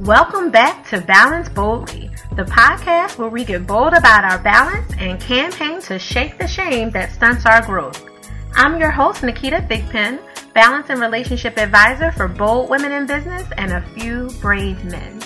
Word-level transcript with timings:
Welcome 0.00 0.50
back 0.50 0.86
to 0.90 1.00
Balance 1.00 1.48
Boldly, 1.48 2.10
the 2.32 2.44
podcast 2.44 3.16
where 3.16 3.30
we 3.30 3.46
get 3.46 3.66
bold 3.66 3.94
about 3.94 4.24
our 4.24 4.38
balance 4.38 4.92
and 4.98 5.18
campaign 5.18 5.80
to 5.82 5.98
shake 5.98 6.36
the 6.36 6.46
shame 6.46 6.90
that 6.90 7.12
stunts 7.12 7.46
our 7.46 7.64
growth. 7.64 8.04
I'm 8.52 8.78
your 8.78 8.90
host, 8.90 9.22
Naketa 9.22 9.66
Thigpen, 9.66 10.20
balance 10.52 10.90
and 10.90 11.00
relationship 11.00 11.56
advisor 11.56 12.12
for 12.12 12.28
bold 12.28 12.68
women 12.68 12.92
in 12.92 13.06
business 13.06 13.48
and 13.56 13.72
a 13.72 13.80
few 13.94 14.28
brave 14.42 14.84
men. 14.84 15.18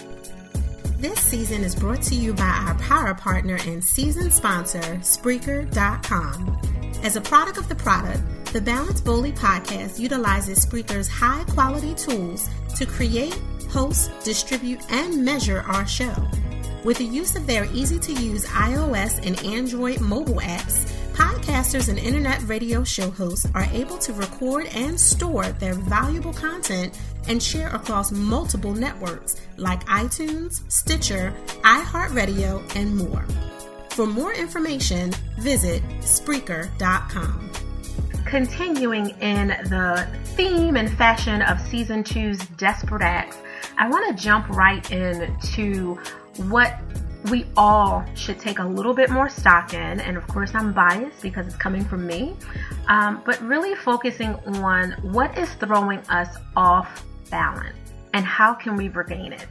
This 0.98 1.18
season 1.18 1.64
is 1.64 1.74
brought 1.74 2.02
to 2.02 2.14
you 2.14 2.32
by 2.32 2.44
our 2.44 2.74
power 2.76 3.14
partner 3.14 3.58
and 3.66 3.82
season 3.82 4.30
sponsor, 4.30 4.78
Spreaker.com. 5.00 6.60
As 7.02 7.16
a 7.16 7.20
product 7.20 7.58
of 7.58 7.68
the 7.68 7.74
product, 7.74 8.22
the 8.52 8.60
Balance 8.60 9.00
Boldly 9.00 9.32
podcast 9.32 9.98
utilizes 9.98 10.64
Spreaker's 10.64 11.08
high 11.08 11.44
quality 11.44 11.94
tools 11.94 12.48
to 12.76 12.86
create, 12.86 13.40
host, 13.70 14.10
distribute, 14.24 14.80
and 14.90 15.24
measure 15.24 15.60
our 15.66 15.86
show. 15.86 16.14
With 16.84 16.98
the 16.98 17.04
use 17.04 17.36
of 17.36 17.46
their 17.46 17.66
easy 17.72 17.98
to 17.98 18.12
use 18.12 18.46
iOS 18.46 19.24
and 19.26 19.38
Android 19.44 20.00
mobile 20.00 20.40
apps, 20.40 20.90
podcasters 21.12 21.88
and 21.88 21.98
internet 21.98 22.42
radio 22.48 22.82
show 22.82 23.10
hosts 23.10 23.46
are 23.54 23.66
able 23.72 23.98
to 23.98 24.12
record 24.14 24.66
and 24.74 24.98
store 24.98 25.44
their 25.44 25.74
valuable 25.74 26.32
content 26.32 26.98
and 27.28 27.42
share 27.42 27.68
across 27.74 28.10
multiple 28.10 28.74
networks 28.74 29.36
like 29.56 29.84
iTunes, 29.86 30.62
Stitcher, 30.70 31.34
iHeartRadio, 31.62 32.74
and 32.74 32.96
more. 32.96 33.26
For 33.90 34.06
more 34.06 34.32
information, 34.32 35.12
visit 35.38 35.82
Spreaker.com. 36.00 37.50
Continuing 38.24 39.10
in 39.20 39.48
the 39.48 40.08
theme 40.36 40.76
and 40.76 40.90
fashion 40.96 41.42
of 41.42 41.60
season 41.60 42.04
two's 42.04 42.38
Desperate 42.56 43.02
Acts, 43.02 43.36
I 43.80 43.88
want 43.88 44.14
to 44.14 44.22
jump 44.22 44.46
right 44.50 44.88
into 44.92 45.98
what 46.48 46.78
we 47.30 47.46
all 47.56 48.04
should 48.14 48.38
take 48.38 48.58
a 48.58 48.64
little 48.64 48.92
bit 48.92 49.08
more 49.08 49.30
stock 49.30 49.72
in. 49.72 50.00
And 50.00 50.18
of 50.18 50.26
course, 50.28 50.54
I'm 50.54 50.74
biased 50.74 51.22
because 51.22 51.46
it's 51.46 51.56
coming 51.56 51.82
from 51.86 52.06
me. 52.06 52.36
Um, 52.88 53.22
but 53.24 53.40
really 53.40 53.74
focusing 53.74 54.34
on 54.64 54.92
what 55.00 55.36
is 55.38 55.48
throwing 55.54 56.00
us 56.10 56.36
off 56.56 57.06
balance 57.30 57.74
and 58.12 58.22
how 58.22 58.52
can 58.52 58.76
we 58.76 58.88
regain 58.90 59.32
it. 59.32 59.46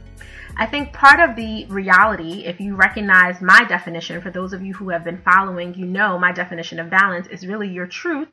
I 0.60 0.66
think 0.66 0.92
part 0.92 1.20
of 1.20 1.36
the 1.36 1.64
reality, 1.70 2.44
if 2.44 2.60
you 2.60 2.76
recognize 2.76 3.40
my 3.40 3.64
definition, 3.64 4.20
for 4.20 4.30
those 4.30 4.52
of 4.52 4.62
you 4.62 4.74
who 4.74 4.90
have 4.90 5.04
been 5.04 5.22
following, 5.22 5.72
you 5.72 5.86
know 5.86 6.18
my 6.18 6.32
definition 6.32 6.78
of 6.78 6.90
balance 6.90 7.26
is 7.28 7.46
really 7.46 7.66
your 7.66 7.86
truth 7.86 8.28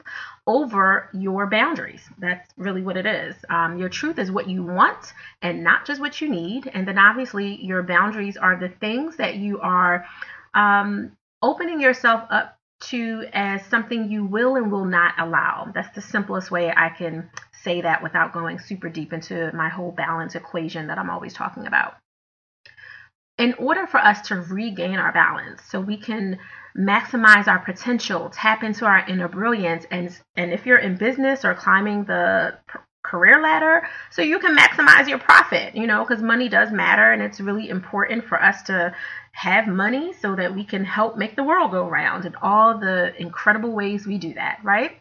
over 0.45 1.09
your 1.13 1.47
boundaries. 1.47 2.01
That's 2.17 2.51
really 2.57 2.81
what 2.81 2.97
it 2.97 3.05
is. 3.05 3.33
Um, 3.49 3.77
your 3.77 3.87
truth 3.87 4.19
is 4.19 4.29
what 4.29 4.49
you 4.49 4.61
want 4.61 5.13
and 5.41 5.63
not 5.63 5.85
just 5.85 6.01
what 6.01 6.19
you 6.19 6.27
need. 6.27 6.69
And 6.73 6.85
then 6.85 6.97
obviously, 6.97 7.63
your 7.63 7.81
boundaries 7.81 8.35
are 8.35 8.59
the 8.59 8.75
things 8.81 9.15
that 9.15 9.35
you 9.35 9.61
are 9.61 10.05
um, 10.53 11.13
opening 11.41 11.79
yourself 11.79 12.27
up 12.29 12.59
to 12.89 13.23
as 13.31 13.65
something 13.67 14.11
you 14.11 14.25
will 14.25 14.57
and 14.57 14.69
will 14.69 14.83
not 14.83 15.13
allow. 15.17 15.71
That's 15.73 15.95
the 15.95 16.01
simplest 16.01 16.51
way 16.51 16.73
I 16.75 16.89
can 16.89 17.29
say 17.63 17.79
that 17.79 18.03
without 18.03 18.33
going 18.33 18.59
super 18.59 18.89
deep 18.89 19.13
into 19.13 19.49
my 19.53 19.69
whole 19.69 19.93
balance 19.93 20.35
equation 20.35 20.87
that 20.87 20.97
I'm 20.97 21.09
always 21.09 21.33
talking 21.33 21.67
about 21.67 21.95
in 23.37 23.53
order 23.55 23.85
for 23.85 23.99
us 23.99 24.27
to 24.27 24.35
regain 24.35 24.95
our 24.95 25.11
balance 25.11 25.61
so 25.69 25.79
we 25.79 25.97
can 25.97 26.39
maximize 26.77 27.47
our 27.47 27.59
potential 27.59 28.29
tap 28.29 28.63
into 28.63 28.85
our 28.85 29.07
inner 29.07 29.27
brilliance 29.27 29.85
and 29.89 30.17
and 30.35 30.53
if 30.53 30.65
you're 30.65 30.77
in 30.77 30.95
business 30.95 31.43
or 31.43 31.55
climbing 31.55 32.03
the 32.05 32.53
career 33.03 33.41
ladder 33.41 33.87
so 34.11 34.21
you 34.21 34.37
can 34.37 34.55
maximize 34.55 35.07
your 35.07 35.17
profit 35.17 35.73
you 35.75 35.87
know 35.87 36.03
because 36.03 36.21
money 36.21 36.49
does 36.49 36.71
matter 36.71 37.11
and 37.11 37.21
it's 37.21 37.39
really 37.39 37.69
important 37.69 38.23
for 38.25 38.41
us 38.41 38.61
to 38.63 38.93
have 39.31 39.67
money 39.67 40.13
so 40.13 40.35
that 40.35 40.53
we 40.53 40.63
can 40.63 40.83
help 40.83 41.17
make 41.17 41.35
the 41.35 41.43
world 41.43 41.71
go 41.71 41.87
round 41.87 42.25
and 42.25 42.35
all 42.41 42.77
the 42.77 43.13
incredible 43.19 43.71
ways 43.71 44.05
we 44.05 44.17
do 44.17 44.33
that 44.33 44.59
right 44.63 44.99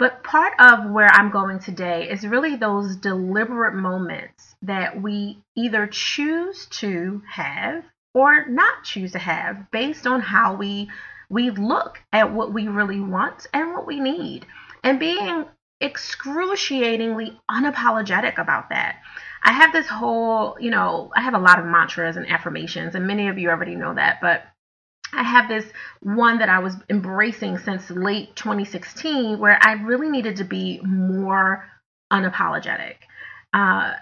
but 0.00 0.24
part 0.24 0.54
of 0.58 0.90
where 0.90 1.10
I'm 1.12 1.30
going 1.30 1.58
today 1.58 2.08
is 2.08 2.26
really 2.26 2.56
those 2.56 2.96
deliberate 2.96 3.74
moments 3.74 4.56
that 4.62 5.00
we 5.02 5.42
either 5.54 5.86
choose 5.86 6.64
to 6.80 7.20
have 7.30 7.84
or 8.14 8.46
not 8.46 8.82
choose 8.82 9.12
to 9.12 9.18
have 9.18 9.70
based 9.70 10.06
on 10.06 10.22
how 10.22 10.56
we 10.56 10.88
we 11.28 11.50
look 11.50 12.02
at 12.14 12.32
what 12.32 12.52
we 12.54 12.66
really 12.66 12.98
want 12.98 13.46
and 13.52 13.72
what 13.72 13.86
we 13.86 14.00
need 14.00 14.46
and 14.82 14.98
being 14.98 15.44
excruciatingly 15.82 17.38
unapologetic 17.50 18.38
about 18.38 18.70
that. 18.70 18.96
I 19.42 19.52
have 19.52 19.72
this 19.72 19.86
whole, 19.86 20.56
you 20.58 20.70
know, 20.70 21.10
I 21.14 21.20
have 21.20 21.34
a 21.34 21.38
lot 21.38 21.58
of 21.58 21.66
mantras 21.66 22.16
and 22.16 22.26
affirmations 22.26 22.94
and 22.94 23.06
many 23.06 23.28
of 23.28 23.38
you 23.38 23.50
already 23.50 23.76
know 23.76 23.92
that, 23.94 24.20
but 24.22 24.44
I 25.12 25.22
have 25.22 25.48
this 25.48 25.64
one 26.00 26.38
that 26.38 26.48
I 26.48 26.60
was 26.60 26.76
embracing 26.88 27.58
since 27.58 27.90
late 27.90 28.36
2016 28.36 29.38
where 29.38 29.58
I 29.60 29.72
really 29.72 30.08
needed 30.08 30.36
to 30.36 30.44
be 30.44 30.80
more 30.82 31.64
unapologetic. 32.12 32.96
Uh, 33.52 33.94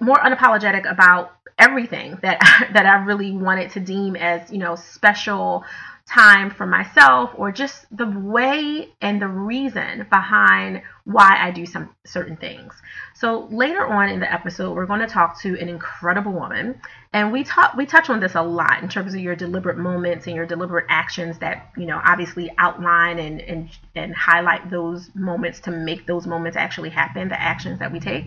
more 0.00 0.16
unapologetic 0.16 0.90
about 0.90 1.36
everything 1.58 2.18
that 2.22 2.40
that 2.72 2.86
I 2.86 3.04
really 3.04 3.32
wanted 3.32 3.70
to 3.72 3.80
deem 3.80 4.16
as 4.16 4.50
you 4.50 4.58
know 4.58 4.76
special 4.76 5.64
time 6.08 6.50
for 6.50 6.66
myself 6.66 7.30
or 7.36 7.50
just 7.50 7.84
the 7.96 8.06
way 8.06 8.88
and 9.00 9.20
the 9.20 9.26
reason 9.26 10.06
behind 10.08 10.82
why 11.04 11.36
I 11.40 11.50
do 11.50 11.66
some 11.66 11.90
certain 12.04 12.36
things. 12.36 12.74
So 13.14 13.48
later 13.50 13.84
on 13.86 14.08
in 14.08 14.20
the 14.20 14.32
episode, 14.32 14.74
we're 14.74 14.86
going 14.86 15.00
to 15.00 15.06
talk 15.06 15.40
to 15.42 15.58
an 15.58 15.68
incredible 15.68 16.32
woman, 16.32 16.80
and 17.12 17.32
we 17.32 17.44
talk 17.44 17.74
we 17.76 17.86
touch 17.86 18.10
on 18.10 18.20
this 18.20 18.34
a 18.34 18.42
lot 18.42 18.82
in 18.82 18.88
terms 18.88 19.14
of 19.14 19.20
your 19.20 19.34
deliberate 19.34 19.78
moments 19.78 20.26
and 20.26 20.36
your 20.36 20.46
deliberate 20.46 20.86
actions 20.88 21.38
that 21.38 21.70
you 21.76 21.86
know 21.86 22.00
obviously 22.04 22.52
outline 22.58 23.18
and 23.18 23.40
and 23.40 23.70
and 23.94 24.14
highlight 24.14 24.70
those 24.70 25.10
moments 25.14 25.60
to 25.60 25.70
make 25.70 26.06
those 26.06 26.26
moments 26.26 26.56
actually 26.56 26.90
happen, 26.90 27.28
the 27.28 27.40
actions 27.40 27.78
that 27.78 27.92
we 27.92 28.00
take. 28.00 28.26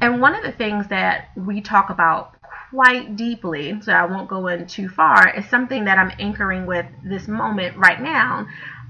And 0.00 0.20
one 0.20 0.34
of 0.34 0.42
the 0.42 0.52
things 0.52 0.88
that 0.88 1.30
we 1.36 1.60
talk 1.60 1.90
about 1.90 2.37
quite 2.70 3.16
deeply, 3.16 3.80
so 3.82 3.92
I 3.92 4.04
won't 4.04 4.28
go 4.28 4.46
in 4.48 4.66
too 4.66 4.88
far, 4.88 5.34
is 5.36 5.48
something 5.48 5.84
that 5.84 5.98
I'm 5.98 6.12
anchoring 6.18 6.66
with 6.66 6.86
this 7.04 7.28
moment 7.28 7.76
right 7.76 8.00
now. 8.00 8.46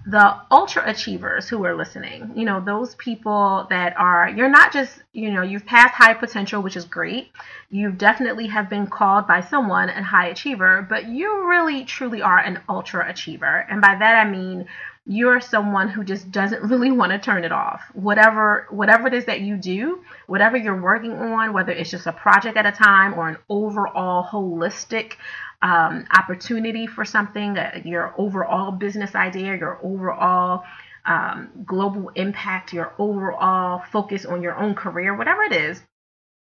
The 0.07 0.37
ultra 0.51 0.89
achievers 0.89 1.49
who 1.49 1.63
are 1.67 1.77
listening, 1.77 2.33
you 2.35 2.47
know, 2.47 2.61
those 2.65 2.95
people 2.95 3.67
that 3.69 3.95
are, 3.99 4.29
you're 4.29 4.49
not 4.49 4.73
just, 4.73 5.03
you 5.13 5.31
know, 5.31 5.43
you've 5.43 5.67
passed 5.67 5.95
high 5.95 6.15
potential, 6.15 6.63
which 6.63 6.77
is 6.77 6.87
great. 6.87 7.31
You 7.69 7.93
definitely 7.93 8.47
have 8.47 8.71
been 8.71 8.87
called 8.87 9.27
by 9.27 9.43
someone 9.43 9.91
a 9.91 10.03
high 10.03 10.29
achiever, 10.29 10.87
but 10.89 11.09
you 11.09 11.47
really 11.47 11.85
truly 11.85 12.23
are 12.23 12.39
an 12.39 12.61
ultra 12.71 13.11
achiever. 13.11 13.67
And 13.69 13.83
by 13.83 13.97
that 13.97 14.27
I 14.27 14.31
mean 14.31 14.67
you're 15.11 15.41
someone 15.41 15.89
who 15.89 16.05
just 16.05 16.31
doesn't 16.31 16.63
really 16.63 16.93
want 16.93 17.11
to 17.11 17.19
turn 17.19 17.43
it 17.43 17.51
off. 17.51 17.83
Whatever 17.95 18.67
whatever 18.71 19.09
it 19.09 19.15
is 19.15 19.25
that 19.25 19.41
you 19.41 19.57
do, 19.57 20.05
whatever 20.27 20.59
you're 20.59 20.81
working 20.81 21.13
on, 21.13 21.55
whether 21.55 21.73
it's 21.73 21.91
just 21.91 22.07
a 22.07 22.13
project 22.13 22.59
at 22.59 22.67
a 22.67 22.73
time 22.73 23.15
or 23.15 23.27
an 23.27 23.39
overall 23.49 24.23
holistic 24.23 25.15
um, 25.63 26.05
opportunity 26.15 26.87
for 26.87 27.07
something, 27.07 27.57
uh, 27.57 27.81
your 27.87 28.15
overall 28.19 28.71
business 28.71 29.15
idea, 29.15 29.57
your 29.57 29.81
overall 29.83 30.63
um, 31.07 31.49
global 31.65 32.11
impact, 32.15 32.75
your 32.75 32.93
overall 32.99 33.83
focus 33.91 34.27
on 34.27 34.43
your 34.43 34.57
own 34.59 34.75
career, 34.75 35.17
whatever 35.17 35.43
it 35.43 35.53
is, 35.53 35.81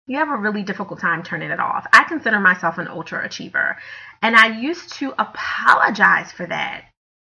you 0.05 0.19
have 0.19 0.29
a 0.29 0.37
really 0.37 0.61
difficult 0.61 0.99
time 0.99 1.23
turning 1.23 1.49
it 1.49 1.59
off. 1.59 1.87
I 1.91 2.03
consider 2.03 2.39
myself 2.39 2.77
an 2.77 2.87
ultra 2.87 3.25
achiever, 3.25 3.77
and 4.21 4.35
I 4.35 4.59
used 4.59 4.93
to 4.99 5.11
apologize 5.17 6.31
for 6.31 6.45
that 6.45 6.85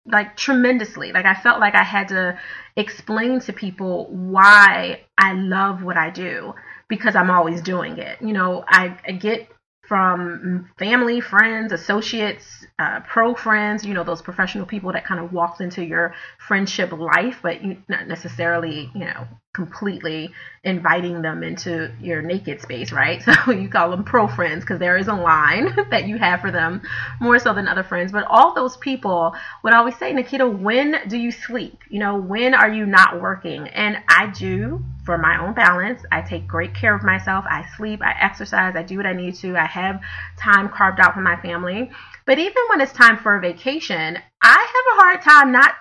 like 0.06 0.38
tremendously. 0.38 1.12
Like 1.12 1.26
I 1.26 1.36
felt 1.36 1.60
like 1.60 1.76
I 1.76 1.84
had 1.84 2.10
to 2.10 2.38
explain 2.76 3.40
to 3.42 3.54
people 3.54 4.08
why 4.10 5.02
I 5.18 5.34
love 5.34 5.84
what 5.84 5.98
I 5.98 6.10
do 6.10 6.54
because 6.88 7.16
I'm 7.16 7.32
always 7.32 7.62
doing 7.62 7.98
it. 7.98 8.22
You 8.22 8.34
know, 8.34 8.64
I, 8.68 8.98
I 9.08 9.14
get 9.14 9.50
from 9.88 10.70
family, 10.78 11.22
friends, 11.22 11.72
associates, 11.72 12.66
uh, 12.80 13.02
pro 13.02 13.36
friends, 13.36 13.86
you 13.86 13.94
know, 13.94 14.04
those 14.04 14.22
professional 14.22 14.66
people 14.66 14.92
that 14.94 15.06
kind 15.06 15.20
of 15.20 15.32
walked 15.32 15.62
into 15.62 15.84
your 15.84 16.14
friendship 16.40 16.92
life, 16.92 17.40
but 17.42 17.64
you 17.64 17.78
not 17.88 18.08
necessarily, 18.08 18.90
you 18.94 19.06
know, 19.06 19.28
completely 19.56 20.32
inviting 20.66 21.22
them 21.22 21.44
into 21.44 21.92
your 22.02 22.22
naked 22.22 22.62
space, 22.62 22.92
right? 22.92 23.24
So 23.46 23.52
you 23.52 23.70
call 23.70 23.92
them 23.92 24.04
pro 24.04 24.28
friends 24.28 24.64
because 24.64 24.80
there 24.80 24.98
is 24.98 25.08
a 25.08 25.14
line 25.14 25.74
that 25.92 26.08
you 26.08 26.18
have 26.18 26.42
for 26.42 26.52
them 26.52 26.82
more 27.20 27.40
so 27.40 27.54
than 27.54 27.68
other 27.68 27.84
friends. 27.84 28.12
But 28.12 28.26
all 28.30 28.54
those 28.54 28.76
people 28.78 29.36
would 29.64 29.74
always 29.74 29.98
say, 29.98 30.14
Naketa, 30.14 30.60
when 30.60 30.98
do 31.08 31.18
you 31.18 31.32
sleep? 31.32 31.84
You 31.90 32.00
know, 32.00 32.18
when 32.18 32.54
are 32.54 32.72
you 32.72 32.86
not 32.86 33.22
working? 33.22 33.68
And 33.70 33.98
I 34.08 34.28
do 34.28 34.84
for 35.06 35.18
my 35.18 35.40
own 35.40 35.54
balance. 35.54 36.02
I 36.12 36.22
take 36.22 36.48
great 36.48 36.74
care 36.74 36.96
of 36.96 37.04
myself. 37.04 37.46
I 37.48 37.66
sleep, 37.78 38.02
I 38.02 38.16
exercise, 38.20 38.76
I 38.76 38.84
do 38.84 38.98
what 38.98 39.06
I 39.06 39.14
need 39.14 39.36
to. 39.36 39.56
I 39.56 39.68
have 39.68 40.02
time 40.38 40.70
carved 40.70 41.00
out 41.00 41.14
for 41.14 41.22
my 41.22 41.40
family. 41.42 41.92
But 42.26 42.40
even 42.40 42.64
when 42.70 42.82
it's 42.82 42.92
time 42.92 43.18
for 43.18 43.38
a 43.38 43.42
vacation, 43.42 44.18
I 44.42 44.48
have 44.48 44.98
a 44.98 45.02
hard 45.02 45.22
time 45.22 45.52
not 45.52 45.76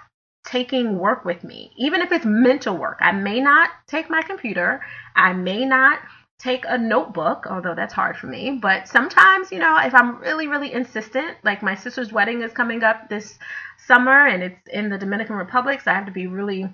taking 0.44 0.98
work 0.98 1.24
with 1.24 1.42
me, 1.42 1.72
even 1.76 2.00
if 2.00 2.12
it's 2.12 2.26
mental 2.26 2.76
work. 2.76 2.98
I 3.00 3.12
may 3.12 3.40
not 3.40 3.70
take 3.86 4.10
my 4.10 4.22
computer, 4.22 4.82
I 5.16 5.32
may 5.32 5.64
not 5.64 6.00
take 6.38 6.64
a 6.68 6.76
notebook, 6.76 7.46
although 7.48 7.74
that's 7.74 7.94
hard 7.94 8.16
for 8.16 8.26
me. 8.26 8.58
But 8.60 8.88
sometimes, 8.88 9.50
you 9.50 9.58
know, 9.58 9.78
if 9.78 9.94
I'm 9.94 10.18
really, 10.18 10.46
really 10.46 10.72
insistent, 10.72 11.38
like 11.42 11.62
my 11.62 11.74
sister's 11.74 12.12
wedding 12.12 12.42
is 12.42 12.52
coming 12.52 12.82
up 12.82 13.08
this 13.08 13.38
summer 13.86 14.26
and 14.26 14.42
it's 14.42 14.60
in 14.70 14.90
the 14.90 14.98
Dominican 14.98 15.36
Republic, 15.36 15.80
so 15.80 15.90
I 15.90 15.94
have 15.94 16.06
to 16.06 16.12
be 16.12 16.26
really 16.26 16.68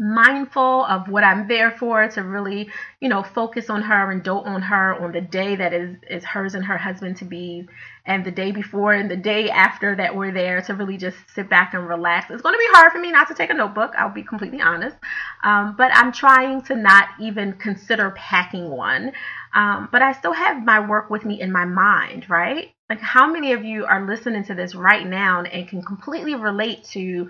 mindful 0.00 0.86
of 0.86 1.08
what 1.08 1.22
I'm 1.22 1.46
there 1.46 1.70
for 1.70 2.08
to 2.08 2.22
really, 2.22 2.70
you 3.00 3.08
know, 3.10 3.22
focus 3.22 3.68
on 3.68 3.82
her 3.82 4.10
and 4.10 4.22
dote 4.22 4.46
on 4.46 4.62
her 4.62 4.94
on 4.94 5.12
the 5.12 5.20
day 5.20 5.56
that 5.56 5.74
is 5.74 5.96
is 6.08 6.24
hers 6.24 6.54
and 6.54 6.64
her 6.64 6.78
husband 6.78 7.18
to 7.18 7.26
be 7.26 7.66
and 8.06 8.24
the 8.24 8.30
day 8.30 8.50
before 8.50 8.94
and 8.94 9.10
the 9.10 9.16
day 9.16 9.50
after 9.50 9.94
that 9.96 10.16
we're 10.16 10.32
there 10.32 10.62
to 10.62 10.74
really 10.74 10.96
just 10.96 11.18
sit 11.34 11.50
back 11.50 11.74
and 11.74 11.86
relax. 11.86 12.30
It's 12.30 12.40
going 12.40 12.54
to 12.54 12.58
be 12.58 12.66
hard 12.70 12.92
for 12.92 12.98
me 12.98 13.12
not 13.12 13.28
to 13.28 13.34
take 13.34 13.50
a 13.50 13.54
notebook. 13.54 13.92
I'll 13.96 14.08
be 14.08 14.22
completely 14.22 14.62
honest. 14.62 14.96
Um, 15.44 15.74
but 15.76 15.90
I'm 15.94 16.12
trying 16.12 16.62
to 16.62 16.76
not 16.76 17.08
even 17.20 17.52
consider 17.52 18.10
packing 18.12 18.70
one. 18.70 19.12
Um, 19.54 19.88
but 19.92 20.00
I 20.00 20.12
still 20.12 20.32
have 20.32 20.64
my 20.64 20.80
work 20.80 21.10
with 21.10 21.26
me 21.26 21.40
in 21.40 21.52
my 21.52 21.66
mind, 21.66 22.30
right? 22.30 22.70
Like, 22.88 23.00
how 23.00 23.30
many 23.30 23.52
of 23.52 23.64
you 23.64 23.84
are 23.84 24.06
listening 24.06 24.44
to 24.44 24.54
this 24.54 24.74
right 24.74 25.06
now 25.06 25.42
and 25.42 25.68
can 25.68 25.82
completely 25.82 26.34
relate 26.34 26.84
to 26.92 27.28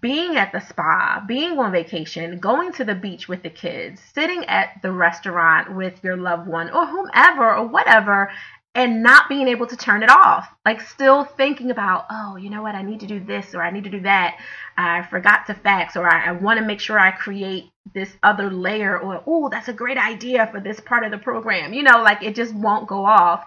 being 0.00 0.36
at 0.36 0.52
the 0.52 0.60
spa, 0.60 1.22
being 1.26 1.58
on 1.58 1.72
vacation, 1.72 2.38
going 2.38 2.72
to 2.72 2.84
the 2.84 2.94
beach 2.94 3.28
with 3.28 3.42
the 3.42 3.50
kids, 3.50 4.00
sitting 4.14 4.44
at 4.46 4.80
the 4.82 4.90
restaurant 4.90 5.74
with 5.74 6.02
your 6.02 6.16
loved 6.16 6.48
one 6.48 6.70
or 6.70 6.86
whomever 6.86 7.54
or 7.54 7.66
whatever, 7.66 8.30
and 8.74 9.02
not 9.02 9.28
being 9.28 9.46
able 9.46 9.66
to 9.66 9.76
turn 9.76 10.02
it 10.02 10.10
off. 10.10 10.48
Like 10.64 10.80
still 10.80 11.24
thinking 11.24 11.70
about, 11.70 12.06
oh, 12.10 12.36
you 12.36 12.50
know 12.50 12.62
what, 12.62 12.74
I 12.74 12.82
need 12.82 13.00
to 13.00 13.06
do 13.06 13.20
this 13.20 13.54
or 13.54 13.62
I 13.62 13.70
need 13.70 13.84
to 13.84 13.90
do 13.90 14.00
that. 14.00 14.38
I 14.76 15.02
forgot 15.02 15.46
to 15.46 15.54
fax 15.54 15.96
or 15.96 16.08
I, 16.08 16.28
I 16.28 16.32
want 16.32 16.58
to 16.58 16.66
make 16.66 16.80
sure 16.80 16.98
I 16.98 17.10
create 17.10 17.70
this 17.94 18.10
other 18.22 18.50
layer 18.50 18.98
or, 18.98 19.22
oh, 19.26 19.48
that's 19.48 19.68
a 19.68 19.72
great 19.72 19.98
idea 19.98 20.48
for 20.50 20.60
this 20.60 20.80
part 20.80 21.04
of 21.04 21.10
the 21.10 21.18
program. 21.18 21.74
You 21.74 21.82
know, 21.82 22.02
like 22.02 22.22
it 22.22 22.34
just 22.34 22.54
won't 22.54 22.88
go 22.88 23.04
off. 23.04 23.44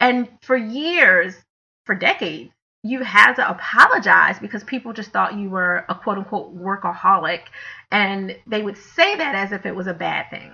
And 0.00 0.28
for 0.42 0.56
years, 0.56 1.34
for 1.84 1.94
decades, 1.94 2.52
you 2.82 3.02
had 3.02 3.34
to 3.34 3.50
apologize 3.50 4.38
because 4.38 4.62
people 4.64 4.92
just 4.92 5.10
thought 5.10 5.34
you 5.34 5.50
were 5.50 5.84
a 5.88 5.94
quote 5.94 6.18
unquote 6.18 6.56
workaholic 6.56 7.40
and 7.90 8.36
they 8.46 8.62
would 8.62 8.76
say 8.76 9.16
that 9.16 9.34
as 9.34 9.52
if 9.52 9.66
it 9.66 9.74
was 9.74 9.86
a 9.86 9.94
bad 9.94 10.30
thing. 10.30 10.52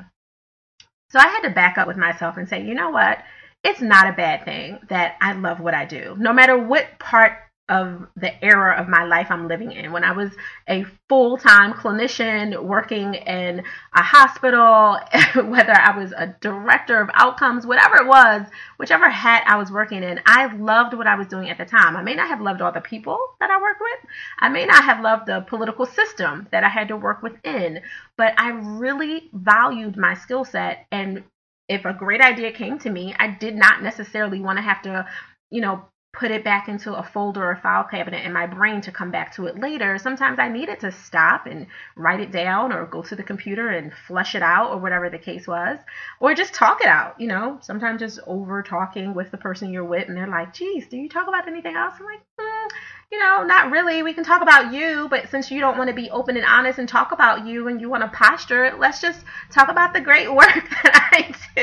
So 1.10 1.18
I 1.18 1.28
had 1.28 1.42
to 1.42 1.50
back 1.50 1.78
up 1.78 1.86
with 1.86 1.96
myself 1.96 2.36
and 2.36 2.48
say, 2.48 2.64
you 2.64 2.74
know 2.74 2.90
what? 2.90 3.18
It's 3.62 3.80
not 3.80 4.08
a 4.08 4.16
bad 4.16 4.44
thing 4.44 4.78
that 4.88 5.16
I 5.20 5.32
love 5.32 5.60
what 5.60 5.74
I 5.74 5.84
do. 5.84 6.16
No 6.18 6.32
matter 6.32 6.58
what 6.58 6.98
part 6.98 7.38
of 7.68 8.06
the 8.16 8.44
era 8.44 8.76
of 8.78 8.88
my 8.88 9.04
life 9.04 9.28
I'm 9.30 9.48
living 9.48 9.72
in. 9.72 9.90
When 9.90 10.04
I 10.04 10.12
was 10.12 10.30
a 10.68 10.84
full 11.08 11.38
time 11.38 11.72
clinician 11.72 12.62
working 12.62 13.14
in 13.14 13.62
a 13.94 14.02
hospital, 14.02 14.98
whether 15.34 15.72
I 15.72 15.96
was 15.96 16.12
a 16.12 16.34
director 16.40 17.00
of 17.00 17.08
outcomes, 17.14 17.66
whatever 17.66 17.96
it 17.96 18.06
was, 18.06 18.46
whichever 18.76 19.08
hat 19.08 19.44
I 19.46 19.56
was 19.56 19.72
working 19.72 20.02
in, 20.02 20.20
I 20.26 20.54
loved 20.54 20.94
what 20.94 21.06
I 21.06 21.14
was 21.14 21.26
doing 21.26 21.48
at 21.48 21.56
the 21.56 21.64
time. 21.64 21.96
I 21.96 22.02
may 22.02 22.14
not 22.14 22.28
have 22.28 22.42
loved 22.42 22.60
all 22.60 22.72
the 22.72 22.82
people 22.82 23.18
that 23.40 23.50
I 23.50 23.60
worked 23.60 23.80
with, 23.80 24.10
I 24.40 24.50
may 24.50 24.66
not 24.66 24.84
have 24.84 25.00
loved 25.00 25.26
the 25.26 25.40
political 25.48 25.86
system 25.86 26.46
that 26.52 26.64
I 26.64 26.68
had 26.68 26.88
to 26.88 26.96
work 26.96 27.22
within, 27.22 27.80
but 28.18 28.34
I 28.38 28.50
really 28.50 29.30
valued 29.32 29.96
my 29.96 30.14
skill 30.14 30.44
set. 30.44 30.86
And 30.92 31.24
if 31.66 31.86
a 31.86 31.94
great 31.94 32.20
idea 32.20 32.52
came 32.52 32.78
to 32.80 32.90
me, 32.90 33.14
I 33.18 33.28
did 33.28 33.54
not 33.54 33.82
necessarily 33.82 34.38
want 34.38 34.58
to 34.58 34.62
have 34.62 34.82
to 34.82 35.06
you 35.54 35.60
know, 35.60 35.84
put 36.14 36.30
it 36.30 36.44
back 36.44 36.68
into 36.68 36.94
a 36.94 37.02
folder 37.02 37.50
or 37.50 37.56
file 37.56 37.84
cabinet 37.84 38.24
in 38.24 38.32
my 38.32 38.46
brain 38.46 38.80
to 38.82 38.92
come 38.92 39.10
back 39.10 39.34
to 39.34 39.46
it 39.46 39.58
later. 39.58 39.98
Sometimes 39.98 40.38
I 40.38 40.48
needed 40.48 40.80
to 40.80 40.92
stop 40.92 41.46
and 41.46 41.66
write 41.96 42.20
it 42.20 42.30
down 42.30 42.72
or 42.72 42.86
go 42.86 43.02
to 43.02 43.16
the 43.16 43.22
computer 43.22 43.68
and 43.68 43.92
flush 44.06 44.34
it 44.34 44.42
out 44.42 44.70
or 44.70 44.78
whatever 44.78 45.10
the 45.10 45.18
case 45.18 45.46
was, 45.46 45.78
or 46.20 46.34
just 46.34 46.54
talk 46.54 46.80
it 46.80 46.86
out. 46.86 47.20
You 47.20 47.28
know, 47.28 47.58
sometimes 47.62 48.00
just 48.00 48.20
over 48.26 48.62
talking 48.62 49.14
with 49.14 49.30
the 49.30 49.38
person 49.38 49.72
you're 49.72 49.84
with 49.84 50.08
and 50.08 50.16
they're 50.16 50.26
like, 50.26 50.54
geez, 50.54 50.86
do 50.88 50.96
you 50.96 51.08
talk 51.08 51.28
about 51.28 51.48
anything 51.48 51.76
else? 51.76 51.94
I'm 51.98 52.06
like, 52.06 52.20
mm, 52.40 52.68
you 53.14 53.20
know, 53.20 53.44
not 53.44 53.70
really. 53.70 54.02
We 54.02 54.12
can 54.12 54.24
talk 54.24 54.42
about 54.42 54.72
you, 54.72 55.06
but 55.08 55.30
since 55.30 55.48
you 55.48 55.60
don't 55.60 55.78
want 55.78 55.86
to 55.88 55.94
be 55.94 56.10
open 56.10 56.36
and 56.36 56.44
honest 56.44 56.80
and 56.80 56.88
talk 56.88 57.12
about 57.12 57.46
you 57.46 57.68
and 57.68 57.80
you 57.80 57.88
want 57.88 58.02
to 58.02 58.08
posture, 58.08 58.74
let's 58.76 59.00
just 59.00 59.24
talk 59.52 59.68
about 59.68 59.94
the 59.94 60.00
great 60.00 60.34
work 60.34 60.68
that 60.82 61.10
I 61.12 61.32
do. 61.54 61.62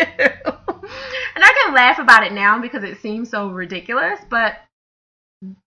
and 1.36 1.44
I 1.44 1.64
can 1.64 1.74
laugh 1.74 2.00
about 2.00 2.24
it 2.24 2.32
now 2.32 2.62
because 2.62 2.86
it 2.86 3.02
seems 3.02 3.30
so 3.30 3.50
ridiculous, 3.50 4.22
but 4.30 4.60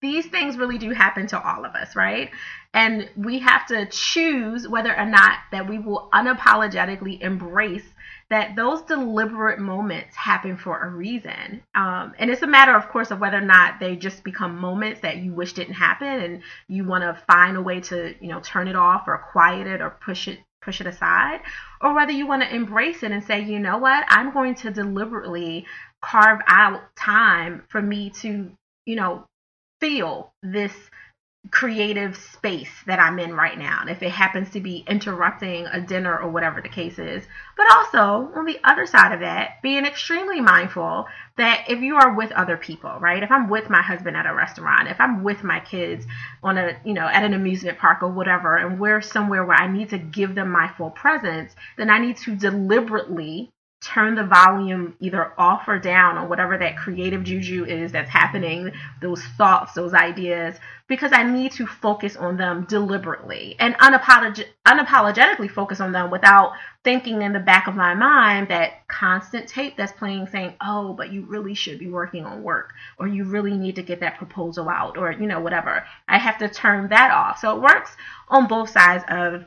these 0.00 0.24
things 0.24 0.56
really 0.56 0.78
do 0.78 0.92
happen 0.92 1.26
to 1.26 1.42
all 1.42 1.66
of 1.66 1.74
us, 1.74 1.94
right? 1.94 2.30
And 2.72 3.10
we 3.14 3.40
have 3.40 3.66
to 3.66 3.84
choose 3.84 4.66
whether 4.66 4.96
or 4.96 5.04
not 5.04 5.40
that 5.52 5.68
we 5.68 5.78
will 5.78 6.08
unapologetically 6.14 7.20
embrace 7.20 7.84
that 8.30 8.56
those 8.56 8.82
deliberate 8.82 9.58
moments 9.58 10.16
happen 10.16 10.56
for 10.56 10.80
a 10.82 10.88
reason. 10.88 11.62
Um, 11.74 12.14
and 12.18 12.30
it's 12.30 12.42
a 12.42 12.46
matter, 12.46 12.74
of 12.74 12.88
course, 12.88 13.10
of 13.10 13.20
whether 13.20 13.38
or 13.38 13.42
not 13.42 13.80
they 13.80 13.96
just 13.96 14.24
become 14.24 14.58
moments 14.58 15.00
that 15.00 15.18
you 15.18 15.32
wish 15.32 15.52
didn't 15.52 15.74
happen 15.74 16.08
and 16.08 16.42
you 16.68 16.84
want 16.84 17.02
to 17.02 17.22
find 17.26 17.56
a 17.56 17.62
way 17.62 17.80
to, 17.80 18.14
you 18.20 18.28
know, 18.28 18.40
turn 18.40 18.68
it 18.68 18.76
off 18.76 19.04
or 19.06 19.18
quiet 19.32 19.66
it 19.66 19.80
or 19.80 19.90
push 19.90 20.28
it 20.28 20.38
push 20.62 20.80
it 20.80 20.86
aside 20.86 21.40
or 21.82 21.94
whether 21.94 22.12
you 22.12 22.26
want 22.26 22.42
to 22.42 22.54
embrace 22.54 23.02
it 23.02 23.12
and 23.12 23.22
say, 23.22 23.44
you 23.44 23.58
know 23.58 23.76
what, 23.76 24.04
I'm 24.08 24.32
going 24.32 24.54
to 24.56 24.70
deliberately 24.70 25.66
carve 26.00 26.40
out 26.46 26.80
time 26.96 27.62
for 27.68 27.82
me 27.82 28.10
to, 28.22 28.50
you 28.86 28.96
know, 28.96 29.26
feel 29.80 30.32
this 30.42 30.72
creative 31.50 32.16
space 32.16 32.70
that 32.86 32.98
I'm 32.98 33.18
in 33.18 33.34
right 33.34 33.58
now. 33.58 33.78
And 33.80 33.90
if 33.90 34.02
it 34.02 34.10
happens 34.10 34.50
to 34.50 34.60
be 34.60 34.84
interrupting 34.88 35.66
a 35.66 35.80
dinner 35.80 36.18
or 36.18 36.30
whatever 36.30 36.60
the 36.60 36.68
case 36.68 36.98
is. 36.98 37.24
But 37.56 37.66
also, 37.70 38.32
on 38.34 38.46
the 38.46 38.58
other 38.64 38.86
side 38.86 39.12
of 39.12 39.20
that, 39.20 39.62
being 39.62 39.84
extremely 39.84 40.40
mindful 40.40 41.06
that 41.36 41.64
if 41.68 41.80
you 41.80 41.96
are 41.96 42.14
with 42.14 42.32
other 42.32 42.56
people, 42.56 42.96
right? 42.98 43.22
If 43.22 43.30
I'm 43.30 43.48
with 43.48 43.68
my 43.68 43.82
husband 43.82 44.16
at 44.16 44.26
a 44.26 44.34
restaurant, 44.34 44.88
if 44.88 45.00
I'm 45.00 45.22
with 45.22 45.44
my 45.44 45.60
kids 45.60 46.06
on 46.42 46.56
a, 46.56 46.76
you 46.84 46.94
know, 46.94 47.06
at 47.06 47.24
an 47.24 47.34
amusement 47.34 47.78
park 47.78 48.02
or 48.02 48.08
whatever, 48.08 48.56
and 48.56 48.80
we're 48.80 49.02
somewhere 49.02 49.44
where 49.44 49.60
I 49.60 49.70
need 49.70 49.90
to 49.90 49.98
give 49.98 50.34
them 50.34 50.50
my 50.50 50.68
full 50.76 50.90
presence, 50.90 51.54
then 51.76 51.90
I 51.90 51.98
need 51.98 52.16
to 52.18 52.34
deliberately 52.34 53.52
turn 53.84 54.14
the 54.14 54.24
volume 54.24 54.96
either 54.98 55.32
off 55.38 55.68
or 55.68 55.78
down 55.78 56.16
on 56.16 56.28
whatever 56.28 56.56
that 56.56 56.76
creative 56.76 57.22
juju 57.22 57.64
is 57.66 57.92
that's 57.92 58.08
happening, 58.08 58.72
those 59.02 59.22
thoughts, 59.36 59.74
those 59.74 59.92
ideas, 59.92 60.56
because 60.88 61.12
I 61.12 61.22
need 61.22 61.52
to 61.52 61.66
focus 61.66 62.16
on 62.16 62.36
them 62.36 62.64
deliberately 62.68 63.56
and 63.58 63.74
unapolog- 63.78 64.46
unapologetically 64.66 65.50
focus 65.50 65.80
on 65.80 65.92
them 65.92 66.10
without 66.10 66.52
thinking 66.82 67.22
in 67.22 67.32
the 67.32 67.40
back 67.40 67.66
of 67.66 67.74
my 67.74 67.94
mind 67.94 68.48
that 68.48 68.86
constant 68.88 69.48
tape 69.48 69.76
that's 69.76 69.92
playing 69.92 70.26
saying, 70.28 70.54
oh, 70.60 70.94
but 70.94 71.12
you 71.12 71.22
really 71.26 71.54
should 71.54 71.78
be 71.78 71.88
working 71.88 72.24
on 72.24 72.42
work 72.42 72.72
or 72.98 73.06
you 73.06 73.24
really 73.24 73.54
need 73.54 73.76
to 73.76 73.82
get 73.82 74.00
that 74.00 74.18
proposal 74.18 74.68
out 74.68 74.96
or, 74.96 75.12
you 75.12 75.26
know, 75.26 75.40
whatever. 75.40 75.84
I 76.08 76.18
have 76.18 76.38
to 76.38 76.48
turn 76.48 76.88
that 76.88 77.10
off. 77.10 77.38
So 77.38 77.56
it 77.56 77.62
works 77.62 77.96
on 78.28 78.46
both 78.46 78.70
sides 78.70 79.04
of 79.08 79.44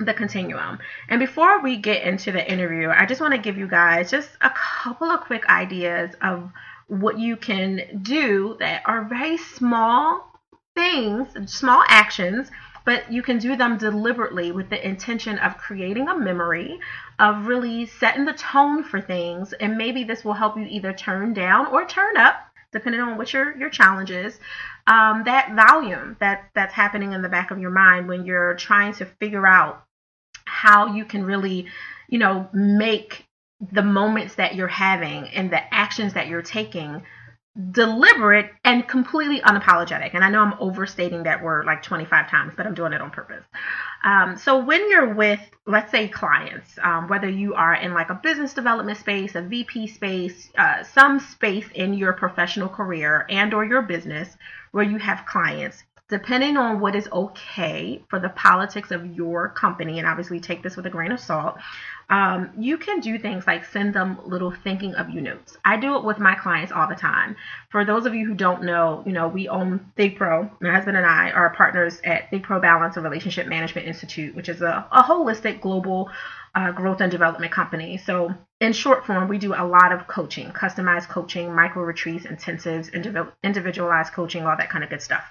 the 0.00 0.14
continuum. 0.14 0.78
And 1.08 1.20
before 1.20 1.60
we 1.60 1.76
get 1.76 2.02
into 2.02 2.32
the 2.32 2.50
interview, 2.50 2.88
I 2.88 3.06
just 3.06 3.20
want 3.20 3.34
to 3.34 3.40
give 3.40 3.58
you 3.58 3.68
guys 3.68 4.10
just 4.10 4.30
a 4.40 4.50
couple 4.50 5.10
of 5.10 5.20
quick 5.20 5.46
ideas 5.48 6.14
of 6.22 6.50
what 6.88 7.18
you 7.18 7.36
can 7.36 8.00
do 8.02 8.56
that 8.58 8.82
are 8.86 9.04
very 9.04 9.36
small 9.36 10.26
things, 10.74 11.28
small 11.52 11.84
actions, 11.88 12.50
but 12.84 13.12
you 13.12 13.22
can 13.22 13.38
do 13.38 13.56
them 13.56 13.76
deliberately 13.76 14.50
with 14.50 14.70
the 14.70 14.86
intention 14.86 15.38
of 15.38 15.58
creating 15.58 16.08
a 16.08 16.18
memory, 16.18 16.80
of 17.18 17.46
really 17.46 17.86
setting 17.86 18.24
the 18.24 18.32
tone 18.32 18.82
for 18.82 19.00
things, 19.00 19.52
and 19.52 19.76
maybe 19.76 20.02
this 20.02 20.24
will 20.24 20.32
help 20.32 20.56
you 20.56 20.66
either 20.68 20.92
turn 20.92 21.34
down 21.34 21.66
or 21.66 21.84
turn 21.84 22.16
up 22.16 22.46
depending 22.72 23.00
on 23.00 23.18
what 23.18 23.32
your 23.32 23.56
your 23.56 23.68
challenge 23.68 24.10
is, 24.10 24.38
um, 24.86 25.24
that 25.24 25.54
volume 25.54 26.16
that 26.20 26.48
that's 26.54 26.72
happening 26.72 27.12
in 27.12 27.22
the 27.22 27.28
back 27.28 27.50
of 27.50 27.58
your 27.58 27.70
mind 27.70 28.08
when 28.08 28.24
you're 28.24 28.54
trying 28.54 28.92
to 28.92 29.04
figure 29.04 29.46
out 29.46 29.84
how 30.50 30.94
you 30.94 31.04
can 31.04 31.24
really, 31.24 31.66
you 32.08 32.18
know, 32.18 32.48
make 32.52 33.26
the 33.72 33.82
moments 33.82 34.34
that 34.34 34.54
you're 34.54 34.68
having 34.68 35.28
and 35.28 35.50
the 35.50 35.74
actions 35.74 36.14
that 36.14 36.28
you're 36.28 36.42
taking 36.42 37.02
deliberate 37.72 38.50
and 38.64 38.86
completely 38.86 39.40
unapologetic. 39.40 40.14
And 40.14 40.24
I 40.24 40.30
know 40.30 40.40
I'm 40.40 40.54
overstating 40.60 41.24
that 41.24 41.42
word 41.42 41.66
like 41.66 41.82
25 41.82 42.30
times, 42.30 42.54
but 42.56 42.66
I'm 42.66 42.74
doing 42.74 42.92
it 42.92 43.00
on 43.00 43.10
purpose. 43.10 43.44
Um, 44.04 44.36
so 44.36 44.58
when 44.64 44.88
you're 44.88 45.14
with, 45.14 45.40
let's 45.66 45.90
say, 45.90 46.08
clients, 46.08 46.78
um, 46.82 47.08
whether 47.08 47.28
you 47.28 47.54
are 47.54 47.74
in 47.74 47.92
like 47.92 48.10
a 48.10 48.14
business 48.14 48.54
development 48.54 48.98
space, 48.98 49.34
a 49.34 49.42
VP 49.42 49.88
space, 49.88 50.50
uh, 50.56 50.84
some 50.84 51.18
space 51.18 51.66
in 51.74 51.94
your 51.94 52.12
professional 52.12 52.68
career 52.68 53.26
and 53.28 53.52
or 53.52 53.64
your 53.64 53.82
business 53.82 54.36
where 54.70 54.84
you 54.84 54.98
have 54.98 55.26
clients, 55.26 55.82
depending 56.10 56.56
on 56.56 56.80
what 56.80 56.94
is 56.94 57.08
okay 57.12 58.02
for 58.08 58.20
the 58.20 58.28
politics 58.30 58.90
of 58.90 59.16
your 59.16 59.48
company, 59.48 59.98
and 59.98 60.06
obviously 60.06 60.40
take 60.40 60.62
this 60.62 60.76
with 60.76 60.84
a 60.86 60.90
grain 60.90 61.12
of 61.12 61.20
salt, 61.20 61.56
um, 62.10 62.50
you 62.58 62.76
can 62.76 62.98
do 62.98 63.18
things 63.18 63.46
like 63.46 63.64
send 63.64 63.94
them 63.94 64.18
little 64.26 64.50
thinking 64.50 64.94
of 64.96 65.10
you 65.10 65.20
notes. 65.20 65.56
I 65.64 65.76
do 65.76 65.96
it 65.96 66.04
with 66.04 66.18
my 66.18 66.34
clients 66.34 66.72
all 66.72 66.88
the 66.88 66.96
time. 66.96 67.36
For 67.70 67.84
those 67.84 68.04
of 68.04 68.14
you 68.14 68.26
who 68.26 68.34
don't 68.34 68.64
know, 68.64 69.04
you 69.06 69.12
know, 69.12 69.28
we 69.28 69.48
own 69.48 69.92
Think 69.96 70.18
Pro. 70.18 70.50
My 70.60 70.72
husband 70.72 70.96
and 70.96 71.06
I 71.06 71.30
are 71.30 71.54
partners 71.54 72.00
at 72.02 72.28
Think 72.28 72.42
Pro 72.42 72.60
Balance, 72.60 72.96
a 72.96 73.00
relationship 73.00 73.46
management 73.46 73.86
institute, 73.86 74.34
which 74.34 74.48
is 74.48 74.60
a, 74.60 74.86
a 74.90 75.04
holistic 75.04 75.60
global 75.60 76.10
uh, 76.56 76.72
growth 76.72 77.00
and 77.00 77.12
development 77.12 77.52
company. 77.52 77.96
So, 77.96 78.34
in 78.60 78.72
short 78.72 79.06
form, 79.06 79.28
we 79.28 79.38
do 79.38 79.54
a 79.54 79.64
lot 79.64 79.92
of 79.92 80.08
coaching, 80.08 80.48
customized 80.50 81.08
coaching, 81.08 81.54
micro 81.54 81.82
retreats, 81.84 82.26
intensives, 82.26 82.92
individualized 83.44 84.12
coaching, 84.12 84.44
all 84.44 84.56
that 84.56 84.68
kind 84.68 84.82
of 84.82 84.90
good 84.90 85.00
stuff. 85.00 85.24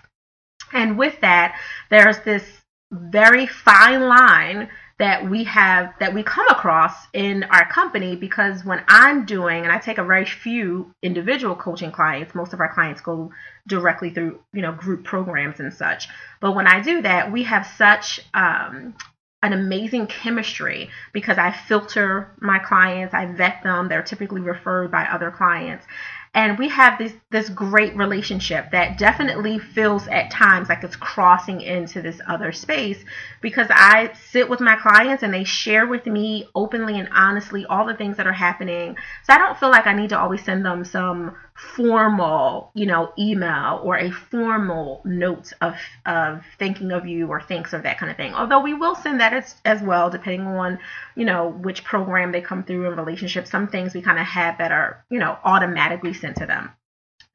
And 0.73 0.97
with 0.97 1.19
that, 1.21 1.59
there's 1.89 2.19
this 2.19 2.43
very 2.91 3.45
fine 3.45 4.01
line 4.07 4.69
that 4.99 5.29
we 5.29 5.45
have 5.45 5.93
that 5.99 6.13
we 6.13 6.21
come 6.23 6.45
across 6.49 6.93
in 7.13 7.45
our 7.45 7.65
company 7.69 8.17
because 8.17 8.65
when 8.65 8.83
I'm 8.87 9.25
doing 9.25 9.63
and 9.63 9.71
I 9.71 9.77
take 9.77 9.97
a 9.97 10.03
very 10.03 10.25
few 10.25 10.91
individual 11.01 11.55
coaching 11.55 11.91
clients, 11.91 12.35
most 12.35 12.51
of 12.51 12.59
our 12.59 12.71
clients 12.73 12.99
go 12.99 13.31
directly 13.67 14.09
through 14.09 14.39
you 14.53 14.61
know 14.61 14.73
group 14.73 15.05
programs 15.05 15.59
and 15.59 15.73
such. 15.73 16.09
But 16.41 16.53
when 16.53 16.67
I 16.67 16.81
do 16.81 17.01
that, 17.01 17.31
we 17.31 17.43
have 17.43 17.65
such 17.77 18.19
um, 18.33 18.93
an 19.41 19.53
amazing 19.53 20.07
chemistry 20.07 20.89
because 21.13 21.37
I 21.37 21.51
filter 21.51 22.35
my 22.41 22.59
clients, 22.59 23.13
I 23.13 23.25
vet 23.25 23.63
them, 23.63 23.87
they're 23.87 24.03
typically 24.03 24.41
referred 24.41 24.91
by 24.91 25.05
other 25.05 25.31
clients 25.31 25.85
and 26.33 26.59
we 26.59 26.69
have 26.69 26.99
this 26.99 27.13
this 27.31 27.49
great 27.49 27.95
relationship 27.95 28.71
that 28.71 28.97
definitely 28.97 29.57
feels 29.57 30.07
at 30.07 30.29
times 30.29 30.69
like 30.69 30.83
it's 30.83 30.95
crossing 30.95 31.61
into 31.61 32.01
this 32.01 32.21
other 32.27 32.51
space 32.51 33.03
because 33.41 33.67
I 33.69 34.11
sit 34.29 34.47
with 34.47 34.59
my 34.59 34.75
clients 34.75 35.23
and 35.23 35.33
they 35.33 35.43
share 35.43 35.87
with 35.87 36.05
me 36.05 36.47
openly 36.53 36.99
and 36.99 37.09
honestly 37.11 37.65
all 37.65 37.85
the 37.85 37.95
things 37.95 38.17
that 38.17 38.27
are 38.27 38.33
happening. 38.33 38.95
So 39.23 39.33
I 39.33 39.37
don't 39.39 39.57
feel 39.57 39.69
like 39.69 39.87
I 39.87 39.93
need 39.93 40.09
to 40.09 40.19
always 40.19 40.43
send 40.43 40.63
them 40.63 40.85
some 40.85 41.35
formal, 41.59 42.71
you 42.73 42.85
know, 42.85 43.11
email 43.19 43.81
or 43.83 43.97
a 43.97 44.09
formal 44.09 45.01
note 45.03 45.51
of 45.59 45.75
of 46.05 46.41
thinking 46.57 46.91
of 46.91 47.05
you 47.05 47.27
or 47.27 47.41
thanks 47.41 47.73
of 47.73 47.83
that 47.83 47.97
kind 47.97 48.09
of 48.09 48.15
thing. 48.15 48.33
Although 48.33 48.61
we 48.61 48.73
will 48.73 48.95
send 48.95 49.19
that 49.19 49.33
as, 49.33 49.55
as 49.65 49.81
well, 49.81 50.09
depending 50.09 50.47
on, 50.47 50.79
you 51.15 51.25
know, 51.25 51.49
which 51.49 51.83
program 51.83 52.31
they 52.31 52.39
come 52.39 52.63
through 52.63 52.89
in 52.89 52.97
relationship. 52.97 53.45
Some 53.45 53.67
things 53.67 53.93
we 53.93 54.01
kind 54.01 54.19
of 54.19 54.25
have 54.25 54.57
that 54.59 54.71
are, 54.71 55.03
you 55.09 55.19
know, 55.19 55.37
automatically 55.43 56.13
sent 56.13 56.37
to 56.37 56.45
them. 56.45 56.69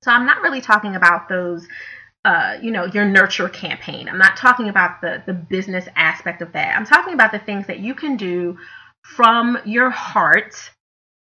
So 0.03 0.11
I'm 0.11 0.25
not 0.25 0.41
really 0.41 0.63
talking 0.63 0.97
about 0.97 1.29
those 1.29 1.67
uh, 2.25 2.57
you 2.63 2.71
know, 2.71 2.87
your 2.87 3.05
nurture 3.05 3.51
campaign. 3.51 4.09
I'm 4.09 4.17
not 4.17 4.39
talking 4.39 4.71
about 4.71 5.03
the 5.03 5.23
the 5.27 5.35
business 5.35 5.87
aspect 5.97 6.41
of 6.41 6.53
that. 6.53 6.75
I'm 6.75 6.87
talking 6.87 7.13
about 7.13 7.33
the 7.33 7.39
things 7.39 7.67
that 7.67 7.81
you 7.81 7.95
can 7.95 8.17
do 8.17 8.57
from 9.03 9.59
your 9.67 9.91
heart 9.91 10.55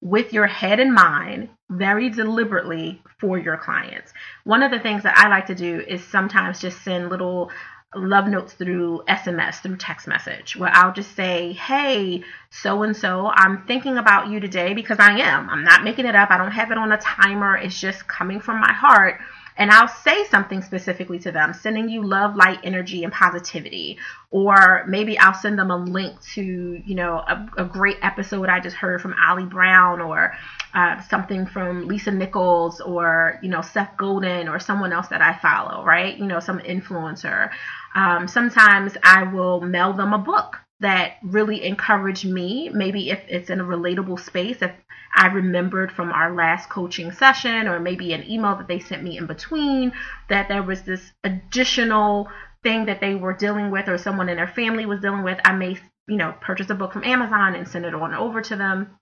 with 0.03 0.33
your 0.33 0.47
head 0.47 0.81
in 0.81 0.93
mind 0.93 1.47
very 1.69 2.09
deliberately 2.09 3.01
for 3.19 3.37
your 3.39 3.55
clients. 3.55 4.11
One 4.43 4.61
of 4.61 4.69
the 4.69 4.79
things 4.79 5.03
that 5.03 5.17
I 5.17 5.29
like 5.29 5.45
to 5.45 5.55
do 5.55 5.79
is 5.87 6.03
sometimes 6.03 6.59
just 6.59 6.83
send 6.83 7.09
little 7.09 7.49
love 7.95 8.27
notes 8.27 8.51
through 8.51 9.03
SMS, 9.07 9.61
through 9.61 9.77
text 9.77 10.05
message, 10.05 10.57
where 10.57 10.71
I'll 10.73 10.91
just 10.91 11.15
say, 11.15 11.53
Hey, 11.53 12.21
so 12.49 12.83
and 12.83 12.97
so, 12.97 13.31
I'm 13.33 13.65
thinking 13.65 13.97
about 13.97 14.27
you 14.27 14.41
today 14.41 14.73
because 14.73 14.99
I 14.99 15.19
am. 15.19 15.49
I'm 15.49 15.63
not 15.63 15.85
making 15.85 16.05
it 16.05 16.15
up. 16.15 16.31
I 16.31 16.37
don't 16.37 16.51
have 16.51 16.71
it 16.71 16.77
on 16.77 16.91
a 16.91 16.97
timer. 16.97 17.55
It's 17.55 17.79
just 17.79 18.05
coming 18.05 18.41
from 18.41 18.59
my 18.59 18.73
heart 18.73 19.21
and 19.57 19.71
I'll 19.71 19.87
say 19.87 20.25
something 20.25 20.61
specifically 20.61 21.19
to 21.19 21.31
them, 21.31 21.53
sending 21.53 21.89
you 21.89 22.03
love, 22.03 22.35
light, 22.35 22.59
energy, 22.63 23.03
and 23.03 23.13
positivity. 23.13 23.97
Or 24.31 24.83
maybe 24.87 25.17
I'll 25.17 25.33
send 25.33 25.59
them 25.59 25.69
a 25.69 25.77
link 25.77 26.19
to, 26.33 26.41
you 26.43 26.95
know, 26.95 27.17
a, 27.17 27.49
a 27.57 27.65
great 27.65 27.97
episode 28.01 28.49
I 28.49 28.59
just 28.59 28.75
heard 28.75 29.01
from 29.01 29.13
Ali 29.23 29.45
Brown 29.45 30.01
or 30.01 30.33
uh, 30.73 31.01
something 31.01 31.45
from 31.45 31.87
Lisa 31.87 32.11
Nichols 32.11 32.81
or, 32.81 33.39
you 33.43 33.49
know, 33.49 33.61
Seth 33.61 33.95
Godin 33.97 34.47
or 34.47 34.59
someone 34.59 34.91
else 34.91 35.07
that 35.09 35.21
I 35.21 35.37
follow, 35.37 35.85
right? 35.85 36.17
You 36.17 36.25
know, 36.25 36.39
some 36.39 36.59
influencer. 36.59 37.51
Um, 37.95 38.27
sometimes 38.27 38.97
I 39.03 39.23
will 39.23 39.61
mail 39.61 39.93
them 39.93 40.13
a 40.13 40.17
book 40.17 40.62
that 40.79 41.13
really 41.23 41.63
encouraged 41.63 42.25
me. 42.25 42.69
Maybe 42.69 43.09
if 43.09 43.23
it's 43.27 43.49
in 43.49 43.59
a 43.59 43.63
relatable 43.63 44.19
space, 44.19 44.61
if 44.61 44.71
I 45.15 45.27
remembered 45.27 45.91
from 45.91 46.11
our 46.11 46.33
last 46.33 46.69
coaching 46.69 47.11
session, 47.11 47.67
or 47.67 47.79
maybe 47.79 48.13
an 48.13 48.29
email 48.29 48.55
that 48.55 48.67
they 48.67 48.79
sent 48.79 49.03
me 49.03 49.17
in 49.17 49.27
between, 49.27 49.93
that 50.29 50.47
there 50.47 50.63
was 50.63 50.81
this 50.81 51.13
additional 51.23 52.27
thing 52.63 52.85
that 52.85 53.01
they 53.01 53.15
were 53.15 53.33
dealing 53.33 53.71
with, 53.71 53.87
or 53.87 53.97
someone 53.97 54.29
in 54.29 54.37
their 54.37 54.47
family 54.47 54.85
was 54.85 55.01
dealing 55.01 55.23
with. 55.23 55.39
I 55.45 55.53
may, 55.53 55.77
you 56.07 56.17
know, 56.17 56.33
purchase 56.41 56.69
a 56.69 56.75
book 56.75 56.93
from 56.93 57.03
Amazon 57.03 57.55
and 57.55 57.67
send 57.67 57.85
it 57.85 57.93
on 57.93 58.13
over 58.13 58.41
to 58.41 58.55
them 58.55 58.97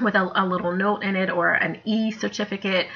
with 0.00 0.14
a, 0.14 0.30
a 0.34 0.44
little 0.46 0.72
note 0.72 1.02
in 1.02 1.16
it 1.16 1.30
or 1.30 1.52
an 1.52 1.80
e 1.84 2.10
certificate 2.10 2.86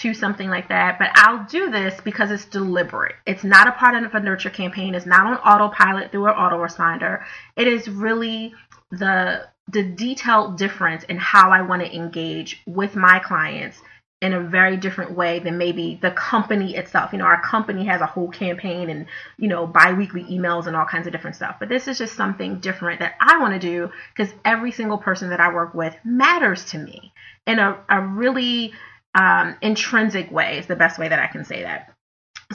to 0.00 0.14
something 0.14 0.48
like 0.48 0.68
that. 0.68 0.98
But 0.98 1.10
I'll 1.14 1.44
do 1.44 1.70
this 1.70 2.00
because 2.02 2.30
it's 2.30 2.44
deliberate. 2.44 3.14
It's 3.26 3.44
not 3.44 3.66
a 3.66 3.72
part 3.72 4.02
of 4.02 4.14
a 4.14 4.20
nurture 4.20 4.50
campaign. 4.50 4.94
It's 4.94 5.06
not 5.06 5.26
on 5.26 5.36
autopilot 5.38 6.12
through 6.12 6.26
an 6.26 6.34
autoresponder. 6.34 7.24
It 7.56 7.66
is 7.66 7.88
really 7.88 8.54
the 8.90 9.48
the 9.70 9.82
detailed 9.82 10.56
difference 10.56 11.04
in 11.04 11.18
how 11.18 11.50
I 11.50 11.60
want 11.60 11.82
to 11.82 11.94
engage 11.94 12.62
with 12.66 12.96
my 12.96 13.18
clients 13.18 13.78
in 14.20 14.32
a 14.32 14.40
very 14.40 14.76
different 14.76 15.12
way 15.12 15.38
than 15.38 15.58
maybe 15.58 15.98
the 16.02 16.10
company 16.10 16.76
itself. 16.76 17.12
You 17.12 17.18
know, 17.18 17.24
our 17.24 17.40
company 17.40 17.84
has 17.84 18.00
a 18.00 18.06
whole 18.06 18.28
campaign 18.28 18.90
and, 18.90 19.06
you 19.38 19.46
know, 19.46 19.66
biweekly 19.66 20.24
emails 20.24 20.66
and 20.66 20.74
all 20.74 20.86
kinds 20.86 21.06
of 21.06 21.12
different 21.12 21.36
stuff. 21.36 21.56
But 21.60 21.68
this 21.68 21.86
is 21.86 21.98
just 21.98 22.16
something 22.16 22.58
different 22.58 22.98
that 22.98 23.14
I 23.20 23.38
want 23.38 23.54
to 23.54 23.60
do 23.60 23.90
because 24.16 24.34
every 24.44 24.72
single 24.72 24.98
person 24.98 25.30
that 25.30 25.40
I 25.40 25.54
work 25.54 25.72
with 25.72 25.94
matters 26.04 26.64
to 26.70 26.78
me 26.78 27.12
in 27.46 27.60
a, 27.60 27.78
a 27.88 28.00
really 28.00 28.72
um, 29.14 29.56
intrinsic 29.62 30.30
way, 30.30 30.58
is 30.58 30.66
the 30.66 30.76
best 30.76 30.98
way 30.98 31.08
that 31.08 31.18
I 31.18 31.28
can 31.28 31.44
say 31.44 31.62
that. 31.62 31.94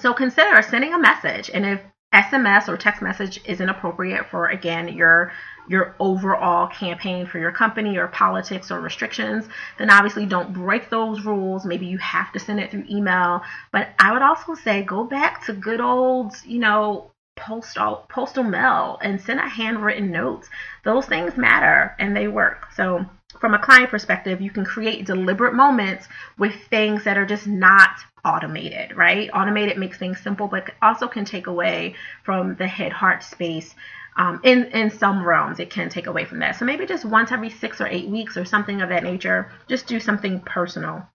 So 0.01 0.13
consider 0.13 0.61
sending 0.61 0.93
a 0.93 0.99
message. 0.99 1.49
And 1.53 1.65
if 1.65 1.81
SMS 2.13 2.67
or 2.67 2.77
text 2.77 3.01
message 3.01 3.41
isn't 3.45 3.67
appropriate 3.69 4.27
for 4.29 4.47
again 4.47 4.87
your 4.87 5.31
your 5.67 5.95
overall 5.99 6.67
campaign 6.67 7.25
for 7.25 7.39
your 7.39 7.51
company 7.51 7.97
or 7.97 8.07
politics 8.07 8.69
or 8.69 8.79
restrictions, 8.81 9.47
then 9.77 9.89
obviously 9.89 10.25
don't 10.25 10.53
break 10.53 10.89
those 10.89 11.23
rules. 11.23 11.65
Maybe 11.65 11.85
you 11.85 11.97
have 11.99 12.31
to 12.33 12.39
send 12.39 12.59
it 12.59 12.71
through 12.71 12.85
email. 12.89 13.41
But 13.71 13.89
I 13.99 14.11
would 14.11 14.21
also 14.21 14.55
say 14.55 14.83
go 14.83 15.05
back 15.05 15.45
to 15.45 15.53
good 15.53 15.79
old, 15.79 16.33
you 16.45 16.59
know, 16.59 17.11
postal 17.35 18.05
postal 18.09 18.43
mail 18.43 18.99
and 19.01 19.19
send 19.19 19.39
a 19.39 19.47
handwritten 19.47 20.11
note. 20.11 20.47
Those 20.83 21.05
things 21.05 21.37
matter 21.37 21.95
and 21.97 22.15
they 22.15 22.27
work. 22.27 22.67
So 22.75 23.05
from 23.39 23.53
a 23.53 23.59
client 23.59 23.89
perspective, 23.89 24.41
you 24.41 24.51
can 24.51 24.65
create 24.65 25.05
deliberate 25.05 25.53
moments 25.53 26.07
with 26.37 26.53
things 26.69 27.03
that 27.03 27.17
are 27.17 27.25
just 27.25 27.47
not 27.47 27.89
automated, 28.25 28.95
right? 28.95 29.29
Automated 29.33 29.77
makes 29.77 29.97
things 29.97 30.19
simple, 30.19 30.47
but 30.47 30.71
also 30.81 31.07
can 31.07 31.25
take 31.25 31.47
away 31.47 31.95
from 32.23 32.55
the 32.55 32.67
head 32.67 32.93
heart 32.93 33.23
space. 33.23 33.75
Um, 34.15 34.39
in 34.43 34.65
in 34.65 34.91
some 34.91 35.25
realms, 35.25 35.59
it 35.59 35.71
can 35.71 35.89
take 35.89 36.07
away 36.07 36.25
from 36.25 36.39
that. 36.39 36.55
So 36.55 36.65
maybe 36.65 36.85
just 36.85 37.03
once 37.03 37.31
every 37.31 37.49
six 37.49 37.81
or 37.81 37.87
eight 37.87 38.07
weeks 38.07 38.37
or 38.37 38.45
something 38.45 38.81
of 38.81 38.89
that 38.89 39.03
nature, 39.03 39.51
just 39.67 39.87
do 39.87 39.99
something 39.99 40.39
personal 40.41 41.07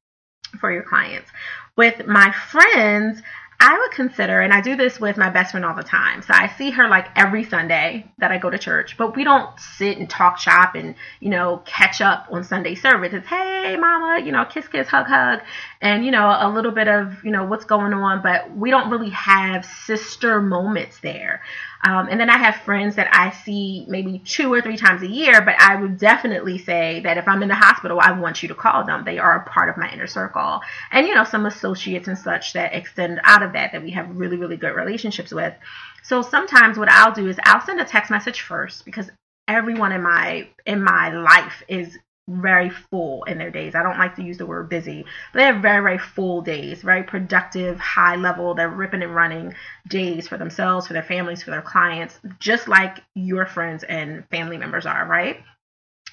for 0.58 0.72
your 0.72 0.82
clients. 0.82 1.30
With 1.76 2.06
my 2.06 2.32
friends, 2.32 3.22
I 3.60 3.76
would 3.76 3.90
consider, 3.90 4.40
and 4.40 4.52
I 4.52 4.60
do 4.60 4.76
this 4.76 5.00
with 5.00 5.16
my 5.16 5.30
best 5.30 5.50
friend 5.50 5.66
all 5.66 5.74
the 5.74 5.82
time. 5.82 6.22
So 6.22 6.32
I 6.32 6.46
see 6.46 6.70
her 6.70 6.88
like 6.88 7.08
every 7.16 7.42
Sunday 7.42 8.06
that 8.18 8.30
I 8.30 8.38
go 8.38 8.50
to 8.50 8.58
church, 8.58 8.96
but 8.96 9.16
we 9.16 9.24
don't 9.24 9.58
sit 9.58 9.98
and 9.98 10.08
talk 10.08 10.38
shop 10.38 10.76
and, 10.76 10.94
you 11.18 11.28
know, 11.30 11.60
catch 11.66 12.00
up 12.00 12.28
on 12.30 12.44
Sunday 12.44 12.76
service. 12.76 13.12
It's, 13.12 13.26
hey, 13.26 13.76
mama, 13.76 14.24
you 14.24 14.30
know, 14.30 14.44
kiss, 14.44 14.68
kiss, 14.68 14.86
hug, 14.86 15.06
hug, 15.06 15.40
and, 15.80 16.04
you 16.04 16.12
know, 16.12 16.28
a 16.28 16.48
little 16.48 16.70
bit 16.70 16.86
of, 16.86 17.24
you 17.24 17.32
know, 17.32 17.44
what's 17.46 17.64
going 17.64 17.92
on, 17.92 18.22
but 18.22 18.56
we 18.56 18.70
don't 18.70 18.90
really 18.90 19.10
have 19.10 19.64
sister 19.64 20.40
moments 20.40 21.00
there. 21.00 21.42
Um, 21.84 22.08
and 22.10 22.20
then 22.20 22.28
I 22.28 22.38
have 22.38 22.56
friends 22.56 22.96
that 22.96 23.08
I 23.12 23.30
see 23.30 23.84
maybe 23.88 24.18
two 24.20 24.52
or 24.52 24.60
three 24.60 24.76
times 24.76 25.02
a 25.02 25.06
year, 25.06 25.40
but 25.42 25.54
I 25.60 25.76
would 25.76 25.98
definitely 25.98 26.58
say 26.58 27.00
that 27.04 27.18
if 27.18 27.28
I'm 27.28 27.42
in 27.42 27.48
the 27.48 27.54
hospital, 27.54 28.00
I 28.00 28.12
want 28.12 28.42
you 28.42 28.48
to 28.48 28.54
call 28.54 28.84
them. 28.84 29.04
They 29.04 29.18
are 29.18 29.36
a 29.36 29.48
part 29.48 29.68
of 29.68 29.76
my 29.76 29.90
inner 29.92 30.06
circle. 30.06 30.60
And, 30.90 31.06
you 31.06 31.14
know, 31.14 31.24
some 31.24 31.46
associates 31.46 32.08
and 32.08 32.18
such 32.18 32.52
that 32.54 32.74
extend 32.74 33.20
out 33.24 33.42
of 33.42 33.52
that, 33.52 33.72
that 33.72 33.82
we 33.82 33.92
have 33.92 34.16
really, 34.16 34.36
really 34.36 34.56
good 34.56 34.74
relationships 34.74 35.32
with. 35.32 35.54
So 36.02 36.22
sometimes 36.22 36.78
what 36.78 36.90
I'll 36.90 37.14
do 37.14 37.28
is 37.28 37.38
I'll 37.44 37.64
send 37.64 37.80
a 37.80 37.84
text 37.84 38.10
message 38.10 38.40
first 38.40 38.84
because 38.84 39.10
everyone 39.46 39.92
in 39.92 40.02
my 40.02 40.48
in 40.66 40.82
my 40.82 41.10
life 41.10 41.62
is 41.68 41.98
very 42.28 42.68
full 42.68 43.24
in 43.24 43.38
their 43.38 43.50
days. 43.50 43.74
I 43.74 43.82
don't 43.82 43.98
like 43.98 44.14
to 44.16 44.22
use 44.22 44.36
the 44.36 44.46
word 44.46 44.68
busy, 44.68 45.04
but 45.32 45.38
they 45.38 45.44
have 45.46 45.62
very, 45.62 45.82
very 45.82 45.98
full 45.98 46.42
days, 46.42 46.82
very 46.82 47.02
productive, 47.02 47.80
high 47.80 48.16
level, 48.16 48.54
they're 48.54 48.68
ripping 48.68 49.02
and 49.02 49.14
running 49.14 49.54
days 49.88 50.28
for 50.28 50.36
themselves, 50.36 50.86
for 50.86 50.92
their 50.92 51.02
families, 51.02 51.42
for 51.42 51.50
their 51.50 51.62
clients, 51.62 52.20
just 52.38 52.68
like 52.68 52.98
your 53.14 53.46
friends 53.46 53.82
and 53.82 54.28
family 54.28 54.58
members 54.58 54.84
are, 54.84 55.06
right? 55.06 55.38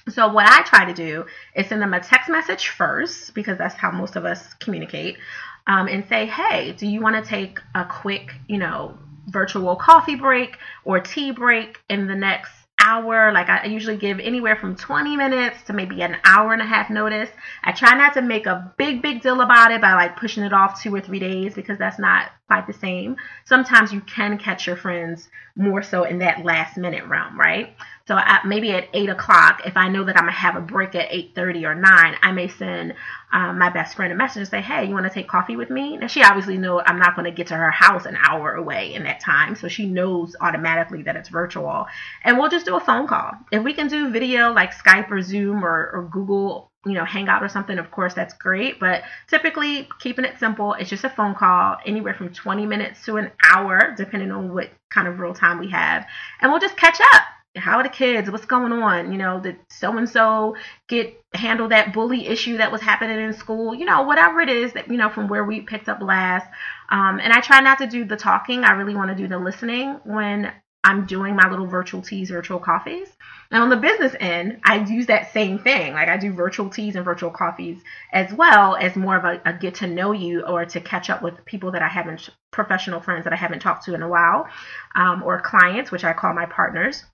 So 0.08 0.32
what 0.32 0.48
I 0.48 0.62
try 0.62 0.86
to 0.86 0.94
do 0.94 1.26
is 1.54 1.66
send 1.66 1.82
them 1.82 1.92
a 1.92 2.00
text 2.00 2.30
message 2.30 2.68
first, 2.68 3.34
because 3.34 3.58
that's 3.58 3.74
how 3.74 3.90
most 3.90 4.16
of 4.16 4.24
us 4.24 4.54
communicate, 4.54 5.18
um, 5.66 5.86
and 5.86 6.08
say, 6.08 6.26
hey, 6.26 6.72
do 6.72 6.86
you 6.86 7.02
want 7.02 7.22
to 7.22 7.28
take 7.28 7.60
a 7.74 7.84
quick, 7.84 8.32
you 8.48 8.56
know, 8.56 8.96
virtual 9.26 9.76
coffee 9.76 10.14
break 10.14 10.56
or 10.84 11.00
tea 11.00 11.32
break 11.32 11.80
in 11.90 12.06
the 12.06 12.14
next 12.14 12.52
hour. 12.78 13.32
Like 13.32 13.48
I 13.48 13.66
usually 13.66 13.96
give 13.96 14.20
anywhere 14.20 14.56
from 14.56 14.76
20 14.76 15.16
minutes 15.16 15.62
to 15.66 15.72
maybe 15.72 16.02
an 16.02 16.16
hour 16.24 16.52
and 16.52 16.62
a 16.62 16.66
half 16.66 16.90
notice. 16.90 17.30
I 17.64 17.72
try 17.72 17.96
not 17.96 18.14
to 18.14 18.22
make 18.22 18.46
a 18.46 18.72
big, 18.76 19.02
big 19.02 19.22
deal 19.22 19.40
about 19.40 19.72
it 19.72 19.80
by 19.80 19.94
like 19.94 20.16
pushing 20.16 20.44
it 20.44 20.52
off 20.52 20.82
two 20.82 20.94
or 20.94 21.00
three 21.00 21.18
days 21.18 21.54
because 21.54 21.78
that's 21.78 21.98
not 21.98 22.30
quite 22.46 22.66
the 22.66 22.72
same. 22.72 23.16
Sometimes 23.44 23.92
you 23.92 24.00
can 24.02 24.38
catch 24.38 24.66
your 24.66 24.76
friends 24.76 25.28
more 25.56 25.82
so 25.82 26.04
in 26.04 26.18
that 26.18 26.44
last 26.44 26.76
minute 26.76 27.04
realm, 27.06 27.38
right? 27.38 27.74
So 28.06 28.14
I, 28.14 28.38
maybe 28.44 28.70
at 28.70 28.88
eight 28.94 29.08
o'clock, 29.08 29.62
if 29.66 29.76
I 29.76 29.88
know 29.88 30.04
that 30.04 30.16
I'm 30.16 30.22
gonna 30.22 30.32
have 30.32 30.54
a 30.54 30.60
break 30.60 30.94
at 30.94 31.08
eight 31.10 31.32
thirty 31.34 31.66
or 31.66 31.74
nine, 31.74 32.14
I 32.22 32.30
may 32.30 32.46
send 32.46 32.94
um, 33.32 33.58
my 33.58 33.68
best 33.68 33.96
friend 33.96 34.12
a 34.12 34.16
message 34.16 34.40
and 34.40 34.48
say, 34.48 34.60
"Hey, 34.60 34.86
you 34.86 34.94
want 34.94 35.06
to 35.06 35.12
take 35.12 35.28
coffee 35.28 35.56
with 35.56 35.70
me?" 35.70 35.96
And 35.96 36.08
she 36.08 36.22
obviously 36.22 36.56
knows 36.56 36.82
I'm 36.86 37.00
not 37.00 37.16
going 37.16 37.24
to 37.24 37.36
get 37.36 37.48
to 37.48 37.56
her 37.56 37.70
house 37.70 38.06
an 38.06 38.16
hour 38.16 38.54
away 38.54 38.94
in 38.94 39.02
that 39.04 39.18
time, 39.18 39.56
so 39.56 39.66
she 39.66 39.86
knows 39.86 40.36
automatically 40.40 41.02
that 41.02 41.16
it's 41.16 41.28
virtual. 41.28 41.86
And 42.22 42.38
we'll 42.38 42.48
just 42.48 42.64
do 42.66 42.76
a 42.76 42.80
phone 42.80 43.08
call. 43.08 43.32
If 43.50 43.64
we 43.64 43.72
can 43.74 43.88
do 43.88 44.10
video 44.10 44.52
like 44.52 44.72
Skype 44.72 45.10
or 45.10 45.20
Zoom 45.20 45.64
or, 45.64 45.90
or 45.92 46.08
Google 46.10 46.70
you 46.86 46.92
know, 46.92 47.04
Hangout 47.04 47.42
or 47.42 47.48
something, 47.48 47.78
of 47.78 47.90
course, 47.90 48.14
that's 48.14 48.32
great. 48.34 48.78
But 48.78 49.02
typically, 49.26 49.88
keeping 49.98 50.24
it 50.24 50.38
simple, 50.38 50.74
it's 50.74 50.88
just 50.88 51.02
a 51.02 51.10
phone 51.10 51.34
call, 51.34 51.78
anywhere 51.84 52.14
from 52.14 52.32
20 52.32 52.64
minutes 52.64 53.04
to 53.06 53.16
an 53.16 53.32
hour, 53.42 53.92
depending 53.96 54.30
on 54.30 54.54
what 54.54 54.70
kind 54.88 55.08
of 55.08 55.18
real 55.18 55.34
time 55.34 55.58
we 55.58 55.68
have. 55.70 56.06
And 56.40 56.52
we'll 56.52 56.60
just 56.60 56.76
catch 56.76 57.00
up. 57.12 57.22
How 57.56 57.78
are 57.78 57.82
the 57.82 57.88
kids? 57.88 58.30
What's 58.30 58.44
going 58.44 58.72
on? 58.72 59.12
You 59.12 59.18
know, 59.18 59.40
did 59.40 59.56
so 59.70 59.96
and 59.96 60.08
so 60.08 60.56
get 60.88 61.20
handle 61.34 61.68
that 61.68 61.92
bully 61.92 62.26
issue 62.26 62.58
that 62.58 62.70
was 62.70 62.80
happening 62.80 63.18
in 63.18 63.32
school? 63.32 63.74
You 63.74 63.84
know, 63.84 64.02
whatever 64.02 64.40
it 64.40 64.48
is 64.48 64.72
that, 64.74 64.88
you 64.88 64.96
know, 64.96 65.08
from 65.08 65.28
where 65.28 65.44
we 65.44 65.60
picked 65.60 65.88
up 65.88 66.00
last. 66.00 66.46
Um, 66.90 67.18
and 67.20 67.32
I 67.32 67.40
try 67.40 67.60
not 67.60 67.78
to 67.78 67.86
do 67.86 68.04
the 68.04 68.16
talking. 68.16 68.64
I 68.64 68.72
really 68.72 68.94
want 68.94 69.10
to 69.10 69.16
do 69.16 69.28
the 69.28 69.38
listening 69.38 70.00
when 70.04 70.52
I'm 70.84 71.04
doing 71.04 71.34
my 71.34 71.50
little 71.50 71.66
virtual 71.66 72.00
teas, 72.00 72.30
virtual 72.30 72.60
coffees. 72.60 73.08
And 73.50 73.60
on 73.60 73.70
the 73.70 73.76
business 73.76 74.14
end, 74.20 74.60
I 74.64 74.84
use 74.84 75.06
that 75.06 75.32
same 75.32 75.58
thing. 75.58 75.94
Like 75.94 76.08
I 76.08 76.16
do 76.16 76.32
virtual 76.32 76.70
teas 76.70 76.94
and 76.94 77.04
virtual 77.04 77.30
coffees 77.30 77.78
as 78.12 78.32
well 78.32 78.76
as 78.76 78.94
more 78.94 79.16
of 79.16 79.24
a, 79.24 79.40
a 79.44 79.52
get 79.52 79.74
to 79.76 79.88
know 79.88 80.12
you 80.12 80.46
or 80.46 80.64
to 80.64 80.80
catch 80.80 81.10
up 81.10 81.22
with 81.22 81.44
people 81.44 81.72
that 81.72 81.82
I 81.82 81.88
haven't, 81.88 82.30
professional 82.52 83.00
friends 83.00 83.24
that 83.24 83.32
I 83.32 83.36
haven't 83.36 83.60
talked 83.60 83.84
to 83.86 83.94
in 83.94 84.02
a 84.02 84.08
while, 84.08 84.46
um, 84.94 85.24
or 85.24 85.40
clients, 85.40 85.90
which 85.90 86.04
I 86.04 86.12
call 86.12 86.34
my 86.34 86.46
partners 86.46 87.04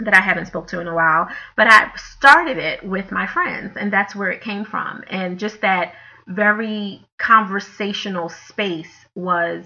that 0.00 0.14
I 0.14 0.20
haven't 0.20 0.46
spoke 0.46 0.66
to 0.68 0.80
in 0.80 0.88
a 0.88 0.94
while. 0.94 1.28
But 1.56 1.68
I 1.68 1.90
started 1.96 2.58
it 2.58 2.84
with 2.84 3.10
my 3.10 3.26
friends, 3.26 3.76
and 3.76 3.92
that's 3.92 4.14
where 4.14 4.30
it 4.30 4.42
came 4.42 4.64
from. 4.64 5.04
And 5.08 5.38
just 5.38 5.60
that 5.60 5.94
very 6.26 7.00
conversational 7.18 8.28
space 8.28 9.06
was 9.14 9.64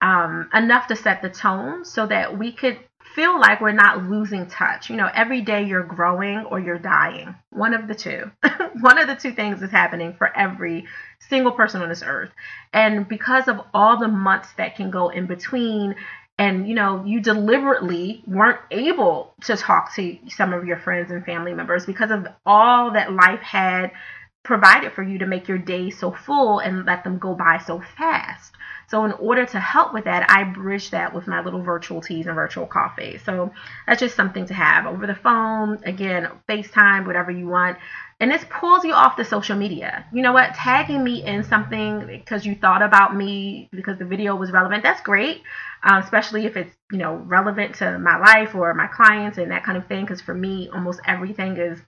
um, 0.00 0.48
enough 0.54 0.86
to 0.88 0.96
set 0.96 1.22
the 1.22 1.28
tone 1.28 1.84
so 1.84 2.06
that 2.06 2.38
we 2.38 2.52
could 2.52 2.78
feel 3.14 3.40
like 3.40 3.60
we're 3.60 3.72
not 3.72 4.04
losing 4.04 4.46
touch. 4.46 4.90
You 4.90 4.96
know, 4.96 5.10
every 5.12 5.40
day 5.40 5.64
you're 5.64 5.82
growing 5.82 6.44
or 6.44 6.60
you're 6.60 6.78
dying. 6.78 7.34
One 7.50 7.74
of 7.74 7.88
the 7.88 7.94
two. 7.94 8.30
One 8.80 8.98
of 8.98 9.08
the 9.08 9.16
two 9.16 9.32
things 9.32 9.60
is 9.60 9.70
happening 9.70 10.14
for 10.14 10.36
every 10.36 10.86
single 11.28 11.52
person 11.52 11.82
on 11.82 11.88
this 11.88 12.04
earth. 12.06 12.30
And 12.72 13.08
because 13.08 13.48
of 13.48 13.60
all 13.74 13.98
the 13.98 14.08
months 14.08 14.52
that 14.56 14.76
can 14.76 14.90
go 14.90 15.08
in 15.08 15.26
between, 15.26 15.96
and 16.38 16.68
you 16.68 16.74
know, 16.74 17.04
you 17.04 17.20
deliberately 17.20 18.22
weren't 18.26 18.60
able 18.70 19.34
to 19.44 19.56
talk 19.56 19.94
to 19.96 20.16
some 20.28 20.52
of 20.52 20.64
your 20.64 20.78
friends 20.78 21.10
and 21.10 21.24
family 21.24 21.52
members 21.52 21.84
because 21.84 22.10
of 22.10 22.26
all 22.46 22.92
that 22.92 23.12
life 23.12 23.40
had 23.40 23.90
provided 24.44 24.92
for 24.92 25.02
you 25.02 25.18
to 25.18 25.26
make 25.26 25.48
your 25.48 25.58
day 25.58 25.90
so 25.90 26.12
full 26.12 26.60
and 26.60 26.86
let 26.86 27.04
them 27.04 27.18
go 27.18 27.34
by 27.34 27.58
so 27.58 27.82
fast. 27.98 28.52
So 28.88 29.04
in 29.04 29.12
order 29.12 29.44
to 29.44 29.60
help 29.60 29.92
with 29.92 30.04
that, 30.04 30.30
I 30.30 30.44
bridge 30.44 30.90
that 30.92 31.14
with 31.14 31.26
my 31.26 31.42
little 31.42 31.60
virtual 31.60 32.00
teas 32.00 32.26
and 32.26 32.34
virtual 32.34 32.66
coffee. 32.66 33.18
So 33.18 33.52
that's 33.86 34.00
just 34.00 34.16
something 34.16 34.46
to 34.46 34.54
have 34.54 34.86
over 34.86 35.06
the 35.06 35.14
phone, 35.14 35.80
again, 35.84 36.28
FaceTime, 36.48 37.06
whatever 37.06 37.30
you 37.30 37.46
want. 37.46 37.76
And 38.20 38.32
this 38.32 38.44
pulls 38.50 38.84
you 38.84 38.94
off 38.94 39.16
the 39.16 39.24
social 39.24 39.56
media. 39.56 40.04
You 40.12 40.22
know 40.22 40.32
what? 40.32 40.54
Tagging 40.54 41.04
me 41.04 41.24
in 41.24 41.44
something 41.44 42.04
because 42.06 42.44
you 42.44 42.56
thought 42.56 42.82
about 42.82 43.14
me 43.14 43.68
because 43.72 43.98
the 43.98 44.04
video 44.04 44.34
was 44.34 44.50
relevant, 44.50 44.82
that's 44.82 45.00
great. 45.00 45.42
Um, 45.84 46.02
especially 46.02 46.44
if 46.44 46.56
it's, 46.56 46.74
you 46.90 46.98
know, 46.98 47.14
relevant 47.14 47.76
to 47.76 47.98
my 47.98 48.18
life 48.18 48.56
or 48.56 48.74
my 48.74 48.88
clients 48.88 49.38
and 49.38 49.52
that 49.52 49.62
kind 49.62 49.78
of 49.78 49.86
thing. 49.86 50.04
Because 50.04 50.20
for 50.20 50.34
me, 50.34 50.68
almost 50.72 51.00
everything 51.06 51.58
is 51.58 51.78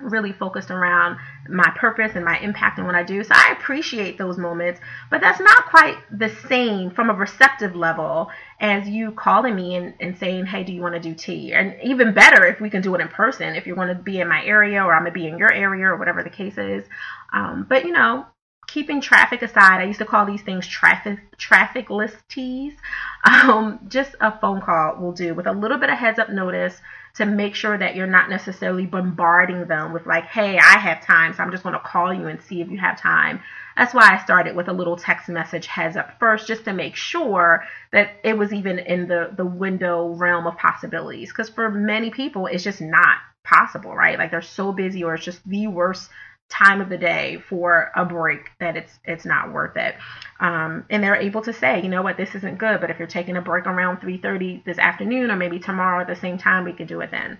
really 0.00 0.32
focused 0.32 0.70
around 0.70 1.18
my 1.48 1.70
purpose 1.76 2.12
and 2.14 2.24
my 2.24 2.38
impact 2.38 2.78
and 2.78 2.86
what 2.86 2.96
I 2.96 3.02
do. 3.02 3.22
So 3.22 3.32
I 3.34 3.54
appreciate 3.58 4.18
those 4.18 4.38
moments, 4.38 4.80
but 5.10 5.20
that's 5.20 5.40
not 5.40 5.66
quite 5.66 5.96
the 6.10 6.28
same 6.48 6.90
from 6.90 7.10
a 7.10 7.14
receptive 7.14 7.74
level 7.74 8.30
as 8.60 8.88
you 8.88 9.12
calling 9.12 9.54
me 9.54 9.76
and, 9.76 9.94
and 10.00 10.16
saying, 10.18 10.46
hey, 10.46 10.64
do 10.64 10.72
you 10.72 10.82
want 10.82 10.94
to 10.94 11.00
do 11.00 11.14
tea? 11.14 11.52
And 11.52 11.76
even 11.82 12.14
better 12.14 12.44
if 12.46 12.60
we 12.60 12.70
can 12.70 12.82
do 12.82 12.94
it 12.94 13.00
in 13.00 13.08
person, 13.08 13.54
if 13.54 13.66
you're 13.66 13.76
going 13.76 13.88
to 13.88 14.02
be 14.02 14.20
in 14.20 14.28
my 14.28 14.44
area 14.44 14.82
or 14.82 14.94
I'm 14.94 15.02
going 15.02 15.12
to 15.12 15.18
be 15.18 15.26
in 15.26 15.38
your 15.38 15.52
area 15.52 15.86
or 15.86 15.96
whatever 15.96 16.22
the 16.22 16.30
case 16.30 16.58
is. 16.58 16.84
Um, 17.32 17.66
but, 17.68 17.84
you 17.84 17.92
know, 17.92 18.26
keeping 18.70 19.00
traffic 19.00 19.42
aside, 19.42 19.80
I 19.80 19.84
used 19.84 19.98
to 19.98 20.04
call 20.04 20.26
these 20.26 20.42
things 20.42 20.66
traffic 20.66 21.36
traffic 21.36 21.90
list 21.90 22.16
teas. 22.28 22.74
Um, 23.22 23.80
just 23.88 24.14
a 24.18 24.38
phone 24.38 24.62
call 24.62 24.96
will 24.98 25.12
do 25.12 25.34
with 25.34 25.46
a 25.46 25.52
little 25.52 25.76
bit 25.76 25.90
of 25.90 25.98
heads 25.98 26.18
up 26.18 26.30
notice 26.30 26.80
to 27.16 27.26
make 27.26 27.54
sure 27.54 27.76
that 27.76 27.96
you're 27.96 28.06
not 28.06 28.30
necessarily 28.30 28.86
bombarding 28.86 29.66
them 29.66 29.92
with 29.92 30.06
like, 30.06 30.24
hey, 30.26 30.58
I 30.58 30.78
have 30.78 31.04
time, 31.04 31.34
so 31.34 31.42
I'm 31.42 31.50
just 31.50 31.62
going 31.62 31.74
to 31.74 31.80
call 31.80 32.12
you 32.14 32.26
and 32.26 32.40
see 32.42 32.60
if 32.60 32.70
you 32.70 32.78
have 32.78 33.00
time. 33.00 33.40
That's 33.76 33.94
why 33.94 34.14
I 34.14 34.22
started 34.22 34.56
with 34.56 34.68
a 34.68 34.72
little 34.72 34.96
text 34.96 35.28
message 35.28 35.66
heads 35.66 35.96
up 35.96 36.18
first, 36.18 36.46
just 36.46 36.64
to 36.64 36.72
make 36.72 36.96
sure 36.96 37.64
that 37.92 38.10
it 38.22 38.36
was 38.36 38.52
even 38.52 38.78
in 38.78 39.08
the 39.08 39.30
the 39.36 39.46
window 39.46 40.08
realm 40.08 40.46
of 40.46 40.56
possibilities. 40.56 41.30
Because 41.30 41.48
for 41.48 41.70
many 41.70 42.10
people, 42.10 42.46
it's 42.46 42.64
just 42.64 42.80
not 42.80 43.18
possible, 43.42 43.94
right? 43.94 44.18
Like 44.18 44.30
they're 44.30 44.42
so 44.42 44.72
busy, 44.72 45.02
or 45.02 45.14
it's 45.14 45.24
just 45.24 45.48
the 45.48 45.66
worst 45.68 46.10
time 46.50 46.80
of 46.80 46.88
the 46.88 46.98
day 46.98 47.42
for 47.48 47.90
a 47.96 48.04
break 48.04 48.50
that 48.58 48.76
it's 48.76 48.98
it's 49.04 49.24
not 49.24 49.52
worth 49.52 49.76
it. 49.76 49.94
Um, 50.40 50.84
and 50.90 51.02
they're 51.02 51.16
able 51.16 51.42
to 51.42 51.52
say, 51.52 51.82
you 51.82 51.88
know 51.88 52.02
what, 52.02 52.16
this 52.16 52.34
isn't 52.34 52.58
good, 52.58 52.80
but 52.80 52.90
if 52.90 52.98
you're 52.98 53.08
taking 53.08 53.36
a 53.36 53.42
break 53.42 53.66
around 53.66 54.00
3:30 54.00 54.64
this 54.64 54.78
afternoon 54.78 55.30
or 55.30 55.36
maybe 55.36 55.58
tomorrow 55.58 56.00
at 56.00 56.08
the 56.08 56.16
same 56.16 56.38
time, 56.38 56.64
we 56.64 56.72
could 56.72 56.88
do 56.88 57.00
it 57.00 57.10
then. 57.10 57.38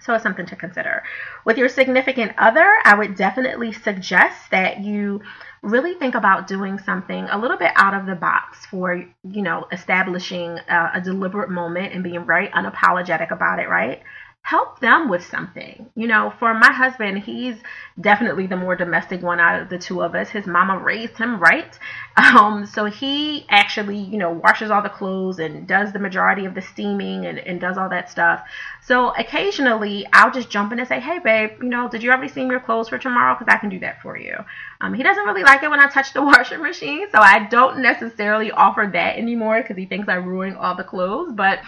So 0.00 0.14
it's 0.14 0.22
something 0.22 0.46
to 0.46 0.56
consider. 0.56 1.02
With 1.44 1.58
your 1.58 1.68
significant 1.68 2.32
other, 2.38 2.66
I 2.84 2.94
would 2.94 3.16
definitely 3.16 3.72
suggest 3.72 4.50
that 4.50 4.80
you 4.80 5.20
really 5.62 5.94
think 5.94 6.14
about 6.14 6.46
doing 6.46 6.78
something 6.78 7.24
a 7.24 7.38
little 7.38 7.58
bit 7.58 7.72
out 7.76 7.92
of 7.92 8.06
the 8.06 8.14
box 8.14 8.64
for, 8.64 8.94
you 8.96 9.42
know, 9.42 9.66
establishing 9.70 10.58
a, 10.68 10.92
a 10.94 11.00
deliberate 11.02 11.50
moment 11.50 11.92
and 11.92 12.02
being 12.02 12.24
very 12.24 12.48
unapologetic 12.48 13.30
about 13.30 13.58
it, 13.58 13.68
right? 13.68 14.02
Help 14.42 14.80
them 14.80 15.08
with 15.08 15.24
something. 15.24 15.88
You 15.94 16.08
know, 16.08 16.32
for 16.38 16.54
my 16.54 16.72
husband, 16.72 17.18
he's 17.18 17.56
definitely 18.00 18.46
the 18.46 18.56
more 18.56 18.74
domestic 18.74 19.22
one 19.22 19.38
out 19.38 19.62
of 19.62 19.68
the 19.68 19.78
two 19.78 20.02
of 20.02 20.14
us. 20.14 20.30
His 20.30 20.46
mama 20.46 20.78
raised 20.78 21.16
him 21.16 21.38
right. 21.38 21.78
Um, 22.20 22.66
so 22.66 22.84
he 22.84 23.46
actually, 23.48 23.96
you 23.96 24.18
know, 24.18 24.30
washes 24.30 24.70
all 24.70 24.82
the 24.82 24.90
clothes 24.90 25.38
and 25.38 25.66
does 25.66 25.92
the 25.92 25.98
majority 25.98 26.44
of 26.44 26.54
the 26.54 26.60
steaming 26.60 27.24
and, 27.24 27.38
and 27.38 27.60
does 27.60 27.78
all 27.78 27.88
that 27.88 28.10
stuff. 28.10 28.42
So 28.82 29.14
occasionally 29.14 30.06
I'll 30.12 30.30
just 30.30 30.50
jump 30.50 30.72
in 30.72 30.78
and 30.78 30.86
say, 30.86 31.00
hey, 31.00 31.18
babe, 31.18 31.62
you 31.62 31.68
know, 31.68 31.88
did 31.88 32.02
you 32.02 32.10
already 32.10 32.28
steam 32.28 32.50
your 32.50 32.60
clothes 32.60 32.90
for 32.90 32.98
tomorrow? 32.98 33.36
Because 33.38 33.52
I 33.52 33.58
can 33.58 33.70
do 33.70 33.80
that 33.80 34.02
for 34.02 34.18
you. 34.18 34.36
Um, 34.82 34.92
he 34.92 35.02
doesn't 35.02 35.24
really 35.24 35.42
like 35.42 35.62
it 35.62 35.70
when 35.70 35.80
I 35.80 35.88
touch 35.88 36.12
the 36.12 36.22
washing 36.24 36.62
machine, 36.62 37.06
so 37.10 37.18
I 37.18 37.46
don't 37.46 37.80
necessarily 37.80 38.50
offer 38.50 38.88
that 38.92 39.16
anymore 39.16 39.62
because 39.62 39.78
he 39.78 39.86
thinks 39.86 40.08
I 40.08 40.14
ruin 40.14 40.54
all 40.56 40.74
the 40.74 40.84
clothes. 40.84 41.32
But 41.32 41.60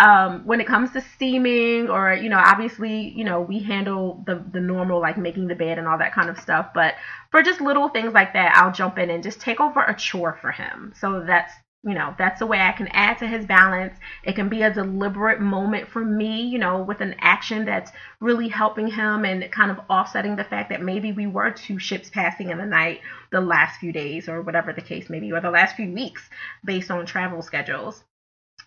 um, 0.00 0.42
when 0.46 0.60
it 0.60 0.66
comes 0.66 0.92
to 0.92 1.00
steaming 1.00 1.88
or 1.88 2.14
you 2.14 2.28
know 2.28 2.38
obviously 2.38 3.08
you 3.16 3.24
know 3.24 3.40
we 3.40 3.62
handle 3.62 4.22
the 4.26 4.44
the 4.52 4.60
normal 4.60 5.00
like 5.00 5.18
making 5.18 5.48
the 5.48 5.54
bed 5.54 5.78
and 5.78 5.88
all 5.88 5.98
that 5.98 6.14
kind 6.14 6.30
of 6.30 6.38
stuff 6.38 6.68
but 6.72 6.94
for 7.30 7.42
just 7.42 7.60
little 7.60 7.88
things 7.88 8.12
like 8.12 8.32
that 8.32 8.56
i'll 8.56 8.72
jump 8.72 8.98
in 8.98 9.10
and 9.10 9.22
just 9.22 9.40
take 9.40 9.60
over 9.60 9.82
a 9.82 9.94
chore 9.94 10.38
for 10.40 10.52
him. 10.52 10.92
So 11.00 11.24
that's 11.26 11.52
you 11.84 11.94
know 11.94 12.12
that's 12.18 12.40
the 12.40 12.46
way 12.46 12.60
i 12.60 12.72
can 12.72 12.88
add 12.88 13.18
to 13.18 13.26
his 13.26 13.46
balance. 13.46 13.96
It 14.24 14.34
can 14.34 14.48
be 14.48 14.62
a 14.62 14.72
deliberate 14.72 15.40
moment 15.40 15.88
for 15.88 16.04
me 16.04 16.42
you 16.42 16.58
know 16.58 16.82
with 16.82 17.00
an 17.00 17.14
action 17.20 17.64
that's 17.64 17.90
really 18.20 18.48
helping 18.48 18.88
him 18.88 19.24
and 19.24 19.50
kind 19.50 19.70
of 19.70 19.78
offsetting 19.88 20.36
the 20.36 20.44
fact 20.44 20.70
that 20.70 20.82
maybe 20.82 21.12
we 21.12 21.26
were 21.26 21.50
two 21.50 21.78
ships 21.78 22.10
passing 22.10 22.50
in 22.50 22.58
the 22.58 22.66
night 22.66 23.00
the 23.30 23.40
last 23.40 23.78
few 23.78 23.92
days 23.92 24.28
or 24.28 24.42
whatever 24.42 24.72
the 24.72 24.82
case 24.82 25.08
may 25.08 25.20
be 25.20 25.32
or 25.32 25.40
the 25.40 25.50
last 25.50 25.76
few 25.76 25.92
weeks 25.92 26.28
based 26.64 26.90
on 26.90 27.06
travel 27.06 27.42
schedules 27.42 28.04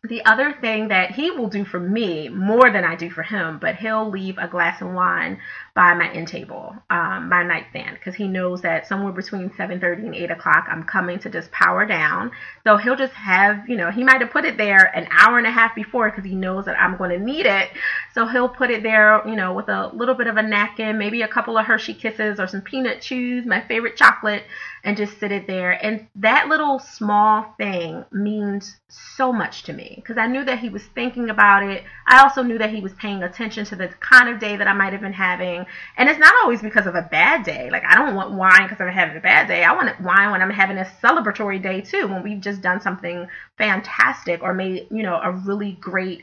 the 0.03 0.25
other 0.25 0.51
thing 0.51 0.87
that 0.87 1.11
he 1.11 1.29
will 1.29 1.47
do 1.47 1.63
for 1.63 1.79
me 1.79 2.27
more 2.27 2.71
than 2.71 2.83
I 2.83 2.95
do 2.95 3.11
for 3.11 3.21
him, 3.21 3.59
but 3.59 3.75
he'll 3.75 4.09
leave 4.09 4.39
a 4.39 4.47
glass 4.47 4.81
of 4.81 4.91
wine 4.91 5.39
by 5.75 5.93
my 5.93 6.11
end 6.11 6.27
table, 6.27 6.75
um, 6.89 7.29
my 7.29 7.43
nightstand, 7.43 7.97
because 7.99 8.15
he 8.15 8.27
knows 8.27 8.63
that 8.63 8.87
somewhere 8.87 9.13
between 9.13 9.51
7:30 9.51 10.07
and 10.07 10.15
8 10.15 10.31
o'clock 10.31 10.65
I'm 10.67 10.83
coming 10.83 11.19
to 11.19 11.29
just 11.29 11.51
power 11.51 11.85
down. 11.85 12.31
So 12.63 12.77
he'll 12.77 12.95
just 12.95 13.13
have, 13.13 13.69
you 13.69 13.77
know, 13.77 13.91
he 13.91 14.03
might 14.03 14.21
have 14.21 14.31
put 14.31 14.43
it 14.43 14.57
there 14.57 14.85
an 14.95 15.07
hour 15.11 15.37
and 15.37 15.45
a 15.45 15.51
half 15.51 15.75
before 15.75 16.09
because 16.09 16.25
he 16.25 16.35
knows 16.35 16.65
that 16.65 16.81
I'm 16.81 16.97
going 16.97 17.11
to 17.11 17.23
need 17.23 17.45
it. 17.45 17.69
So 18.15 18.25
he'll 18.25 18.49
put 18.49 18.71
it 18.71 18.81
there, 18.81 19.21
you 19.27 19.35
know, 19.35 19.53
with 19.53 19.69
a 19.69 19.91
little 19.93 20.15
bit 20.15 20.25
of 20.25 20.35
a 20.35 20.41
napkin, 20.41 20.97
maybe 20.97 21.21
a 21.21 21.27
couple 21.27 21.59
of 21.59 21.67
Hershey 21.67 21.93
Kisses 21.93 22.39
or 22.39 22.47
some 22.47 22.61
peanut 22.61 23.01
chews, 23.01 23.45
my 23.45 23.61
favorite 23.61 23.97
chocolate, 23.97 24.43
and 24.83 24.97
just 24.97 25.19
sit 25.19 25.31
it 25.31 25.45
there. 25.45 25.71
And 25.71 26.07
that 26.15 26.47
little 26.47 26.79
small 26.79 27.53
thing 27.57 28.03
means 28.11 28.77
so 28.89 29.31
much 29.31 29.63
to 29.63 29.73
me 29.73 29.90
because 29.95 30.17
I 30.17 30.27
knew 30.27 30.43
that 30.45 30.59
he 30.59 30.69
was 30.69 30.83
thinking 30.83 31.29
about 31.29 31.63
it. 31.63 31.83
I 32.07 32.21
also 32.21 32.43
knew 32.43 32.57
that 32.57 32.69
he 32.69 32.81
was 32.81 32.93
paying 32.93 33.23
attention 33.23 33.65
to 33.65 33.75
the 33.75 33.87
kind 33.99 34.29
of 34.29 34.39
day 34.39 34.55
that 34.57 34.67
I 34.67 34.73
might 34.73 34.93
have 34.93 35.01
been 35.01 35.13
having. 35.13 35.65
And 35.97 36.09
it's 36.09 36.19
not 36.19 36.33
always 36.43 36.61
because 36.61 36.87
of 36.87 36.95
a 36.95 37.01
bad 37.01 37.43
day. 37.43 37.69
Like, 37.69 37.83
I 37.85 37.95
don't 37.95 38.15
want 38.15 38.33
wine 38.33 38.63
because 38.63 38.81
I'm 38.81 38.89
having 38.89 39.17
a 39.17 39.21
bad 39.21 39.47
day. 39.47 39.63
I 39.63 39.73
want 39.73 39.99
wine 40.01 40.31
when 40.31 40.41
I'm 40.41 40.49
having 40.49 40.77
a 40.77 40.91
celebratory 41.03 41.61
day 41.61 41.81
too, 41.81 42.07
when 42.07 42.23
we've 42.23 42.41
just 42.41 42.61
done 42.61 42.81
something 42.81 43.27
fantastic 43.57 44.41
or 44.43 44.53
made, 44.53 44.87
you 44.91 45.03
know, 45.03 45.19
a 45.21 45.31
really 45.31 45.73
great 45.73 46.21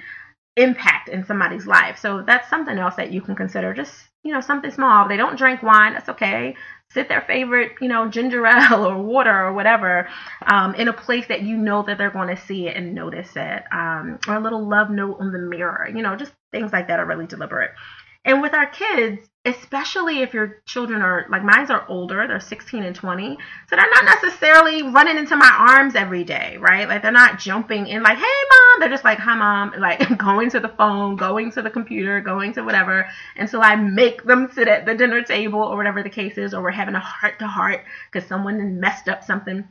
impact 0.57 1.09
in 1.09 1.25
somebody's 1.25 1.67
life. 1.67 1.99
So 1.99 2.23
that's 2.23 2.51
something 2.51 2.77
else 2.77 2.97
that 2.97 3.13
you 3.13 3.21
can 3.21 3.37
consider. 3.37 3.73
Just, 3.75 3.95
you 4.25 4.33
know, 4.33 4.41
something 4.41 4.71
small. 4.71 5.09
They 5.09 5.17
don't 5.17 5.39
drink 5.39 5.63
wine, 5.63 5.93
that's 5.93 6.09
okay. 6.09 6.57
Sit 6.91 7.09
their 7.09 7.21
favorite, 7.23 7.73
you 7.81 7.89
know, 7.89 8.09
ginger 8.09 8.47
ale 8.47 8.87
or 8.89 9.03
water 9.03 9.47
or 9.47 9.53
whatever 9.53 10.09
um, 10.47 10.75
in 10.75 10.89
a 10.89 10.93
place 10.93 11.27
that 11.29 11.43
you 11.43 11.57
know 11.57 11.83
that 11.83 11.99
they're 11.99 12.11
going 12.11 12.35
to 12.35 12.43
see 12.43 12.67
it 12.67 12.77
and 12.77 12.95
notice 12.95 13.31
it. 13.37 13.63
Um, 13.73 14.19
or 14.27 14.37
a 14.37 14.41
little 14.41 14.67
love 14.67 14.91
note 14.91 15.19
on 15.21 15.33
the 15.33 15.39
mirror. 15.39 15.89
You 15.95 16.03
know, 16.03 16.17
just 16.17 16.33
things 16.51 16.73
like 16.73 16.89
that 16.89 16.99
are 16.99 17.07
really 17.07 17.27
deliberate. 17.27 17.73
And 18.25 18.43
with 18.43 18.55
our 18.55 18.67
kids, 18.67 19.29
especially 19.49 20.23
if 20.23 20.35
your 20.35 20.63
children 20.67 21.03
are 21.03 21.27
like 21.31 21.43
mine's 21.43 21.71
are 21.71 21.87
older, 21.89 22.27
they're 22.27 22.41
16 22.41 22.83
and 22.83 22.95
20, 22.95 23.37
so 23.69 23.77
they're 23.77 23.91
not 23.91 24.05
necessarily 24.05 24.83
running 24.83 25.17
into 25.17 25.37
my 25.37 25.51
arms 25.71 25.95
every 25.95 26.25
day, 26.25 26.57
right? 26.59 26.89
Like 26.89 27.03
they're 27.03 27.13
not 27.13 27.39
jumping 27.39 27.87
in 27.87 28.03
like, 28.03 28.19
"Hey 28.19 28.25
mom." 28.25 28.81
They're 28.81 28.89
just 28.89 29.05
like, 29.05 29.19
"Hi 29.19 29.37
mom," 29.37 29.75
like 29.79 30.19
going 30.19 30.51
to 30.51 30.61
the 30.61 30.69
phone, 30.69 31.17
going 31.17 31.51
to 31.53 31.63
the 31.63 31.71
computer, 31.71 32.21
going 32.21 32.53
to 32.55 32.63
whatever. 32.63 33.09
So 33.47 33.61
I 33.61 33.77
make 33.77 34.25
them 34.25 34.51
sit 34.53 34.69
at 34.69 34.87
the 34.87 34.95
dinner 34.95 35.23
table 35.23 35.61
or 35.61 35.77
whatever 35.77 36.03
the 36.03 36.11
case 36.11 36.39
is 36.39 36.55
or 36.55 36.63
we're 36.63 36.71
having 36.71 36.95
a 36.95 37.01
heart 37.01 37.39
to 37.39 37.47
heart 37.47 37.85
cuz 38.13 38.27
someone 38.27 38.81
messed 38.81 39.09
up 39.09 39.25
something 39.25 39.65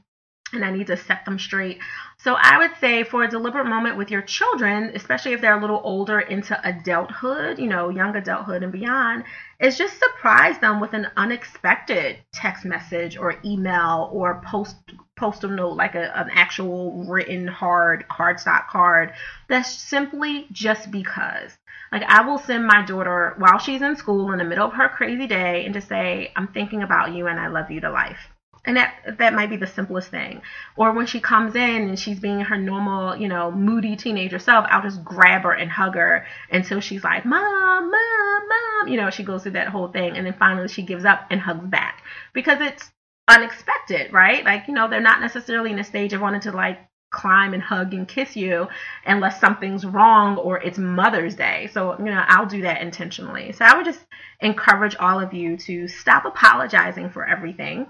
and 0.53 0.63
I 0.63 0.71
need 0.71 0.87
to 0.87 0.97
set 0.97 1.25
them 1.25 1.39
straight. 1.39 1.79
So 2.17 2.35
I 2.39 2.57
would 2.57 2.71
say 2.79 3.03
for 3.03 3.23
a 3.23 3.29
deliberate 3.29 3.67
moment 3.67 3.97
with 3.97 4.11
your 4.11 4.21
children, 4.21 4.91
especially 4.95 5.33
if 5.33 5.41
they're 5.41 5.57
a 5.57 5.61
little 5.61 5.81
older 5.83 6.19
into 6.19 6.59
adulthood, 6.67 7.59
you 7.59 7.67
know, 7.67 7.89
young 7.89 8.15
adulthood 8.15 8.63
and 8.63 8.71
beyond, 8.71 9.23
is 9.59 9.77
just 9.77 9.99
surprise 9.99 10.57
them 10.59 10.79
with 10.79 10.93
an 10.93 11.07
unexpected 11.17 12.17
text 12.33 12.65
message 12.65 13.17
or 13.17 13.35
email 13.43 14.09
or 14.11 14.41
post 14.45 14.75
postal 15.15 15.49
note 15.49 15.73
like 15.73 15.95
a, 15.95 16.15
an 16.17 16.29
actual 16.31 17.05
written 17.05 17.47
hard 17.47 18.05
cardstock 18.09 18.67
card. 18.67 19.13
That's 19.47 19.71
simply 19.71 20.47
just 20.51 20.91
because. 20.91 21.57
Like 21.91 22.03
i 22.03 22.21
will 22.21 22.37
send 22.37 22.67
my 22.67 22.85
daughter 22.85 23.33
while 23.37 23.59
she's 23.59 23.81
in 23.81 23.95
school 23.95 24.33
in 24.33 24.39
the 24.39 24.43
middle 24.43 24.67
of 24.67 24.73
her 24.73 24.89
crazy 24.89 25.25
day 25.25 25.63
and 25.63 25.73
just 25.73 25.87
say 25.87 26.33
i'm 26.35 26.49
thinking 26.49 26.83
about 26.83 27.13
you 27.13 27.27
and 27.27 27.39
i 27.39 27.47
love 27.47 27.71
you 27.71 27.79
to 27.79 27.89
life 27.89 28.27
and 28.67 28.75
that 28.77 29.17
that 29.17 29.33
might 29.33 29.49
be 29.49 29.55
the 29.57 29.65
simplest 29.65 30.09
thing. 30.09 30.41
Or 30.75 30.91
when 30.91 31.07
she 31.07 31.19
comes 31.19 31.55
in 31.55 31.87
and 31.89 31.97
she's 31.97 32.19
being 32.19 32.41
her 32.41 32.57
normal 32.57 33.15
you 33.15 33.27
know 33.27 33.49
moody 33.51 33.95
teenager 33.95 34.37
self 34.37 34.65
i'll 34.69 34.83
just 34.83 35.03
grab 35.03 35.43
her 35.43 35.53
and 35.53 35.71
hug 35.71 35.95
her 35.95 36.27
until 36.51 36.81
she's 36.81 37.03
like 37.03 37.25
mom 37.25 37.91
mom 37.91 38.49
mom 38.49 38.87
you 38.87 38.97
know 38.97 39.09
she 39.09 39.23
goes 39.23 39.43
through 39.43 39.53
that 39.53 39.69
whole 39.69 39.87
thing. 39.87 40.17
And 40.17 40.27
then 40.27 40.35
finally 40.37 40.67
she 40.67 40.83
gives 40.83 41.05
up 41.05 41.25
and 41.31 41.39
hugs 41.41 41.67
back. 41.67 42.03
Because 42.33 42.59
it's 42.61 42.91
unexpected 43.27 44.13
right? 44.13 44.43
Like 44.43 44.67
you 44.67 44.73
know 44.73 44.87
they're 44.87 45.01
not 45.01 45.21
necessarily 45.21 45.71
in 45.71 45.79
a 45.79 45.83
stage 45.83 46.13
of 46.13 46.21
wanting 46.21 46.41
to 46.41 46.51
like 46.51 46.79
climb 47.09 47.53
and 47.53 47.63
hug 47.63 47.93
and 47.93 48.05
kiss 48.05 48.35
you 48.35 48.67
unless 49.05 49.39
something's 49.39 49.85
wrong 49.85 50.37
or 50.37 50.61
it's 50.61 50.77
Mother's 50.77 51.35
Day. 51.35 51.69
So, 51.71 51.97
you 51.97 52.05
know, 52.05 52.23
I'll 52.27 52.45
do 52.45 52.63
that 52.63 52.81
intentionally. 52.81 53.53
So 53.53 53.63
I 53.63 53.75
would 53.77 53.85
just 53.85 54.05
encourage 54.41 54.95
all 54.97 55.19
of 55.19 55.33
you 55.33 55.55
to 55.57 55.87
stop 55.87 56.25
apologizing 56.25 57.09
for 57.09 57.25
everything 57.25 57.87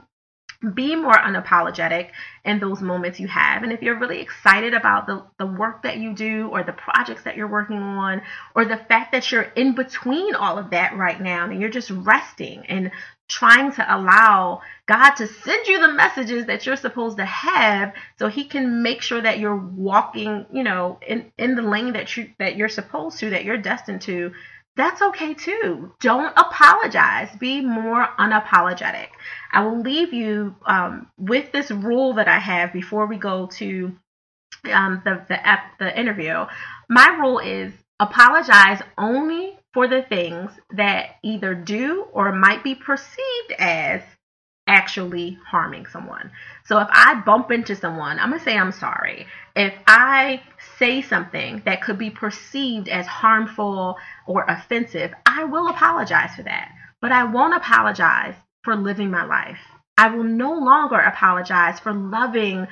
be 0.74 0.96
more 0.96 1.14
unapologetic 1.14 2.10
in 2.44 2.60
those 2.60 2.82
moments 2.82 3.20
you 3.20 3.28
have. 3.28 3.64
And 3.64 3.72
if 3.72 3.82
you're 3.82 4.00
really 4.00 4.22
excited 4.22 4.74
about 4.74 5.06
the, 5.06 5.24
the 5.38 5.46
work 5.46 5.84
that 5.84 5.98
you 5.98 6.14
do 6.14 6.48
or 6.48 6.64
the 6.64 6.74
projects 6.74 7.24
that 7.24 7.38
you're 7.38 7.48
working 7.48 7.78
on 7.78 8.22
or 8.56 8.66
the 8.66 8.78
fact 8.78 9.12
that 9.12 9.32
you're 9.32 9.44
in 9.44 9.76
between 9.76 10.34
all 10.36 10.58
of 10.58 10.72
that 10.72 10.98
right 10.98 11.22
now 11.22 11.46
and 11.50 11.62
you're 11.62 11.70
just 11.70 11.92
resting 11.92 12.66
and 12.68 12.92
trying 13.28 13.72
to 13.74 13.96
allow 13.96 14.62
God 14.86 15.12
to 15.16 15.28
send 15.28 15.68
you 15.68 15.82
the 15.82 15.94
messages 15.94 16.46
that 16.46 16.66
you're 16.66 16.78
supposed 16.78 17.18
to 17.18 17.26
have 17.26 17.94
so 18.18 18.30
he 18.30 18.46
can 18.46 18.82
make 18.82 19.02
sure 19.02 19.22
that 19.22 19.40
you're 19.40 19.56
walking, 19.56 20.46
you 20.52 20.64
know, 20.64 20.98
in, 21.06 21.32
in 21.38 21.56
the 21.56 21.62
lane 21.62 21.94
that 21.94 22.16
you 22.16 22.30
that 22.40 22.56
you're 22.56 22.70
supposed 22.70 23.20
to, 23.20 23.30
that 23.32 23.44
you're 23.44 23.58
destined 23.58 24.02
to 24.04 24.32
that's 24.78 25.02
okay 25.02 25.34
too. 25.34 25.92
Don't 26.00 26.34
apologize. 26.38 27.30
Be 27.40 27.62
more 27.62 28.08
unapologetic. 28.20 29.08
I 29.52 29.66
will 29.66 29.82
leave 29.82 30.14
you 30.14 30.56
um, 30.66 31.08
with 31.18 31.52
this 31.52 31.72
rule 31.72 32.14
that 32.14 32.28
I 32.28 32.40
have 32.40 32.72
before 32.72 33.08
we 33.08 33.18
go 33.18 33.48
to 33.48 33.92
um, 34.72 35.02
the 35.04 35.26
the, 35.28 35.40
the 35.80 36.00
interview. 36.00 36.46
My 36.90 37.18
rule 37.20 37.40
is 37.40 37.74
apologize 38.00 38.82
only 38.98 39.58
for 39.74 39.88
the 39.88 40.04
things 40.04 40.52
that 40.72 41.16
either 41.24 41.56
do 41.56 42.06
or 42.14 42.32
might 42.32 42.64
be 42.64 42.76
perceived 42.76 43.52
as 43.60 44.02
actually 44.68 45.40
harming 45.46 45.86
someone. 45.88 46.30
So 46.66 46.80
if 46.80 46.88
I 46.92 47.22
bump 47.26 47.52
into 47.52 47.76
someone, 47.76 48.20
I'm 48.20 48.30
going 48.30 48.40
to 48.40 48.46
say 48.46 48.58
I'm 48.58 48.72
sorry. 48.72 49.26
If 49.56 49.74
I 49.88 50.42
say 50.78 51.02
something 51.02 51.62
that 51.66 51.82
could 51.82 51.98
be 51.98 52.10
perceived 52.10 52.90
as 52.90 53.08
harmful 53.08 53.98
or 54.26 54.46
offensive, 54.48 55.14
I 55.26 55.46
will 55.46 55.70
apologize 55.70 56.36
for 56.36 56.44
that. 56.44 56.72
But 57.02 57.12
I 57.12 57.24
won't 57.24 57.56
apologize 57.56 58.36
for 58.64 58.76
living 58.76 59.10
my 59.10 59.24
life. 59.24 59.60
I 59.98 60.10
will 60.10 60.24
no 60.24 60.54
longer 60.54 61.00
apologize 61.00 61.80
for 61.80 61.94
loving 61.94 62.68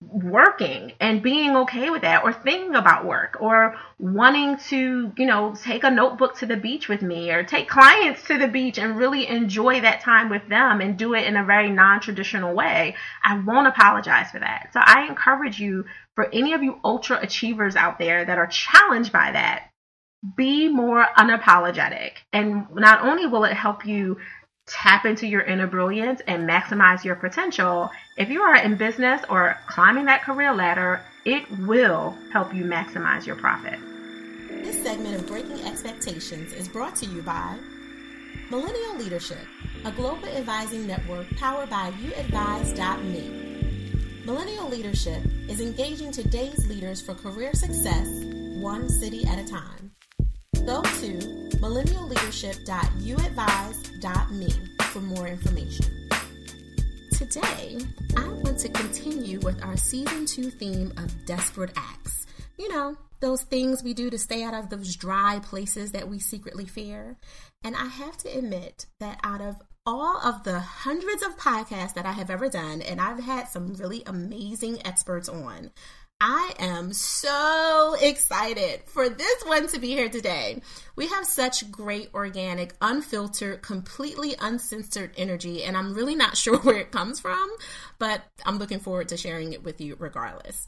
working 0.00 0.92
and 1.00 1.22
being 1.24 1.56
okay 1.56 1.90
with 1.90 2.02
that 2.02 2.22
or 2.22 2.32
thinking 2.32 2.76
about 2.76 3.04
work 3.04 3.36
or 3.40 3.74
wanting 3.98 4.56
to 4.56 5.12
you 5.16 5.26
know 5.26 5.56
take 5.60 5.82
a 5.82 5.90
notebook 5.90 6.38
to 6.38 6.46
the 6.46 6.56
beach 6.56 6.88
with 6.88 7.02
me 7.02 7.32
or 7.32 7.42
take 7.42 7.68
clients 7.68 8.22
to 8.22 8.38
the 8.38 8.46
beach 8.46 8.78
and 8.78 8.96
really 8.96 9.26
enjoy 9.26 9.80
that 9.80 10.00
time 10.00 10.30
with 10.30 10.48
them 10.48 10.80
and 10.80 10.96
do 10.96 11.14
it 11.14 11.26
in 11.26 11.36
a 11.36 11.44
very 11.44 11.68
non-traditional 11.68 12.54
way 12.54 12.94
i 13.24 13.36
won't 13.40 13.66
apologize 13.66 14.30
for 14.30 14.38
that. 14.38 14.70
So 14.72 14.80
i 14.80 15.06
encourage 15.08 15.58
you 15.58 15.84
for 16.14 16.32
any 16.32 16.52
of 16.52 16.62
you 16.62 16.78
ultra 16.84 17.18
achievers 17.20 17.74
out 17.74 17.98
there 17.98 18.24
that 18.24 18.38
are 18.38 18.46
challenged 18.46 19.12
by 19.12 19.32
that 19.32 19.68
be 20.36 20.68
more 20.68 21.06
unapologetic. 21.16 22.12
And 22.32 22.66
not 22.74 23.02
only 23.02 23.26
will 23.26 23.44
it 23.44 23.54
help 23.54 23.86
you 23.86 24.18
tap 24.68 25.04
into 25.04 25.26
your 25.26 25.42
inner 25.42 25.66
brilliance 25.66 26.20
and 26.26 26.48
maximize 26.48 27.04
your 27.04 27.16
potential, 27.16 27.90
if 28.16 28.28
you 28.28 28.42
are 28.42 28.56
in 28.56 28.76
business 28.76 29.22
or 29.28 29.58
climbing 29.66 30.04
that 30.04 30.22
career 30.22 30.54
ladder, 30.54 31.02
it 31.24 31.50
will 31.58 32.16
help 32.32 32.54
you 32.54 32.64
maximize 32.64 33.26
your 33.26 33.36
profit. 33.36 33.78
This 34.48 34.82
segment 34.82 35.16
of 35.16 35.26
Breaking 35.26 35.60
Expectations 35.66 36.52
is 36.52 36.68
brought 36.68 36.94
to 36.96 37.06
you 37.06 37.22
by 37.22 37.56
Millennial 38.50 38.96
Leadership, 38.96 39.46
a 39.84 39.92
global 39.92 40.28
advising 40.28 40.86
network 40.86 41.28
powered 41.36 41.70
by 41.70 41.90
YouAdvise.me. 42.02 44.24
Millennial 44.24 44.68
Leadership 44.68 45.22
is 45.48 45.60
engaging 45.60 46.12
today's 46.12 46.68
leaders 46.68 47.00
for 47.00 47.14
career 47.14 47.54
success, 47.54 48.08
one 48.60 48.88
city 48.88 49.24
at 49.26 49.38
a 49.38 49.46
time. 49.46 49.92
Go 50.54 50.82
to 50.82 51.18
millennialleadership.youadvise.me 51.62 54.52
for 54.92 55.00
more 55.00 55.26
information. 55.26 55.86
Today, 57.12 57.78
I 58.16 58.28
want 58.28 58.58
to 58.58 58.68
continue 58.68 59.40
with 59.40 59.64
our 59.64 59.78
season 59.78 60.26
two 60.26 60.50
theme 60.50 60.92
of 60.98 61.24
desperate 61.24 61.72
acts. 61.74 62.26
You 62.58 62.68
know, 62.68 62.98
those 63.20 63.44
things 63.44 63.82
we 63.82 63.94
do 63.94 64.10
to 64.10 64.18
stay 64.18 64.42
out 64.42 64.52
of 64.52 64.68
those 64.68 64.94
dry 64.94 65.40
places 65.42 65.92
that 65.92 66.08
we 66.08 66.18
secretly 66.18 66.66
fear. 66.66 67.16
And 67.64 67.74
I 67.74 67.86
have 67.86 68.18
to 68.18 68.28
admit 68.28 68.84
that 69.00 69.18
out 69.24 69.40
of 69.40 69.56
all 69.86 70.20
of 70.22 70.44
the 70.44 70.60
hundreds 70.60 71.22
of 71.22 71.38
podcasts 71.38 71.94
that 71.94 72.04
I 72.04 72.12
have 72.12 72.28
ever 72.28 72.50
done, 72.50 72.82
and 72.82 73.00
I've 73.00 73.20
had 73.20 73.48
some 73.48 73.72
really 73.72 74.02
amazing 74.04 74.86
experts 74.86 75.30
on, 75.30 75.70
I 76.20 76.52
am 76.58 76.92
so 76.94 77.94
excited 78.00 78.80
for 78.86 79.08
this 79.08 79.44
one 79.44 79.68
to 79.68 79.78
be 79.78 79.90
here 79.90 80.08
today. 80.08 80.60
We 80.96 81.06
have 81.06 81.24
such 81.24 81.70
great, 81.70 82.10
organic, 82.12 82.74
unfiltered, 82.80 83.62
completely 83.62 84.34
uncensored 84.40 85.12
energy, 85.16 85.62
and 85.62 85.76
I'm 85.76 85.94
really 85.94 86.16
not 86.16 86.36
sure 86.36 86.58
where 86.58 86.78
it 86.78 86.90
comes 86.90 87.20
from, 87.20 87.48
but 88.00 88.20
I'm 88.44 88.58
looking 88.58 88.80
forward 88.80 89.10
to 89.10 89.16
sharing 89.16 89.52
it 89.52 89.62
with 89.62 89.80
you 89.80 89.94
regardless. 89.96 90.66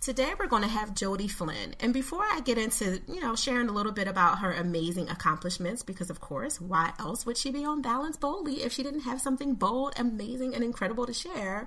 Today 0.00 0.34
we're 0.38 0.46
going 0.46 0.62
to 0.62 0.68
have 0.68 0.94
Jodi 0.94 1.26
Flynn, 1.26 1.74
and 1.80 1.92
before 1.92 2.22
I 2.22 2.38
get 2.38 2.56
into, 2.56 3.00
you 3.08 3.20
know, 3.20 3.34
sharing 3.34 3.68
a 3.68 3.72
little 3.72 3.90
bit 3.90 4.06
about 4.06 4.38
her 4.38 4.52
amazing 4.52 5.08
accomplishments, 5.08 5.82
because 5.82 6.10
of 6.10 6.20
course, 6.20 6.60
why 6.60 6.92
else 7.00 7.26
would 7.26 7.36
she 7.36 7.50
be 7.50 7.64
on 7.64 7.82
Balance 7.82 8.16
Boldly 8.16 8.62
if 8.62 8.72
she 8.72 8.84
didn't 8.84 9.00
have 9.00 9.20
something 9.20 9.54
bold, 9.54 9.94
amazing, 9.96 10.54
and 10.54 10.62
incredible 10.62 11.06
to 11.06 11.12
share? 11.12 11.66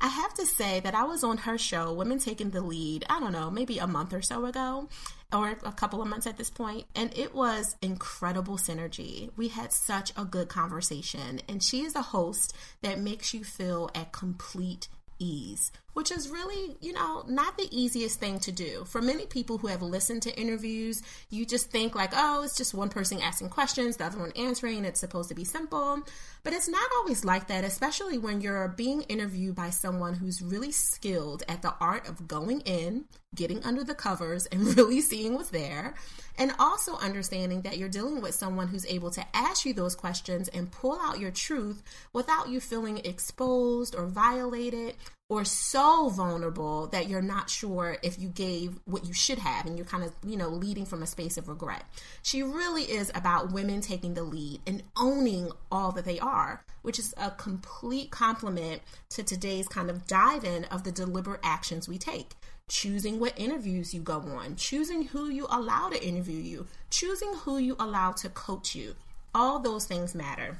I 0.00 0.08
have 0.08 0.34
to 0.34 0.46
say 0.46 0.80
that 0.80 0.94
I 0.94 1.04
was 1.04 1.24
on 1.24 1.38
her 1.38 1.58
show, 1.58 1.92
Women 1.92 2.18
Taking 2.18 2.50
the 2.50 2.60
Lead, 2.60 3.04
I 3.08 3.20
don't 3.20 3.32
know, 3.32 3.50
maybe 3.50 3.78
a 3.78 3.86
month 3.86 4.12
or 4.12 4.22
so 4.22 4.44
ago, 4.46 4.88
or 5.32 5.56
a 5.64 5.72
couple 5.72 6.02
of 6.02 6.08
months 6.08 6.26
at 6.26 6.36
this 6.36 6.50
point, 6.50 6.86
and 6.94 7.16
it 7.16 7.34
was 7.34 7.76
incredible 7.82 8.56
synergy. 8.56 9.30
We 9.36 9.48
had 9.48 9.72
such 9.72 10.12
a 10.16 10.24
good 10.24 10.48
conversation, 10.48 11.40
and 11.48 11.62
she 11.62 11.82
is 11.82 11.94
a 11.94 12.02
host 12.02 12.54
that 12.82 12.98
makes 12.98 13.34
you 13.34 13.44
feel 13.44 13.90
at 13.94 14.12
complete 14.12 14.88
ease 15.18 15.72
which 15.94 16.10
is 16.10 16.28
really, 16.28 16.76
you 16.80 16.92
know, 16.92 17.24
not 17.26 17.56
the 17.56 17.68
easiest 17.70 18.20
thing 18.20 18.38
to 18.40 18.52
do. 18.52 18.84
For 18.84 19.00
many 19.00 19.26
people 19.26 19.58
who 19.58 19.68
have 19.68 19.80
listened 19.82 20.22
to 20.22 20.38
interviews, 20.38 21.02
you 21.30 21.46
just 21.46 21.70
think 21.70 21.94
like, 21.94 22.10
oh, 22.14 22.42
it's 22.42 22.56
just 22.56 22.74
one 22.74 22.90
person 22.90 23.20
asking 23.20 23.48
questions, 23.48 23.96
the 23.96 24.04
other 24.04 24.18
one 24.18 24.32
answering, 24.36 24.84
it's 24.84 25.00
supposed 25.00 25.28
to 25.30 25.34
be 25.34 25.44
simple. 25.44 26.00
But 26.42 26.52
it's 26.52 26.68
not 26.68 26.90
always 26.98 27.24
like 27.24 27.46
that, 27.48 27.64
especially 27.64 28.18
when 28.18 28.40
you're 28.40 28.68
being 28.68 29.02
interviewed 29.02 29.54
by 29.54 29.70
someone 29.70 30.14
who's 30.14 30.42
really 30.42 30.72
skilled 30.72 31.42
at 31.48 31.62
the 31.62 31.74
art 31.80 32.08
of 32.08 32.28
going 32.28 32.60
in, 32.62 33.06
getting 33.34 33.62
under 33.64 33.82
the 33.82 33.94
covers, 33.94 34.46
and 34.46 34.62
really 34.76 35.00
seeing 35.00 35.34
what's 35.34 35.50
there. 35.50 35.94
And 36.36 36.52
also 36.58 36.96
understanding 36.96 37.62
that 37.62 37.78
you're 37.78 37.88
dealing 37.88 38.20
with 38.20 38.34
someone 38.34 38.66
who's 38.66 38.84
able 38.86 39.10
to 39.12 39.24
ask 39.32 39.64
you 39.64 39.72
those 39.72 39.94
questions 39.94 40.48
and 40.48 40.70
pull 40.70 40.98
out 41.00 41.20
your 41.20 41.30
truth 41.30 41.82
without 42.12 42.48
you 42.48 42.60
feeling 42.60 42.98
exposed 42.98 43.94
or 43.94 44.06
violated 44.06 44.96
or 45.28 45.44
so 45.44 46.10
vulnerable 46.10 46.86
that 46.88 47.08
you're 47.08 47.22
not 47.22 47.48
sure 47.48 47.96
if 48.02 48.18
you 48.18 48.28
gave 48.28 48.78
what 48.84 49.06
you 49.06 49.14
should 49.14 49.38
have 49.38 49.64
and 49.64 49.76
you're 49.78 49.86
kind 49.86 50.04
of, 50.04 50.12
you 50.22 50.36
know, 50.36 50.48
leading 50.48 50.84
from 50.84 51.02
a 51.02 51.06
space 51.06 51.38
of 51.38 51.48
regret. 51.48 51.84
She 52.22 52.42
really 52.42 52.82
is 52.82 53.10
about 53.14 53.52
women 53.52 53.80
taking 53.80 54.14
the 54.14 54.22
lead 54.22 54.60
and 54.66 54.82
owning 54.96 55.50
all 55.72 55.92
that 55.92 56.04
they 56.04 56.18
are, 56.18 56.62
which 56.82 56.98
is 56.98 57.14
a 57.16 57.30
complete 57.30 58.10
compliment 58.10 58.82
to 59.10 59.22
today's 59.22 59.66
kind 59.66 59.88
of 59.88 60.06
dive 60.06 60.44
in 60.44 60.64
of 60.64 60.84
the 60.84 60.92
deliberate 60.92 61.40
actions 61.42 61.88
we 61.88 61.98
take 61.98 62.34
choosing 62.68 63.20
what 63.20 63.38
interviews 63.38 63.92
you 63.92 64.00
go 64.00 64.20
on, 64.20 64.56
choosing 64.56 65.04
who 65.04 65.28
you 65.28 65.46
allow 65.50 65.88
to 65.90 66.02
interview 66.02 66.38
you, 66.38 66.66
choosing 66.90 67.32
who 67.34 67.58
you 67.58 67.76
allow 67.78 68.12
to 68.12 68.28
coach 68.30 68.74
you. 68.74 68.94
All 69.34 69.58
those 69.58 69.84
things 69.84 70.14
matter. 70.14 70.58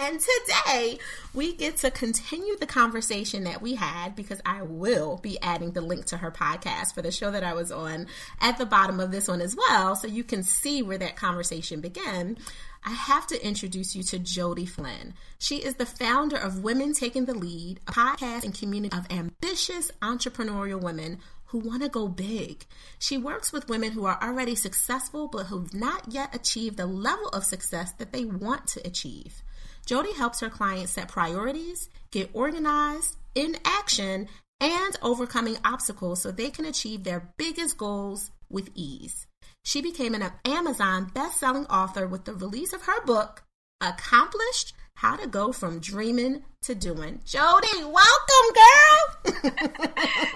And 0.00 0.18
today 0.18 0.98
we 1.34 1.52
get 1.52 1.76
to 1.78 1.90
continue 1.90 2.56
the 2.56 2.66
conversation 2.66 3.44
that 3.44 3.60
we 3.60 3.74
had 3.74 4.16
because 4.16 4.40
I 4.46 4.62
will 4.62 5.18
be 5.18 5.38
adding 5.42 5.72
the 5.72 5.82
link 5.82 6.06
to 6.06 6.16
her 6.16 6.30
podcast 6.30 6.94
for 6.94 7.02
the 7.02 7.10
show 7.10 7.30
that 7.30 7.44
I 7.44 7.52
was 7.52 7.70
on 7.70 8.06
at 8.40 8.56
the 8.56 8.64
bottom 8.64 8.98
of 8.98 9.10
this 9.10 9.28
one 9.28 9.42
as 9.42 9.54
well. 9.54 9.94
So 9.94 10.06
you 10.06 10.24
can 10.24 10.42
see 10.42 10.82
where 10.82 10.96
that 10.96 11.16
conversation 11.16 11.82
began. 11.82 12.38
I 12.82 12.92
have 12.92 13.26
to 13.26 13.46
introduce 13.46 13.94
you 13.94 14.02
to 14.04 14.18
Jodi 14.18 14.64
Flynn. 14.64 15.12
She 15.38 15.56
is 15.56 15.74
the 15.74 15.84
founder 15.84 16.38
of 16.38 16.64
Women 16.64 16.94
Taking 16.94 17.26
the 17.26 17.34
Lead, 17.34 17.80
a 17.86 17.92
podcast 17.92 18.44
and 18.44 18.58
community 18.58 18.96
of 18.96 19.06
ambitious 19.10 19.92
entrepreneurial 20.00 20.80
women 20.80 21.18
who 21.48 21.58
want 21.58 21.82
to 21.82 21.90
go 21.90 22.08
big. 22.08 22.64
She 22.98 23.18
works 23.18 23.52
with 23.52 23.68
women 23.68 23.92
who 23.92 24.06
are 24.06 24.18
already 24.22 24.54
successful 24.54 25.28
but 25.28 25.46
who've 25.46 25.74
not 25.74 26.10
yet 26.10 26.34
achieved 26.34 26.78
the 26.78 26.86
level 26.86 27.28
of 27.28 27.44
success 27.44 27.92
that 27.98 28.12
they 28.12 28.24
want 28.24 28.66
to 28.68 28.86
achieve. 28.86 29.42
Jodi 29.90 30.12
helps 30.12 30.38
her 30.38 30.48
clients 30.48 30.92
set 30.92 31.08
priorities, 31.08 31.88
get 32.12 32.30
organized, 32.32 33.16
in 33.34 33.56
action, 33.64 34.28
and 34.60 34.96
overcoming 35.02 35.56
obstacles 35.64 36.22
so 36.22 36.30
they 36.30 36.48
can 36.48 36.64
achieve 36.64 37.02
their 37.02 37.28
biggest 37.36 37.76
goals 37.76 38.30
with 38.48 38.70
ease. 38.76 39.26
She 39.64 39.82
became 39.82 40.14
an 40.14 40.30
Amazon 40.44 41.10
best-selling 41.12 41.66
author 41.66 42.06
with 42.06 42.24
the 42.24 42.34
release 42.34 42.72
of 42.72 42.82
her 42.82 43.04
book, 43.04 43.42
Accomplished: 43.80 44.74
How 44.94 45.16
to 45.16 45.26
Go 45.26 45.50
from 45.50 45.80
Dreaming 45.80 46.44
to 46.62 46.76
Doing. 46.76 47.20
Jodi, 47.24 47.82
welcome, 47.82 48.46
girl. 48.54 49.02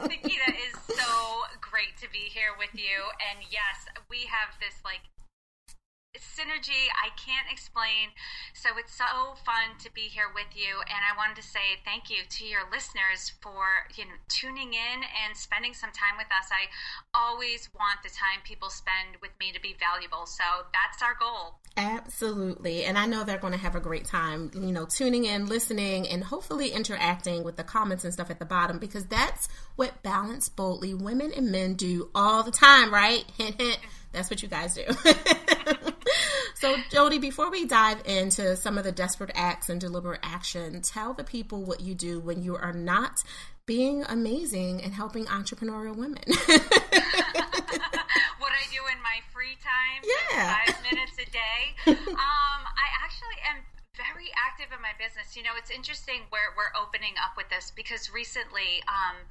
Naketa 0.09 0.51
is 0.67 0.97
so 0.97 1.43
great 1.61 1.97
to 2.01 2.11
be 2.11 2.27
here 2.27 2.51
with 2.59 2.75
you, 2.75 3.05
and 3.31 3.39
yes, 3.53 3.87
we 4.11 4.27
have 4.27 4.59
this 4.59 4.75
like 4.85 5.03
synergy 6.19 6.87
I 6.95 7.11
can't 7.19 7.51
explain. 7.51 8.15
So 8.55 8.71
it's 8.79 8.95
so 8.95 9.35
fun 9.45 9.77
to 9.83 9.93
be 9.93 10.03
here 10.03 10.31
with 10.35 10.51
you, 10.55 10.81
and 10.87 11.01
I 11.03 11.17
wanted 11.17 11.37
to 11.37 11.47
say 11.47 11.81
thank 11.85 12.11
you 12.11 12.23
to 12.29 12.45
your 12.45 12.63
listeners 12.71 13.33
for 13.41 13.89
you 13.97 14.05
know 14.05 14.17
tuning 14.29 14.75
in 14.75 14.99
and 15.25 15.37
spending 15.37 15.75
some 15.75 15.91
time 15.91 16.17
with 16.17 16.29
us. 16.31 16.51
I 16.51 16.71
always 17.15 17.69
want 17.75 18.03
the 18.03 18.11
time 18.11 18.41
people 18.45 18.71
spend 18.71 19.21
with 19.21 19.33
me 19.41 19.53
to 19.53 19.61
be 19.61 19.77
valuable, 19.79 20.27
so 20.27 20.45
that's 20.73 21.03
our 21.03 21.15
goal. 21.19 21.59
Absolutely, 21.77 22.85
and 22.85 22.97
I 22.97 23.07
know 23.07 23.25
they're 23.25 23.39
going 23.39 23.53
to 23.53 23.59
have 23.59 23.75
a 23.75 23.81
great 23.81 24.05
time. 24.05 24.51
You 24.55 24.73
know, 24.73 24.87
tuning 24.87 25.25
in, 25.25 25.47
listening, 25.47 26.09
and 26.09 26.23
hopefully 26.23 26.69
interacting 26.71 27.43
with 27.43 27.57
the 27.57 27.65
comments 27.65 28.05
and 28.05 28.13
stuff 28.13 28.31
at 28.31 28.39
the 28.39 28.45
bottom 28.45 28.79
because 28.79 29.07
that's 29.07 29.49
what 29.77 30.03
Balance 30.03 30.49
Boldly 30.49 30.95
women 30.95 31.33
and 31.37 31.51
men 31.51 31.75
do 31.75 32.11
all 32.15 32.43
the 32.43 32.53
time, 32.53 32.93
right? 32.93 33.25
Hint, 33.37 33.61
hint. 33.61 33.79
That's 34.13 34.31
what 34.31 34.43
you 34.43 34.49
guys 34.49 34.75
do. 34.75 34.85
so, 36.55 36.77
Jodi, 36.91 37.19
before 37.19 37.51
we 37.51 37.67
dive 37.67 38.03
into 38.07 38.57
some 38.57 38.79
of 38.79 38.85
the 38.85 38.93
desperate 38.93 39.33
acts 39.35 39.69
and 39.69 39.81
deliberate 39.81 40.21
action, 40.23 40.81
tell 40.83 41.13
the 41.13 41.25
people 41.25 41.63
what 41.65 41.81
you 41.81 41.95
do 41.95 42.21
when 42.21 42.43
you 42.43 42.57
are 42.57 42.73
not 42.73 43.23
being 43.67 44.05
amazing 44.09 44.83
and 44.83 44.93
helping 44.93 45.25
entrepreneurial 45.27 45.97
women. 45.97 46.23
what 46.27 46.53
I 48.53 48.65
do 48.71 48.81
in 48.93 49.01
my 49.03 49.21
free 49.33 49.57
time, 49.63 50.03
yeah, 50.33 50.55
five 50.55 50.83
minutes 50.91 51.13
a 51.19 51.31
day. 51.31 51.75
Um, 51.87 51.95
I 52.15 52.15
actually 52.15 52.15
am 52.15 52.64
very 54.25 54.33
active 54.41 54.73
in 54.73 54.81
my 54.81 54.97
business. 54.97 55.37
You 55.37 55.45
know, 55.45 55.53
it's 55.57 55.71
interesting 55.71 56.25
where 56.33 56.57
we're 56.57 56.73
opening 56.73 57.13
up 57.21 57.37
with 57.37 57.53
this 57.53 57.69
because 57.69 58.09
recently 58.09 58.81
um, 58.89 59.29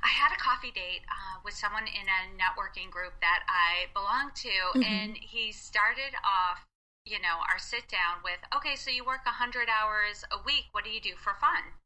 I 0.00 0.08
had 0.08 0.32
a 0.32 0.40
coffee 0.40 0.72
date 0.72 1.04
uh, 1.12 1.44
with 1.44 1.52
someone 1.52 1.84
in 1.84 2.08
a 2.08 2.20
networking 2.32 2.88
group 2.88 3.12
that 3.20 3.44
I 3.44 3.92
belong 3.92 4.32
to, 4.48 4.56
mm-hmm. 4.72 4.82
and 4.82 5.12
he 5.20 5.52
started 5.52 6.16
off, 6.24 6.64
you 7.04 7.20
know, 7.20 7.44
our 7.52 7.60
sit 7.60 7.84
down 7.88 8.24
with, 8.24 8.40
okay, 8.56 8.76
so 8.76 8.88
you 8.88 9.04
work 9.04 9.28
100 9.28 9.68
hours 9.68 10.24
a 10.32 10.40
week. 10.40 10.72
What 10.72 10.88
do 10.88 10.90
you 10.90 11.04
do 11.04 11.20
for 11.20 11.36
fun? 11.36 11.76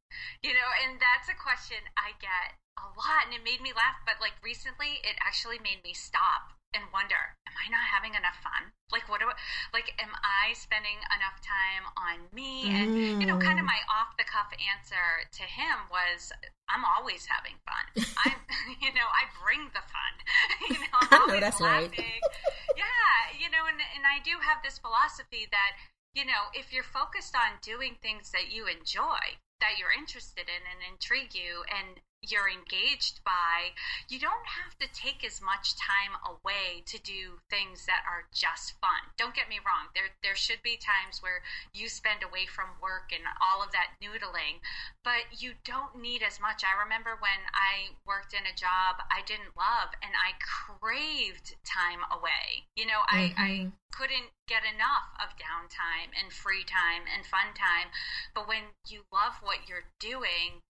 You 0.42 0.54
know, 0.54 0.70
and 0.86 1.02
that's 1.02 1.26
a 1.26 1.36
question 1.36 1.90
I 1.98 2.14
get 2.22 2.54
a 2.78 2.86
lot, 2.94 3.26
and 3.26 3.34
it 3.34 3.42
made 3.42 3.60
me 3.60 3.74
laugh. 3.74 3.98
But 4.06 4.22
like 4.22 4.38
recently, 4.46 5.02
it 5.02 5.18
actually 5.20 5.58
made 5.58 5.82
me 5.82 5.92
stop 5.92 6.57
and 6.76 6.84
wonder, 6.92 7.36
am 7.48 7.56
I 7.56 7.66
not 7.72 7.84
having 7.88 8.12
enough 8.12 8.36
fun? 8.44 8.72
Like, 8.92 9.08
what 9.08 9.24
do 9.24 9.28
I, 9.28 9.36
like, 9.72 9.96
am 9.96 10.12
I 10.20 10.52
spending 10.52 11.00
enough 11.16 11.40
time 11.40 11.84
on 11.96 12.28
me? 12.32 12.68
And, 12.68 12.92
mm. 12.92 13.16
you 13.20 13.26
know, 13.26 13.40
kind 13.40 13.56
of 13.56 13.64
mm. 13.64 13.72
my 13.72 13.80
off 13.88 14.12
the 14.20 14.28
cuff 14.28 14.52
answer 14.52 15.24
to 15.32 15.44
him 15.48 15.88
was, 15.88 16.28
I'm 16.68 16.84
always 16.84 17.24
having 17.24 17.56
fun. 17.64 17.84
I'm, 18.24 18.36
you 18.84 18.92
know, 18.92 19.08
I 19.08 19.32
bring 19.40 19.64
the 19.72 19.84
fun. 19.84 20.14
you 20.72 20.76
know, 20.76 20.98
I'm 21.08 21.08
I 21.08 21.16
know 21.24 21.40
that's 21.40 21.60
laughing. 21.60 22.20
right. 22.20 22.76
yeah, 22.76 23.16
you 23.40 23.48
know, 23.48 23.64
and, 23.64 23.80
and 23.96 24.04
I 24.04 24.20
do 24.20 24.36
have 24.44 24.60
this 24.60 24.76
philosophy 24.76 25.48
that, 25.48 25.72
you 26.12 26.28
know, 26.28 26.52
if 26.52 26.72
you're 26.72 26.86
focused 26.86 27.32
on 27.32 27.56
doing 27.64 27.96
things 28.04 28.28
that 28.36 28.52
you 28.52 28.68
enjoy, 28.68 29.40
that 29.64 29.80
you're 29.80 29.94
interested 29.96 30.46
in 30.46 30.62
and 30.68 30.80
intrigue 30.84 31.32
you 31.32 31.64
and 31.72 31.98
you're 32.22 32.50
engaged 32.50 33.22
by, 33.24 33.74
you 34.08 34.18
don't 34.18 34.46
have 34.46 34.74
to 34.78 34.88
take 34.90 35.24
as 35.24 35.40
much 35.40 35.76
time 35.78 36.18
away 36.26 36.82
to 36.86 36.98
do 36.98 37.38
things 37.50 37.86
that 37.86 38.02
are 38.06 38.26
just 38.34 38.74
fun. 38.80 39.14
Don't 39.16 39.34
get 39.34 39.48
me 39.48 39.60
wrong. 39.62 39.88
There 39.94 40.10
there 40.22 40.34
should 40.34 40.62
be 40.62 40.76
times 40.76 41.22
where 41.22 41.42
you 41.72 41.88
spend 41.88 42.22
away 42.22 42.46
from 42.46 42.80
work 42.82 43.14
and 43.14 43.22
all 43.38 43.62
of 43.62 43.72
that 43.72 43.94
noodling, 44.02 44.58
but 45.04 45.30
you 45.38 45.54
don't 45.64 46.00
need 46.00 46.22
as 46.22 46.40
much. 46.40 46.62
I 46.66 46.74
remember 46.82 47.14
when 47.20 47.40
I 47.54 47.94
worked 48.04 48.34
in 48.34 48.46
a 48.46 48.56
job 48.56 48.98
I 49.10 49.22
didn't 49.22 49.56
love 49.56 49.94
and 50.02 50.12
I 50.18 50.34
craved 50.42 51.54
time 51.64 52.02
away. 52.10 52.66
You 52.74 52.86
know, 52.86 53.06
mm-hmm. 53.06 53.38
I, 53.38 53.46
I 53.46 53.72
couldn't 53.92 54.30
get 54.46 54.62
enough 54.62 55.10
of 55.22 55.38
downtime 55.38 56.12
and 56.18 56.32
free 56.32 56.64
time 56.64 57.06
and 57.08 57.24
fun 57.24 57.54
time. 57.54 57.90
But 58.34 58.48
when 58.48 58.74
you 58.86 59.04
love 59.12 59.40
what 59.42 59.68
you're 59.68 59.88
doing, 59.98 60.62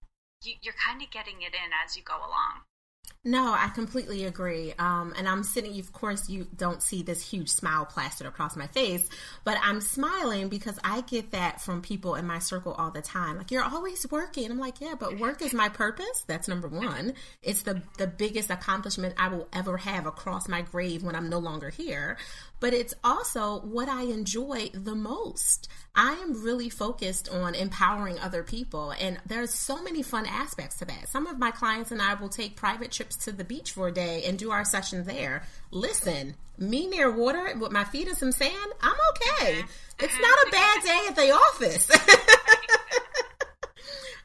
you, 0.44 0.54
you're 0.62 0.74
kind 0.86 1.02
of 1.02 1.10
getting 1.10 1.42
it 1.42 1.54
in 1.54 1.70
as 1.84 1.96
you 1.96 2.02
go 2.02 2.16
along. 2.16 2.62
No, 3.24 3.52
I 3.52 3.68
completely 3.74 4.24
agree. 4.24 4.72
Um, 4.78 5.12
and 5.18 5.28
I'm 5.28 5.42
sitting, 5.42 5.78
of 5.80 5.92
course, 5.92 6.28
you 6.28 6.46
don't 6.56 6.82
see 6.82 7.02
this 7.02 7.28
huge 7.28 7.48
smile 7.48 7.84
plastered 7.84 8.26
across 8.26 8.56
my 8.56 8.68
face, 8.68 9.08
but 9.44 9.58
I'm 9.62 9.80
smiling 9.80 10.48
because 10.48 10.78
I 10.84 11.00
get 11.02 11.32
that 11.32 11.60
from 11.60 11.82
people 11.82 12.14
in 12.14 12.26
my 12.26 12.38
circle 12.38 12.72
all 12.74 12.90
the 12.90 13.02
time. 13.02 13.36
Like, 13.36 13.50
you're 13.50 13.64
always 13.64 14.08
working. 14.10 14.50
I'm 14.50 14.58
like, 14.58 14.80
yeah, 14.80 14.94
but 14.98 15.18
work 15.18 15.42
is 15.42 15.52
my 15.52 15.68
purpose. 15.68 16.24
That's 16.26 16.48
number 16.48 16.68
one. 16.68 17.14
It's 17.42 17.62
the, 17.62 17.82
the 17.98 18.06
biggest 18.06 18.50
accomplishment 18.50 19.14
I 19.18 19.28
will 19.28 19.48
ever 19.52 19.76
have 19.78 20.06
across 20.06 20.48
my 20.48 20.62
grave 20.62 21.02
when 21.02 21.16
I'm 21.16 21.28
no 21.28 21.38
longer 21.38 21.70
here 21.70 22.16
but 22.60 22.74
it's 22.74 22.94
also 23.04 23.60
what 23.60 23.88
I 23.88 24.02
enjoy 24.02 24.70
the 24.72 24.94
most. 24.94 25.68
I 25.94 26.12
am 26.12 26.42
really 26.42 26.68
focused 26.68 27.28
on 27.28 27.54
empowering 27.54 28.18
other 28.18 28.42
people, 28.42 28.92
and 28.92 29.18
there's 29.26 29.54
so 29.54 29.82
many 29.82 30.02
fun 30.02 30.26
aspects 30.26 30.76
to 30.78 30.84
that. 30.86 31.08
Some 31.08 31.26
of 31.26 31.38
my 31.38 31.50
clients 31.50 31.90
and 31.90 32.00
I 32.00 32.14
will 32.14 32.28
take 32.28 32.56
private 32.56 32.90
trips 32.90 33.16
to 33.24 33.32
the 33.32 33.44
beach 33.44 33.72
for 33.72 33.88
a 33.88 33.92
day 33.92 34.24
and 34.24 34.38
do 34.38 34.50
our 34.50 34.64
session 34.64 35.04
there. 35.04 35.42
Listen, 35.70 36.34
me 36.56 36.86
near 36.86 37.10
water 37.10 37.54
with 37.58 37.72
my 37.72 37.84
feet 37.84 38.08
in 38.08 38.14
some 38.14 38.32
sand, 38.32 38.72
I'm 38.80 38.96
okay. 39.10 39.62
It's 40.00 40.20
not 40.20 40.38
a 40.46 40.50
bad 40.50 40.82
day 40.84 41.00
at 41.08 41.16
the 41.16 41.32
office. 41.32 41.90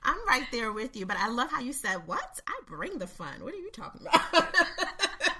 I'm 0.05 0.17
right 0.27 0.45
there 0.51 0.71
with 0.71 0.95
you, 0.95 1.05
but 1.05 1.17
I 1.17 1.29
love 1.29 1.49
how 1.49 1.61
you 1.61 1.73
said, 1.73 2.07
What? 2.07 2.39
I 2.47 2.59
bring 2.67 2.97
the 2.97 3.07
fun. 3.07 3.43
What 3.43 3.53
are 3.53 3.57
you 3.57 3.71
talking 3.71 4.01
about? 4.01 4.55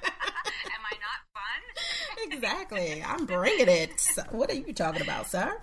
exactly. 2.26 3.04
I'm 3.06 3.26
bringing 3.26 3.68
it. 3.68 4.02
what 4.32 4.50
are 4.50 4.56
you 4.56 4.74
talking 4.74 5.02
about, 5.02 5.28
sir? 5.28 5.58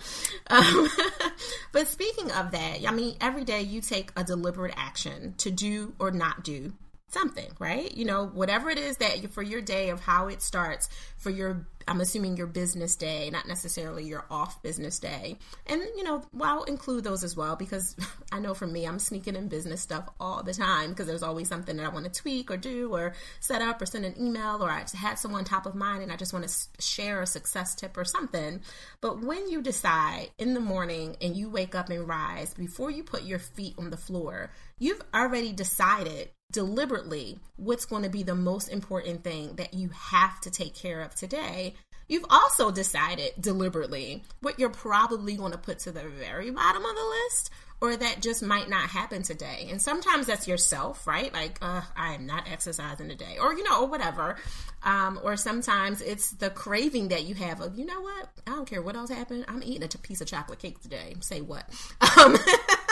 Um, 0.49 0.89
but 1.73 1.89
speaking 1.89 2.31
of 2.33 2.51
that, 2.53 2.79
I 2.87 2.91
mean, 2.93 3.17
every 3.21 3.45
day 3.45 3.63
you 3.63 3.81
take 3.81 4.11
a 4.17 4.25
deliberate 4.25 4.75
action 4.77 5.35
to 5.39 5.51
do 5.51 5.95
or 5.99 6.11
not 6.11 6.45
do 6.45 6.73
something, 7.13 7.51
right? 7.59 7.95
You 7.97 8.05
know, 8.05 8.27
whatever 8.27 8.71
it 8.71 8.79
is 8.79 8.99
that 8.99 9.23
you, 9.23 9.29
for 9.29 9.43
your 9.43 9.61
day 9.61 9.91
of 9.91 10.01
how 10.01 10.29
it 10.29 10.43
starts 10.43 10.89
for 11.17 11.31
your, 11.31 11.67
I'm 11.89 12.01
assuming 12.01 12.37
your 12.37 12.47
business 12.47 12.97
day, 12.97 13.31
not 13.31 13.49
necessarily 13.49 14.05
your 14.05 14.25
off 14.31 14.63
business 14.63 14.99
day. 14.99 15.37
And, 15.67 15.83
you 15.97 16.05
know, 16.05 16.23
well, 16.33 16.59
I'll 16.59 16.65
include 16.65 17.05
those 17.05 17.25
as 17.25 17.37
well 17.37 17.57
because 17.57 17.97
I 18.33 18.39
know 18.39 18.55
for 18.55 18.67
me, 18.67 18.87
I'm 18.87 18.99
sneaking 18.99 19.37
in 19.37 19.49
business 19.49 19.81
stuff 19.81 20.09
all 20.19 20.43
the 20.43 20.55
time 20.55 20.91
because 20.91 21.07
there's 21.07 21.23
always 21.23 21.49
something 21.49 21.77
that 21.77 21.87
I 21.87 21.91
want 21.91 22.13
to 22.13 22.21
tweak 22.21 22.51
or 22.51 22.57
do 22.57 22.95
or 22.95 23.15
set 23.41 23.63
up 23.63 23.83
or 23.83 23.87
send 23.87 24.05
an 24.05 24.21
email 24.21 24.63
or 24.63 24.71
I 24.71 24.85
had 24.95 25.19
someone 25.19 25.45
top 25.45 25.67
of 25.67 25.75
mind 25.75 26.03
and 26.03 26.13
I 26.13 26.17
just 26.17 26.33
want 26.33 26.49
to 26.49 26.83
share 26.83 27.23
a 27.23 27.27
success 27.27 27.75
tip 27.75 27.97
or 27.97 28.05
something. 28.05 28.61
But 29.01 29.21
when 29.23 29.49
you 29.49 29.63
decide 29.63 30.31
in 30.39 30.55
the 30.55 30.61
morning 30.61 31.17
and 31.21 31.37
you 31.37 31.51
wake 31.51 31.75
up 31.75 31.91
and 31.91 32.07
rise, 32.07 32.55
before 32.55 32.91
you 32.91 33.03
put 33.03 33.25
your 33.25 33.39
feet 33.39 33.75
on 33.79 33.91
the 33.91 33.97
floor, 33.97 34.51
you've 34.79 35.03
already 35.15 35.53
decided 35.53 36.31
deliberately 36.51 37.39
what's 37.57 37.85
going 37.85 38.03
to 38.03 38.09
be 38.09 38.23
the 38.23 38.35
most 38.35 38.69
important 38.69 39.25
thing 39.25 39.57
that 39.57 39.75
you 39.75 39.91
have 39.91 40.41
to 40.41 40.51
take 40.51 40.75
care 40.75 41.01
of 41.01 41.15
today. 41.15 41.75
You've 42.09 42.27
also 42.29 42.73
decided 42.73 43.33
deliberately 43.41 44.25
what 44.41 44.59
you're 44.59 44.69
probably 44.69 45.37
going 45.37 45.53
to 45.53 45.59
put 45.59 45.79
to 45.81 45.93
the 45.93 46.09
very 46.09 46.51
bottom 46.51 46.85
of 46.85 46.95
the 46.95 47.15
list 47.29 47.51
or 47.81 47.97
that 47.97 48.21
just 48.21 48.43
might 48.43 48.69
not 48.69 48.91
happen 48.91 49.23
today. 49.23 49.69
And 49.71 49.81
sometimes 49.81 50.27
that's 50.27 50.47
yourself, 50.47 51.07
right? 51.07 51.33
Like, 51.33 51.59
uh, 51.63 51.81
I 51.97 52.15
am 52.15 52.27
not 52.27 52.47
exercising 52.51 53.09
today, 53.09 53.39
or, 53.41 53.55
you 53.55 53.65
know, 53.65 53.83
or 53.83 53.87
whatever. 53.87 54.37
Um, 54.83 55.19
or 55.23 55.37
sometimes 55.37 56.03
it's 56.03 56.31
the 56.33 56.51
craving 56.51 57.09
that 57.09 57.25
you 57.25 57.35
have 57.37 57.61
of, 57.61 57.79
you 57.79 57.87
know 57.87 58.01
what? 58.01 58.29
I 58.47 58.51
don't 58.51 58.69
care 58.69 58.83
what 58.83 58.97
else 58.97 59.11
happened. 59.11 59.47
I'm 59.49 59.63
eating 59.63 59.83
a 59.83 59.89
piece 59.89 60.21
of 60.21 60.27
chocolate 60.27 60.59
cake 60.59 60.81
today. 60.81 61.15
Say 61.21 61.41
what? 61.41 61.65
Um, 62.19 62.37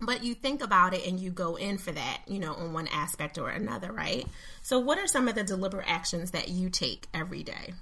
but 0.00 0.22
you 0.24 0.34
think 0.34 0.62
about 0.62 0.94
it 0.94 1.06
and 1.06 1.18
you 1.20 1.30
go 1.30 1.56
in 1.56 1.78
for 1.78 1.92
that, 1.92 2.22
you 2.26 2.38
know, 2.38 2.54
on 2.54 2.72
one 2.72 2.88
aspect 2.88 3.38
or 3.38 3.50
another, 3.50 3.92
right? 3.92 4.26
So, 4.62 4.78
what 4.78 4.98
are 4.98 5.06
some 5.06 5.28
of 5.28 5.34
the 5.34 5.44
deliberate 5.44 5.86
actions 5.88 6.30
that 6.32 6.48
you 6.48 6.70
take 6.70 7.08
every 7.14 7.42
day? 7.42 7.74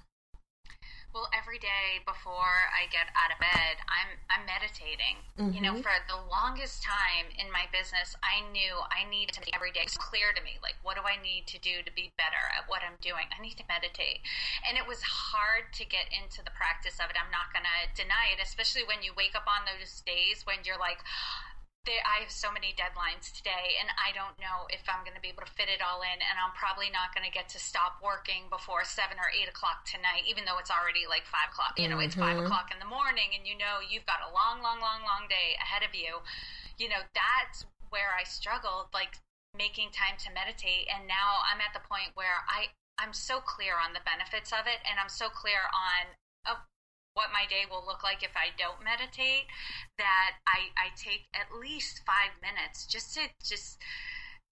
Well, 1.12 1.28
every 1.36 1.60
day 1.60 2.00
before 2.08 2.72
I 2.72 2.88
get 2.88 3.12
out 3.12 3.28
of 3.28 3.36
bed, 3.36 3.84
I'm 3.84 4.16
I'm 4.32 4.48
meditating. 4.48 5.20
Mm-hmm. 5.36 5.52
You 5.52 5.60
know, 5.60 5.76
mm-hmm. 5.76 5.84
for 5.84 5.92
the 6.08 6.16
longest 6.32 6.80
time 6.80 7.28
in 7.36 7.52
my 7.52 7.68
business, 7.68 8.16
I 8.24 8.40
knew 8.48 8.72
I 8.88 9.04
needed 9.04 9.36
to 9.36 9.44
every 9.52 9.76
day. 9.76 9.84
It's 9.84 10.00
clear 10.00 10.32
to 10.32 10.40
me, 10.40 10.56
like, 10.64 10.80
what 10.80 10.96
do 10.96 11.04
I 11.04 11.20
need 11.20 11.44
to 11.52 11.60
do 11.60 11.84
to 11.84 11.92
be 11.92 12.08
better 12.16 12.40
at 12.56 12.64
what 12.64 12.80
I'm 12.80 12.96
doing? 13.04 13.28
I 13.28 13.36
need 13.44 13.60
to 13.60 13.66
meditate, 13.68 14.24
and 14.64 14.80
it 14.80 14.88
was 14.88 15.04
hard 15.04 15.68
to 15.76 15.84
get 15.84 16.08
into 16.16 16.40
the 16.40 16.54
practice 16.56 16.96
of 16.96 17.12
it. 17.12 17.20
I'm 17.20 17.28
not 17.28 17.52
going 17.52 17.68
to 17.68 17.92
deny 17.92 18.32
it, 18.32 18.40
especially 18.40 18.88
when 18.88 19.04
you 19.04 19.12
wake 19.12 19.36
up 19.36 19.44
on 19.44 19.68
those 19.68 20.00
days 20.08 20.48
when 20.48 20.64
you're 20.64 20.80
like 20.80 21.04
I 21.82 22.22
have 22.22 22.30
so 22.30 22.46
many 22.54 22.70
deadlines 22.78 23.34
today, 23.34 23.74
and 23.82 23.90
I 23.98 24.14
don't 24.14 24.38
know 24.38 24.70
if 24.70 24.86
I'm 24.86 25.02
going 25.02 25.18
to 25.18 25.24
be 25.24 25.34
able 25.34 25.42
to 25.42 25.50
fit 25.58 25.66
it 25.66 25.82
all 25.82 25.98
in. 26.06 26.14
And 26.14 26.38
I'm 26.38 26.54
probably 26.54 26.94
not 26.94 27.10
going 27.10 27.26
to 27.26 27.34
get 27.34 27.50
to 27.54 27.58
stop 27.58 27.98
working 27.98 28.46
before 28.54 28.86
seven 28.86 29.18
or 29.18 29.26
eight 29.34 29.50
o'clock 29.50 29.82
tonight, 29.82 30.22
even 30.30 30.46
though 30.46 30.62
it's 30.62 30.70
already 30.70 31.10
like 31.10 31.26
five 31.26 31.50
o'clock. 31.50 31.74
You 31.74 31.90
know, 31.90 31.98
mm-hmm. 31.98 32.06
it's 32.06 32.14
five 32.14 32.38
mm-hmm. 32.38 32.46
o'clock 32.46 32.70
in 32.70 32.78
the 32.78 32.86
morning, 32.86 33.34
and 33.34 33.42
you 33.42 33.58
know 33.58 33.82
you've 33.82 34.06
got 34.06 34.22
a 34.22 34.30
long, 34.30 34.62
long, 34.62 34.78
long, 34.78 35.02
long 35.02 35.26
day 35.26 35.58
ahead 35.58 35.82
of 35.82 35.90
you. 35.90 36.22
You 36.78 36.86
know, 36.86 37.02
that's 37.18 37.66
where 37.90 38.14
I 38.14 38.22
struggled, 38.30 38.94
like 38.94 39.18
making 39.50 39.90
time 39.90 40.14
to 40.22 40.30
meditate. 40.30 40.86
And 40.86 41.10
now 41.10 41.42
I'm 41.50 41.58
at 41.58 41.74
the 41.74 41.82
point 41.82 42.14
where 42.14 42.46
I 42.46 42.70
I'm 42.94 43.10
so 43.10 43.42
clear 43.42 43.74
on 43.74 43.90
the 43.90 44.06
benefits 44.06 44.54
of 44.54 44.70
it, 44.70 44.78
and 44.86 45.02
I'm 45.02 45.10
so 45.10 45.26
clear 45.34 45.66
on 45.66 46.14
oh, 46.46 46.62
what 47.14 47.28
my 47.32 47.44
day 47.48 47.68
will 47.68 47.84
look 47.84 48.02
like 48.02 48.22
if 48.22 48.32
I 48.36 48.52
don't 48.56 48.80
meditate, 48.82 49.46
that 49.98 50.40
I, 50.46 50.72
I 50.80 50.86
take 50.96 51.28
at 51.36 51.52
least 51.52 52.02
five 52.06 52.32
minutes 52.40 52.86
just 52.86 53.14
to 53.14 53.28
just 53.44 53.78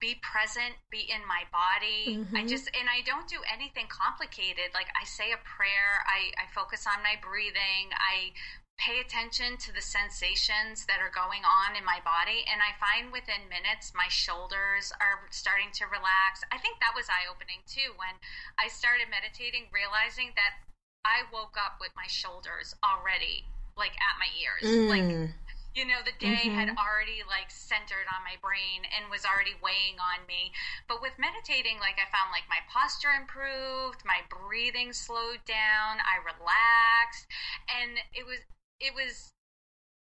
be 0.00 0.16
present, 0.24 0.80
be 0.88 1.04
in 1.12 1.20
my 1.28 1.44
body. 1.52 2.24
Mm-hmm. 2.24 2.36
I 2.36 2.48
just, 2.48 2.72
and 2.72 2.88
I 2.88 3.04
don't 3.04 3.28
do 3.28 3.44
anything 3.44 3.84
complicated. 3.92 4.72
Like 4.72 4.88
I 4.96 5.04
say 5.04 5.32
a 5.32 5.40
prayer, 5.44 6.00
I, 6.08 6.32
I 6.40 6.48
focus 6.56 6.88
on 6.88 7.04
my 7.04 7.20
breathing, 7.20 7.92
I 7.92 8.32
pay 8.80 9.04
attention 9.04 9.60
to 9.60 9.76
the 9.76 9.84
sensations 9.84 10.88
that 10.88 11.04
are 11.04 11.12
going 11.12 11.44
on 11.44 11.76
in 11.76 11.84
my 11.84 12.00
body. 12.00 12.48
And 12.48 12.64
I 12.64 12.72
find 12.80 13.12
within 13.12 13.44
minutes, 13.52 13.92
my 13.92 14.08
shoulders 14.08 14.88
are 15.04 15.28
starting 15.28 15.68
to 15.76 15.84
relax. 15.84 16.40
I 16.48 16.56
think 16.56 16.80
that 16.80 16.96
was 16.96 17.12
eye 17.12 17.28
opening 17.28 17.60
too 17.68 17.92
when 18.00 18.16
I 18.56 18.72
started 18.72 19.12
meditating, 19.12 19.68
realizing 19.68 20.32
that 20.40 20.64
I 21.04 21.24
woke 21.32 21.56
up 21.56 21.80
with 21.80 21.90
my 21.96 22.06
shoulders 22.06 22.74
already 22.84 23.44
like 23.76 23.92
at 23.96 24.16
my 24.20 24.28
ears. 24.36 24.64
Mm. 24.68 24.88
Like 24.88 25.30
you 25.74 25.86
know 25.86 26.02
the 26.02 26.16
day 26.18 26.50
mm-hmm. 26.50 26.58
had 26.58 26.70
already 26.74 27.22
like 27.30 27.50
centered 27.50 28.06
on 28.10 28.26
my 28.26 28.34
brain 28.42 28.82
and 28.90 29.06
was 29.06 29.22
already 29.22 29.54
weighing 29.62 29.98
on 30.02 30.18
me 30.26 30.50
but 30.90 30.98
with 30.98 31.14
meditating 31.14 31.78
like 31.78 31.94
i 32.02 32.06
found 32.10 32.34
like 32.34 32.46
my 32.50 32.58
posture 32.66 33.14
improved 33.14 34.02
my 34.02 34.18
breathing 34.26 34.90
slowed 34.90 35.42
down 35.46 36.02
i 36.02 36.18
relaxed 36.26 37.26
and 37.70 38.02
it 38.10 38.26
was 38.26 38.42
it 38.82 38.90
was 38.98 39.30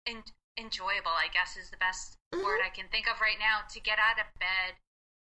in, 0.08 0.24
enjoyable 0.56 1.12
i 1.12 1.28
guess 1.28 1.60
is 1.60 1.68
the 1.68 1.80
best 1.80 2.16
mm-hmm. 2.32 2.40
word 2.40 2.64
i 2.64 2.72
can 2.72 2.88
think 2.88 3.04
of 3.04 3.20
right 3.20 3.40
now 3.40 3.60
to 3.68 3.76
get 3.76 4.00
out 4.00 4.16
of 4.16 4.28
bed 4.40 4.72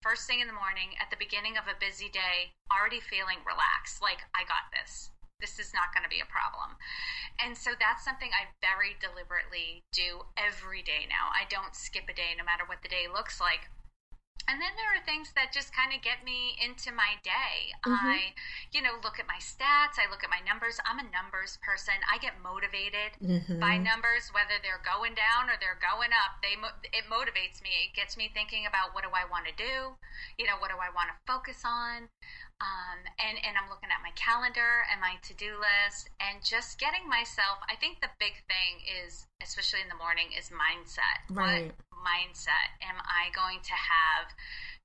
first 0.02 0.26
thing 0.26 0.42
in 0.42 0.50
the 0.50 0.58
morning 0.58 0.90
at 0.98 1.06
the 1.10 1.18
beginning 1.18 1.54
of 1.54 1.70
a 1.70 1.78
busy 1.78 2.10
day 2.10 2.50
already 2.66 2.98
feeling 2.98 3.38
relaxed 3.46 4.02
like 4.02 4.26
i 4.34 4.42
got 4.42 4.66
this 4.74 5.14
this 5.40 5.58
is 5.58 5.72
not 5.76 5.92
going 5.92 6.04
to 6.04 6.12
be 6.12 6.20
a 6.20 6.28
problem. 6.28 6.76
And 7.42 7.56
so 7.56 7.76
that's 7.76 8.04
something 8.04 8.30
I 8.32 8.48
very 8.64 8.96
deliberately 9.00 9.84
do 9.92 10.24
every 10.36 10.80
day 10.80 11.04
now. 11.08 11.32
I 11.32 11.44
don't 11.48 11.76
skip 11.76 12.08
a 12.08 12.16
day 12.16 12.32
no 12.36 12.44
matter 12.44 12.64
what 12.64 12.80
the 12.82 12.88
day 12.88 13.06
looks 13.12 13.40
like. 13.40 13.68
And 14.46 14.62
then 14.62 14.78
there 14.78 14.94
are 14.94 15.02
things 15.02 15.34
that 15.34 15.50
just 15.50 15.74
kind 15.74 15.90
of 15.90 16.06
get 16.06 16.22
me 16.22 16.54
into 16.62 16.94
my 16.94 17.18
day. 17.26 17.74
Mm-hmm. 17.82 17.98
I, 17.98 18.30
you 18.70 18.78
know, 18.78 18.94
look 19.02 19.18
at 19.18 19.26
my 19.26 19.42
stats, 19.42 19.98
I 19.98 20.06
look 20.06 20.22
at 20.22 20.30
my 20.30 20.38
numbers. 20.46 20.78
I'm 20.86 21.02
a 21.02 21.08
numbers 21.10 21.58
person. 21.66 21.98
I 22.06 22.22
get 22.22 22.38
motivated 22.38 23.18
mm-hmm. 23.18 23.58
by 23.58 23.74
numbers, 23.74 24.30
whether 24.30 24.62
they're 24.62 24.82
going 24.86 25.18
down 25.18 25.50
or 25.50 25.58
they're 25.58 25.82
going 25.82 26.14
up. 26.14 26.38
They 26.46 26.54
it 26.94 27.10
motivates 27.10 27.58
me. 27.58 27.90
It 27.90 27.98
gets 27.98 28.14
me 28.14 28.30
thinking 28.30 28.70
about 28.70 28.94
what 28.94 29.02
do 29.02 29.10
I 29.10 29.26
want 29.26 29.50
to 29.50 29.54
do? 29.58 29.98
You 30.38 30.46
know, 30.46 30.62
what 30.62 30.70
do 30.70 30.78
I 30.78 30.94
want 30.94 31.10
to 31.10 31.18
focus 31.26 31.66
on? 31.66 32.06
Um, 32.56 33.04
and 33.20 33.36
and 33.44 33.52
I'm 33.60 33.68
looking 33.68 33.92
at 33.92 34.00
my 34.00 34.16
calendar 34.16 34.88
and 34.88 34.96
my 34.96 35.20
to 35.28 35.36
do 35.36 35.60
list 35.60 36.08
and 36.24 36.40
just 36.40 36.80
getting 36.80 37.04
myself. 37.04 37.60
I 37.68 37.76
think 37.76 38.00
the 38.00 38.08
big 38.16 38.40
thing 38.48 38.80
is, 39.04 39.28
especially 39.44 39.84
in 39.84 39.92
the 39.92 40.00
morning, 40.00 40.32
is 40.32 40.48
mindset. 40.48 41.20
Right. 41.28 41.68
What 41.68 42.00
mindset 42.00 42.80
am 42.80 42.96
I 43.04 43.28
going 43.36 43.60
to 43.60 43.76
have? 43.76 44.32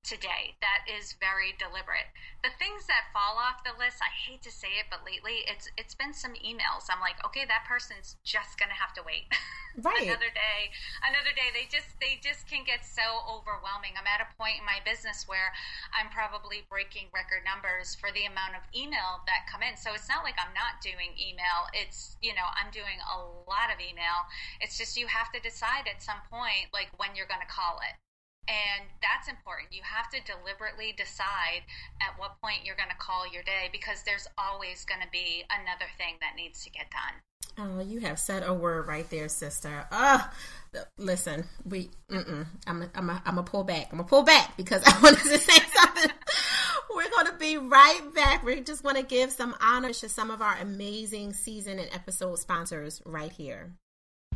Today 0.04 0.58
that 0.60 0.84
is 0.90 1.16
very 1.24 1.56
deliberate. 1.56 2.10
The 2.44 2.52
things 2.58 2.84
that 2.90 3.14
fall 3.16 3.40
off 3.40 3.64
the 3.64 3.78
list, 3.78 4.02
I 4.02 4.12
hate 4.12 4.42
to 4.44 4.52
say 4.52 4.82
it, 4.82 4.92
but 4.92 5.08
lately 5.08 5.48
it's 5.48 5.72
it's 5.78 5.96
been 5.96 6.12
some 6.12 6.34
emails. 6.42 6.90
I'm 6.90 7.00
like, 7.00 7.22
okay, 7.24 7.46
that 7.46 7.64
person's 7.64 8.18
just 8.26 8.60
gonna 8.60 8.76
have 8.76 8.94
to 9.00 9.04
wait. 9.06 9.30
Right. 9.80 10.04
another 10.04 10.28
day. 10.36 10.68
Another 11.00 11.32
day. 11.32 11.48
They 11.56 11.64
just 11.72 11.96
they 12.04 12.20
just 12.20 12.44
can 12.44 12.68
get 12.68 12.84
so 12.84 13.24
overwhelming. 13.24 13.96
I'm 13.96 14.04
at 14.04 14.20
a 14.20 14.28
point 14.36 14.60
in 14.60 14.68
my 14.68 14.84
business 14.84 15.24
where 15.32 15.56
I'm 15.96 16.12
probably 16.12 16.68
breaking 16.68 17.08
record 17.16 17.48
numbers 17.48 17.96
for 17.96 18.12
the 18.12 18.28
amount 18.28 18.60
of 18.60 18.68
email 18.76 19.24
that 19.32 19.48
come 19.48 19.64
in. 19.64 19.80
So 19.80 19.96
it's 19.96 20.12
not 20.12 20.28
like 20.28 20.36
I'm 20.44 20.52
not 20.52 20.84
doing 20.84 21.16
email. 21.16 21.72
It's 21.72 22.20
you 22.20 22.36
know, 22.36 22.52
I'm 22.52 22.68
doing 22.76 23.00
a 23.00 23.18
lot 23.48 23.72
of 23.72 23.80
email. 23.80 24.28
It's 24.60 24.76
just 24.76 25.00
you 25.00 25.08
have 25.08 25.32
to 25.32 25.40
decide 25.40 25.88
at 25.88 26.04
some 26.04 26.20
point 26.28 26.68
like 26.76 26.92
when 27.00 27.16
you're 27.16 27.32
gonna 27.32 27.48
call 27.48 27.80
it 27.80 27.96
and 28.48 28.90
that's 29.02 29.28
important. 29.28 29.74
You 29.74 29.82
have 29.84 30.10
to 30.10 30.20
deliberately 30.26 30.94
decide 30.98 31.64
at 32.02 32.18
what 32.18 32.42
point 32.42 32.66
you're 32.66 32.76
going 32.76 32.90
to 32.90 32.98
call 32.98 33.30
your 33.32 33.44
day 33.44 33.70
because 33.72 34.04
there's 34.04 34.28
always 34.38 34.86
going 34.86 35.02
to 35.02 35.12
be 35.12 35.44
another 35.50 35.90
thing 35.98 36.16
that 36.22 36.34
needs 36.36 36.64
to 36.64 36.70
get 36.70 36.88
done. 36.92 37.22
Oh, 37.58 37.82
you 37.82 38.00
have 38.00 38.20
said 38.20 38.44
a 38.44 38.54
word 38.54 38.88
right 38.88 39.10
there, 39.10 39.28
sister. 39.28 39.86
Oh, 39.92 40.30
listen, 40.98 41.46
we, 41.66 41.90
mm-mm, 42.10 42.46
I'm, 42.66 42.82
a, 42.84 42.90
I'm, 42.96 43.10
a, 43.10 43.22
I'm 43.26 43.38
a 43.38 43.44
pull 43.44 43.64
back. 43.64 43.90
I'm 43.92 44.00
a 44.00 44.04
pull 44.04 44.24
back 44.24 44.56
because 44.58 44.84
I 44.86 45.00
wanted 45.02 45.24
to 45.30 45.38
say 45.38 45.62
something. 45.74 46.12
We're 46.96 47.10
going 47.10 47.28
to 47.28 47.38
be 47.38 47.58
right 47.58 48.02
back. 48.14 48.44
We 48.44 48.62
just 48.62 48.84
want 48.84 48.98
to 48.98 49.04
give 49.04 49.32
some 49.32 49.56
honor 49.62 49.94
to 49.94 50.10
some 50.10 50.32
of 50.32 50.42
our 50.42 50.58
amazing 50.60 51.34
season 51.34 51.80
and 51.80 51.90
episode 51.94 52.40
sponsors 52.40 53.02
right 53.06 53.32
here. 53.32 53.72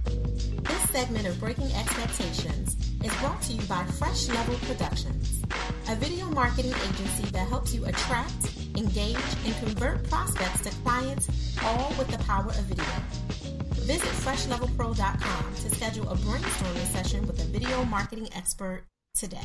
This 0.05 0.89
segment 0.91 1.27
of 1.27 1.39
Breaking 1.39 1.71
Expectations 1.73 2.75
is 3.03 3.13
brought 3.17 3.41
to 3.43 3.53
you 3.53 3.61
by 3.67 3.83
Fresh 3.83 4.29
Level 4.29 4.55
Productions, 4.67 5.41
a 5.89 5.95
video 5.95 6.25
marketing 6.29 6.73
agency 6.73 7.29
that 7.31 7.47
helps 7.47 7.73
you 7.73 7.85
attract, 7.85 8.51
engage, 8.75 9.17
and 9.45 9.55
convert 9.63 10.09
prospects 10.09 10.61
to 10.61 10.69
clients 10.83 11.29
all 11.63 11.93
with 11.97 12.07
the 12.09 12.17
power 12.19 12.49
of 12.49 12.63
video. 12.65 12.85
Visit 13.85 14.09
freshlevelpro.com 14.09 15.55
to 15.55 15.75
schedule 15.75 16.09
a 16.09 16.15
brainstorming 16.15 16.91
session 16.91 17.27
with 17.27 17.39
a 17.39 17.45
video 17.45 17.83
marketing 17.85 18.29
expert 18.35 18.85
today. 19.15 19.39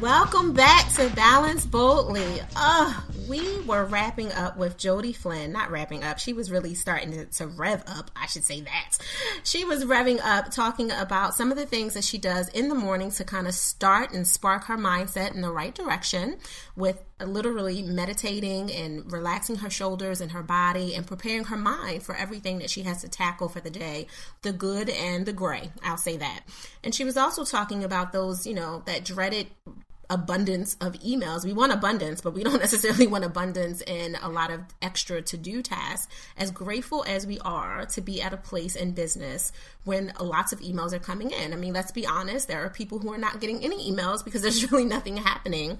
Welcome 0.00 0.54
back 0.54 0.92
to 0.94 1.08
Balance 1.14 1.64
Boldly. 1.64 2.40
Oh, 2.56 3.06
we 3.28 3.60
were 3.60 3.84
wrapping 3.84 4.32
up 4.32 4.56
with 4.56 4.76
Jodi 4.76 5.12
Flynn, 5.12 5.52
not 5.52 5.70
wrapping 5.70 6.02
up. 6.02 6.18
She 6.18 6.32
was 6.32 6.50
really 6.50 6.74
starting 6.74 7.12
to, 7.12 7.26
to, 7.26 7.46
rev 7.46 7.84
up. 7.86 8.10
I 8.16 8.26
should 8.26 8.42
say 8.42 8.60
that. 8.62 8.98
She 9.44 9.64
was 9.64 9.84
revving 9.84 10.18
up, 10.20 10.50
talking 10.50 10.90
about 10.90 11.34
some 11.34 11.52
of 11.52 11.56
the 11.56 11.64
things 11.64 11.94
that 11.94 12.02
she 12.02 12.18
does 12.18 12.48
in 12.48 12.68
the 12.68 12.74
morning 12.74 13.12
to 13.12 13.24
kind 13.24 13.46
of 13.46 13.54
start 13.54 14.12
and 14.12 14.26
spark 14.26 14.64
her 14.64 14.76
mindset 14.76 15.32
in 15.32 15.42
the 15.42 15.52
right 15.52 15.74
direction 15.74 16.38
with 16.76 17.02
literally 17.24 17.82
meditating 17.82 18.72
and 18.72 19.10
relaxing 19.12 19.56
her 19.56 19.70
shoulders 19.70 20.20
and 20.20 20.32
her 20.32 20.42
body 20.42 20.94
and 20.94 21.06
preparing 21.06 21.44
her 21.44 21.56
mind 21.56 22.02
for 22.02 22.14
everything 22.14 22.58
that 22.58 22.70
she 22.70 22.82
has 22.82 23.02
to 23.02 23.08
tackle 23.08 23.48
for 23.48 23.60
the 23.60 23.70
day 23.70 24.06
the 24.42 24.52
good 24.52 24.88
and 24.88 25.26
the 25.26 25.32
gray. 25.32 25.70
I'll 25.82 25.96
say 25.96 26.16
that. 26.16 26.40
And 26.82 26.94
she 26.94 27.04
was 27.04 27.16
also 27.16 27.44
talking 27.44 27.84
about 27.84 28.12
those, 28.12 28.46
you 28.46 28.54
know, 28.54 28.82
that 28.86 29.04
dreaded 29.04 29.48
abundance 30.10 30.76
of 30.80 30.92
emails. 30.94 31.44
We 31.44 31.54
want 31.54 31.72
abundance, 31.72 32.20
but 32.20 32.34
we 32.34 32.44
don't 32.44 32.58
necessarily 32.60 33.06
want 33.06 33.24
abundance 33.24 33.80
in 33.82 34.16
a 34.20 34.28
lot 34.28 34.50
of 34.50 34.60
extra 34.80 35.22
to 35.22 35.36
do 35.36 35.62
tasks. 35.62 36.12
As 36.36 36.50
grateful 36.50 37.04
as 37.06 37.26
we 37.26 37.38
are 37.40 37.86
to 37.86 38.00
be 38.00 38.20
at 38.20 38.32
a 38.32 38.36
place 38.36 38.76
in 38.76 38.92
business 38.92 39.52
when 39.84 40.12
lots 40.20 40.52
of 40.52 40.60
emails 40.60 40.92
are 40.92 40.98
coming 40.98 41.30
in. 41.30 41.52
I 41.52 41.56
mean, 41.56 41.72
let's 41.72 41.92
be 41.92 42.06
honest, 42.06 42.48
there 42.48 42.64
are 42.64 42.70
people 42.70 42.98
who 42.98 43.12
are 43.12 43.18
not 43.18 43.40
getting 43.40 43.64
any 43.64 43.90
emails 43.90 44.24
because 44.24 44.42
there's 44.42 44.70
really 44.72 44.84
nothing 44.84 45.16
happening 45.16 45.78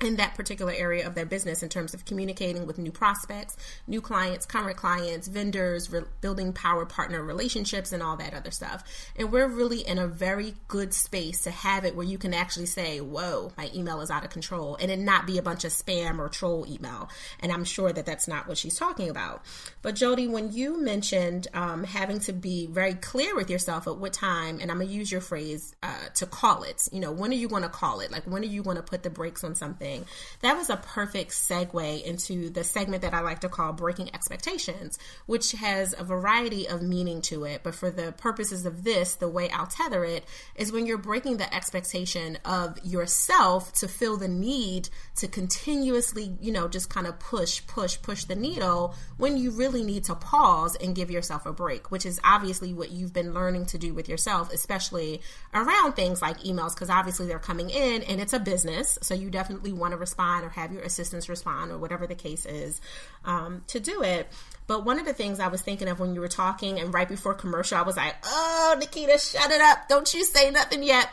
in 0.00 0.16
that 0.16 0.34
particular 0.34 0.72
area 0.72 1.06
of 1.06 1.14
their 1.14 1.26
business 1.26 1.62
in 1.62 1.68
terms 1.68 1.92
of 1.92 2.04
communicating 2.04 2.66
with 2.66 2.78
new 2.78 2.90
prospects, 2.90 3.56
new 3.86 4.00
clients, 4.00 4.46
current 4.46 4.76
clients, 4.76 5.28
vendors, 5.28 5.92
re- 5.92 6.02
building 6.20 6.52
power 6.52 6.86
partner 6.86 7.22
relationships, 7.22 7.92
and 7.92 8.02
all 8.02 8.16
that 8.16 8.32
other 8.32 8.50
stuff. 8.50 8.82
And 9.16 9.30
we're 9.30 9.48
really 9.48 9.86
in 9.86 9.98
a 9.98 10.06
very 10.06 10.54
good 10.68 10.94
space 10.94 11.42
to 11.42 11.50
have 11.50 11.84
it 11.84 11.94
where 11.94 12.06
you 12.06 12.18
can 12.18 12.32
actually 12.32 12.66
say, 12.66 13.00
Whoa, 13.00 13.52
my 13.56 13.70
email 13.74 14.00
is 14.00 14.10
out 14.10 14.24
of 14.24 14.30
control, 14.30 14.76
and 14.80 14.90
it 14.90 14.98
not 14.98 15.26
be 15.26 15.38
a 15.38 15.42
bunch 15.42 15.64
of 15.64 15.72
spam 15.72 16.18
or 16.18 16.28
troll 16.28 16.66
email. 16.68 17.08
And 17.40 17.52
I'm 17.52 17.64
sure 17.64 17.92
that 17.92 18.06
that's 18.06 18.28
not 18.28 18.48
what 18.48 18.56
she's 18.56 18.78
talking 18.78 19.10
about. 19.10 19.42
But 19.82 19.96
Jodi, 19.96 20.28
when 20.28 20.52
you 20.52 20.82
mentioned 20.82 21.48
um, 21.52 21.84
having 21.84 22.20
to 22.20 22.32
be 22.32 22.66
very 22.66 22.94
clear 22.94 23.36
with 23.36 23.50
yourself 23.50 23.86
at 23.86 23.98
what 23.98 24.12
time, 24.12 24.60
and 24.60 24.70
I'm 24.70 24.78
going 24.78 24.88
to 24.88 24.94
use 24.94 25.12
your 25.12 25.20
phrase 25.20 25.74
uh, 25.82 26.08
to 26.14 26.26
call 26.26 26.62
it, 26.62 26.88
you 26.90 27.00
know, 27.00 27.12
when 27.12 27.30
are 27.30 27.34
you 27.34 27.48
going 27.48 27.62
to 27.62 27.68
call 27.68 28.00
it? 28.00 28.10
Like, 28.10 28.24
when 28.24 28.42
are 28.42 28.46
you 28.46 28.62
going 28.62 28.76
to 28.76 28.82
put 28.82 29.02
the 29.02 29.10
brakes 29.10 29.44
on 29.44 29.54
something? 29.54 29.69
Something, 29.70 30.04
that 30.40 30.56
was 30.56 30.68
a 30.68 30.76
perfect 30.76 31.30
segue 31.30 32.02
into 32.02 32.50
the 32.50 32.64
segment 32.64 33.02
that 33.02 33.14
I 33.14 33.20
like 33.20 33.40
to 33.40 33.48
call 33.48 33.72
Breaking 33.72 34.12
Expectations, 34.12 34.98
which 35.26 35.52
has 35.52 35.94
a 35.96 36.02
variety 36.02 36.68
of 36.68 36.82
meaning 36.82 37.22
to 37.22 37.44
it. 37.44 37.62
But 37.62 37.74
for 37.74 37.90
the 37.90 38.12
purposes 38.12 38.66
of 38.66 38.82
this, 38.82 39.14
the 39.14 39.28
way 39.28 39.48
I'll 39.50 39.66
tether 39.66 40.04
it 40.04 40.24
is 40.56 40.72
when 40.72 40.86
you're 40.86 40.98
breaking 40.98 41.36
the 41.36 41.54
expectation 41.54 42.38
of 42.44 42.84
yourself 42.84 43.72
to 43.74 43.86
feel 43.86 44.16
the 44.16 44.28
need 44.28 44.88
to 45.16 45.28
continuously, 45.28 46.36
you 46.40 46.52
know, 46.52 46.66
just 46.66 46.90
kind 46.90 47.06
of 47.06 47.18
push, 47.20 47.64
push, 47.66 48.00
push 48.02 48.24
the 48.24 48.34
needle 48.34 48.94
when 49.18 49.36
you 49.36 49.52
really 49.52 49.84
need 49.84 50.04
to 50.04 50.14
pause 50.14 50.76
and 50.76 50.96
give 50.96 51.10
yourself 51.10 51.46
a 51.46 51.52
break, 51.52 51.90
which 51.90 52.04
is 52.04 52.20
obviously 52.24 52.72
what 52.72 52.90
you've 52.90 53.12
been 53.12 53.32
learning 53.34 53.66
to 53.66 53.78
do 53.78 53.94
with 53.94 54.08
yourself, 54.08 54.52
especially 54.52 55.20
around 55.54 55.92
things 55.92 56.20
like 56.20 56.38
emails, 56.40 56.74
because 56.74 56.90
obviously 56.90 57.26
they're 57.26 57.38
coming 57.38 57.70
in 57.70 58.02
and 58.02 58.20
it's 58.20 58.32
a 58.32 58.40
business. 58.40 58.98
So 59.02 59.14
you 59.14 59.30
definitely 59.30 59.59
want 59.72 59.92
to 59.92 59.98
respond 59.98 60.44
or 60.44 60.48
have 60.50 60.72
your 60.72 60.82
assistants 60.82 61.28
respond 61.28 61.70
or 61.70 61.78
whatever 61.78 62.06
the 62.06 62.14
case 62.14 62.46
is 62.46 62.80
um, 63.24 63.62
to 63.68 63.80
do 63.80 64.02
it. 64.02 64.28
But 64.66 64.84
one 64.84 64.98
of 64.98 65.04
the 65.04 65.12
things 65.12 65.40
I 65.40 65.48
was 65.48 65.60
thinking 65.60 65.88
of 65.88 65.98
when 65.98 66.14
you 66.14 66.20
were 66.20 66.28
talking 66.28 66.78
and 66.78 66.94
right 66.94 67.08
before 67.08 67.34
commercial, 67.34 67.76
I 67.76 67.82
was 67.82 67.96
like, 67.96 68.14
oh, 68.24 68.76
Naketa, 68.78 69.20
shut 69.32 69.50
it 69.50 69.60
up. 69.60 69.88
Don't 69.88 70.12
you 70.14 70.24
say 70.24 70.50
nothing 70.50 70.82
yet. 70.82 71.08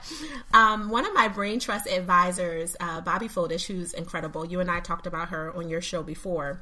Um, 0.54 0.90
one 0.90 1.06
of 1.06 1.14
my 1.14 1.28
brain 1.28 1.60
trust 1.60 1.88
advisors, 1.88 2.76
uh, 2.80 3.02
Bobby 3.02 3.28
Fodish, 3.28 3.66
who's 3.66 3.94
incredible, 3.94 4.46
you 4.46 4.60
and 4.60 4.70
I 4.70 4.80
talked 4.80 5.08
about 5.08 5.30
her 5.30 5.52
on 5.56 5.70
your 5.70 5.82
show 5.82 6.04
before 6.04 6.62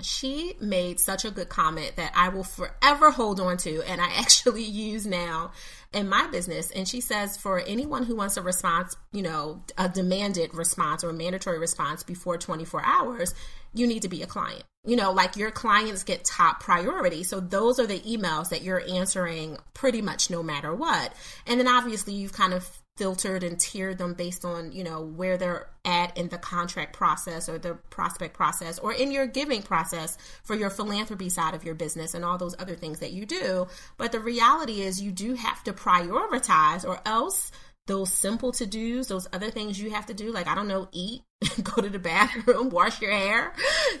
she 0.00 0.54
made 0.60 0.98
such 1.00 1.24
a 1.24 1.30
good 1.30 1.48
comment 1.48 1.92
that 1.96 2.12
I 2.14 2.28
will 2.28 2.44
forever 2.44 3.10
hold 3.10 3.40
on 3.40 3.56
to 3.58 3.82
and 3.82 4.00
I 4.00 4.12
actually 4.16 4.64
use 4.64 5.06
now 5.06 5.52
in 5.92 6.08
my 6.08 6.26
business. 6.26 6.70
And 6.70 6.88
she 6.88 7.00
says 7.00 7.36
for 7.36 7.60
anyone 7.60 8.02
who 8.02 8.16
wants 8.16 8.36
a 8.36 8.42
response, 8.42 8.96
you 9.12 9.22
know, 9.22 9.62
a 9.78 9.88
demanded 9.88 10.54
response 10.54 11.04
or 11.04 11.10
a 11.10 11.14
mandatory 11.14 11.58
response 11.58 12.02
before 12.02 12.36
24 12.36 12.84
hours, 12.84 13.34
you 13.72 13.86
need 13.86 14.02
to 14.02 14.08
be 14.08 14.22
a 14.22 14.26
client. 14.26 14.64
You 14.86 14.96
know, 14.96 15.12
like 15.12 15.36
your 15.36 15.50
clients 15.50 16.02
get 16.02 16.24
top 16.24 16.60
priority. 16.60 17.22
So 17.22 17.40
those 17.40 17.78
are 17.78 17.86
the 17.86 18.00
emails 18.00 18.50
that 18.50 18.62
you're 18.62 18.82
answering 18.86 19.56
pretty 19.72 20.02
much 20.02 20.30
no 20.30 20.42
matter 20.42 20.74
what. 20.74 21.14
And 21.46 21.58
then 21.58 21.68
obviously 21.68 22.12
you've 22.14 22.34
kind 22.34 22.52
of 22.52 22.68
filtered 22.96 23.42
and 23.42 23.58
tiered 23.58 23.98
them 23.98 24.14
based 24.14 24.44
on 24.44 24.70
you 24.70 24.84
know 24.84 25.00
where 25.00 25.36
they're 25.36 25.68
at 25.84 26.16
in 26.16 26.28
the 26.28 26.38
contract 26.38 26.92
process 26.92 27.48
or 27.48 27.58
the 27.58 27.74
prospect 27.90 28.34
process 28.34 28.78
or 28.78 28.92
in 28.92 29.10
your 29.10 29.26
giving 29.26 29.62
process 29.62 30.16
for 30.44 30.54
your 30.54 30.70
philanthropy 30.70 31.28
side 31.28 31.54
of 31.54 31.64
your 31.64 31.74
business 31.74 32.14
and 32.14 32.24
all 32.24 32.38
those 32.38 32.54
other 32.58 32.76
things 32.76 33.00
that 33.00 33.12
you 33.12 33.26
do. 33.26 33.66
But 33.96 34.12
the 34.12 34.20
reality 34.20 34.80
is 34.80 35.02
you 35.02 35.10
do 35.10 35.34
have 35.34 35.64
to 35.64 35.72
prioritize 35.72 36.84
or 36.84 37.00
else 37.04 37.50
those 37.86 38.12
simple 38.12 38.52
to 38.52 38.66
dos, 38.66 39.08
those 39.08 39.28
other 39.32 39.50
things 39.50 39.80
you 39.80 39.90
have 39.90 40.06
to 40.06 40.14
do, 40.14 40.32
like 40.32 40.46
I 40.46 40.54
don't 40.54 40.68
know, 40.68 40.88
eat, 40.92 41.22
go 41.62 41.82
to 41.82 41.88
the 41.88 41.98
bathroom, 41.98 42.70
wash 42.70 43.00
your 43.00 43.10
hair, 43.10 43.52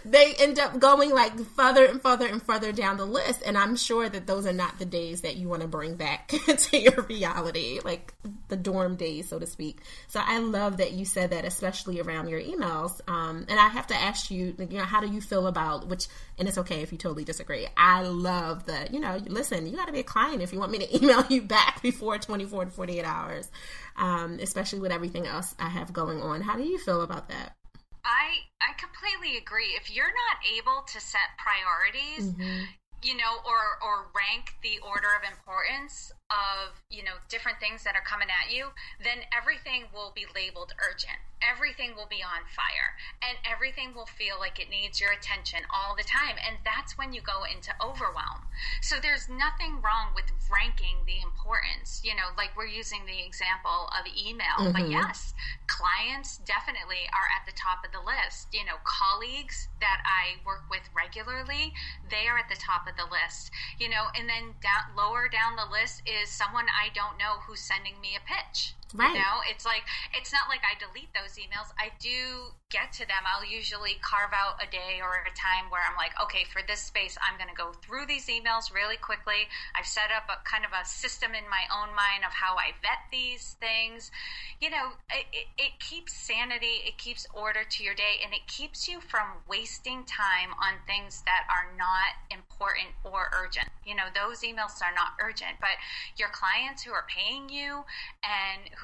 they 0.04 0.34
end 0.34 0.58
up 0.58 0.78
going 0.78 1.10
like 1.10 1.38
further 1.50 1.84
and 1.84 2.00
further 2.00 2.26
and 2.26 2.42
further 2.42 2.72
down 2.72 2.96
the 2.96 3.04
list. 3.04 3.42
And 3.44 3.56
I'm 3.56 3.76
sure 3.76 4.08
that 4.08 4.26
those 4.26 4.46
are 4.46 4.52
not 4.52 4.78
the 4.78 4.84
days 4.84 5.22
that 5.22 5.36
you 5.36 5.48
want 5.48 5.62
to 5.62 5.68
bring 5.68 5.96
back 5.96 6.28
to 6.46 6.78
your 6.78 7.02
reality, 7.02 7.80
like 7.84 8.14
the 8.48 8.56
dorm 8.56 8.96
days, 8.96 9.28
so 9.28 9.38
to 9.38 9.46
speak. 9.46 9.80
So 10.08 10.20
I 10.22 10.38
love 10.38 10.78
that 10.78 10.92
you 10.92 11.04
said 11.04 11.30
that, 11.30 11.44
especially 11.44 12.00
around 12.00 12.28
your 12.28 12.40
emails. 12.40 13.00
Um, 13.08 13.46
and 13.48 13.58
I 13.58 13.68
have 13.68 13.86
to 13.88 13.94
ask 13.94 14.30
you, 14.30 14.54
you 14.58 14.78
know, 14.78 14.84
how 14.84 15.00
do 15.00 15.08
you 15.08 15.20
feel 15.20 15.46
about 15.46 15.88
which? 15.88 16.06
And 16.38 16.48
it's 16.48 16.58
okay 16.58 16.82
if 16.82 16.92
you 16.92 16.98
totally 16.98 17.24
disagree. 17.24 17.66
I 17.76 18.02
love 18.02 18.66
that, 18.66 18.92
you 18.92 19.00
know, 19.00 19.20
listen, 19.26 19.66
you 19.66 19.76
got 19.76 19.86
to 19.86 19.92
be 19.92 20.00
a 20.00 20.04
client 20.04 20.42
if 20.42 20.52
you 20.52 20.58
want 20.58 20.72
me 20.72 20.78
to 20.78 20.96
email 21.02 21.24
you 21.28 21.42
back 21.42 21.82
before 21.82 22.18
24 22.18 22.66
to 22.66 22.70
48 22.70 23.04
hours 23.04 23.50
um, 23.96 24.38
especially 24.40 24.80
with 24.80 24.92
everything 24.92 25.26
else 25.26 25.54
I 25.58 25.68
have 25.68 25.92
going 25.92 26.20
on. 26.20 26.40
How 26.42 26.56
do 26.56 26.64
you 26.64 26.78
feel 26.78 27.02
about 27.02 27.28
that? 27.28 27.56
I 28.04 28.44
I 28.60 28.74
completely 28.76 29.38
agree. 29.38 29.72
If 29.76 29.94
you're 29.94 30.06
not 30.06 30.36
able 30.58 30.82
to 30.92 31.00
set 31.00 31.38
priorities, 31.38 32.32
mm-hmm. 32.32 32.64
you 33.02 33.16
know, 33.16 33.40
or 33.46 33.80
or 33.82 34.10
rank 34.14 34.52
the 34.62 34.78
order 34.86 35.08
of 35.16 35.28
importance 35.30 36.12
of 36.30 36.80
you 36.90 37.04
know 37.04 37.20
different 37.28 37.60
things 37.60 37.84
that 37.84 37.94
are 37.94 38.04
coming 38.06 38.28
at 38.28 38.52
you, 38.52 38.72
then 39.02 39.24
everything 39.32 39.84
will 39.92 40.12
be 40.14 40.26
labeled 40.34 40.72
urgent 40.80 41.18
everything 41.44 41.92
will 41.94 42.08
be 42.08 42.24
on 42.24 42.42
fire 42.48 42.96
and 43.20 43.36
everything 43.44 43.92
will 43.94 44.08
feel 44.08 44.40
like 44.40 44.58
it 44.58 44.70
needs 44.70 45.00
your 45.00 45.12
attention 45.12 45.60
all 45.68 45.94
the 45.94 46.04
time. 46.04 46.36
And 46.40 46.56
that's 46.64 46.96
when 46.96 47.12
you 47.12 47.20
go 47.20 47.44
into 47.44 47.70
overwhelm. 47.84 48.48
So 48.80 48.96
there's 49.00 49.28
nothing 49.28 49.84
wrong 49.84 50.16
with 50.16 50.24
ranking 50.48 51.04
the 51.04 51.20
importance, 51.20 52.00
you 52.04 52.14
know, 52.16 52.32
like 52.36 52.56
we're 52.56 52.70
using 52.70 53.04
the 53.04 53.20
example 53.24 53.90
of 53.92 54.08
email. 54.08 54.56
Mm-hmm. 54.60 54.72
But 54.72 54.88
yes, 54.88 55.34
clients 55.66 56.40
definitely 56.44 57.04
are 57.12 57.28
at 57.36 57.44
the 57.44 57.56
top 57.56 57.84
of 57.84 57.92
the 57.92 58.00
list. 58.00 58.48
You 58.52 58.64
know, 58.64 58.80
colleagues 58.84 59.68
that 59.80 60.00
I 60.04 60.40
work 60.46 60.64
with 60.70 60.84
regularly, 60.96 61.72
they 62.08 62.28
are 62.28 62.38
at 62.38 62.48
the 62.48 62.60
top 62.60 62.88
of 62.88 62.96
the 62.96 63.08
list. 63.08 63.50
You 63.78 63.88
know, 63.88 64.08
and 64.16 64.28
then 64.28 64.56
down, 64.62 64.94
lower 64.96 65.28
down 65.28 65.56
the 65.56 65.68
list 65.68 66.02
is 66.06 66.13
someone 66.26 66.66
I 66.68 66.90
don't 66.94 67.18
know 67.18 67.40
who's 67.46 67.60
sending 67.60 68.00
me 68.00 68.16
a 68.16 68.20
pitch. 68.20 68.74
Right. 68.94 69.10
You 69.10 69.18
know, 69.18 69.42
it's 69.50 69.66
like 69.66 69.82
it's 70.14 70.32
not 70.32 70.46
like 70.48 70.62
I 70.62 70.78
delete 70.78 71.10
those 71.12 71.34
emails. 71.34 71.74
I 71.74 71.90
do 71.98 72.54
get 72.74 72.90
to 72.90 73.06
them, 73.06 73.22
I'll 73.22 73.46
usually 73.46 74.02
carve 74.02 74.34
out 74.34 74.58
a 74.58 74.66
day 74.66 74.98
or 74.98 75.22
a 75.22 75.30
time 75.38 75.70
where 75.70 75.78
I'm 75.86 75.94
like, 75.94 76.10
okay, 76.26 76.42
for 76.50 76.58
this 76.66 76.82
space, 76.82 77.14
I'm 77.22 77.38
going 77.38 77.48
to 77.48 77.54
go 77.54 77.70
through 77.86 78.10
these 78.10 78.26
emails 78.26 78.74
really 78.74 78.98
quickly. 78.98 79.46
I've 79.78 79.86
set 79.86 80.10
up 80.10 80.26
a 80.26 80.42
kind 80.42 80.66
of 80.66 80.74
a 80.74 80.82
system 80.82 81.38
in 81.38 81.46
my 81.46 81.70
own 81.70 81.94
mind 81.94 82.26
of 82.26 82.34
how 82.34 82.58
I 82.58 82.74
vet 82.82 83.06
these 83.14 83.54
things. 83.62 84.10
You 84.58 84.74
know, 84.74 84.98
it, 85.06 85.26
it, 85.30 85.46
it 85.70 85.72
keeps 85.78 86.18
sanity, 86.18 86.82
it 86.82 86.98
keeps 86.98 87.30
order 87.30 87.62
to 87.62 87.78
your 87.86 87.94
day, 87.94 88.18
and 88.26 88.34
it 88.34 88.42
keeps 88.50 88.90
you 88.90 88.98
from 88.98 89.38
wasting 89.46 90.02
time 90.02 90.50
on 90.58 90.82
things 90.90 91.22
that 91.30 91.46
are 91.46 91.70
not 91.78 92.18
important 92.34 92.90
or 93.06 93.30
urgent. 93.38 93.70
You 93.86 93.94
know, 93.94 94.10
those 94.10 94.42
emails 94.42 94.82
are 94.82 94.94
not 94.98 95.14
urgent, 95.22 95.62
but 95.62 95.78
your 96.18 96.34
clients 96.34 96.82
who 96.82 96.90
are 96.90 97.06
paying 97.06 97.46
you 97.46 97.86
and 98.26 98.66
who, 98.82 98.83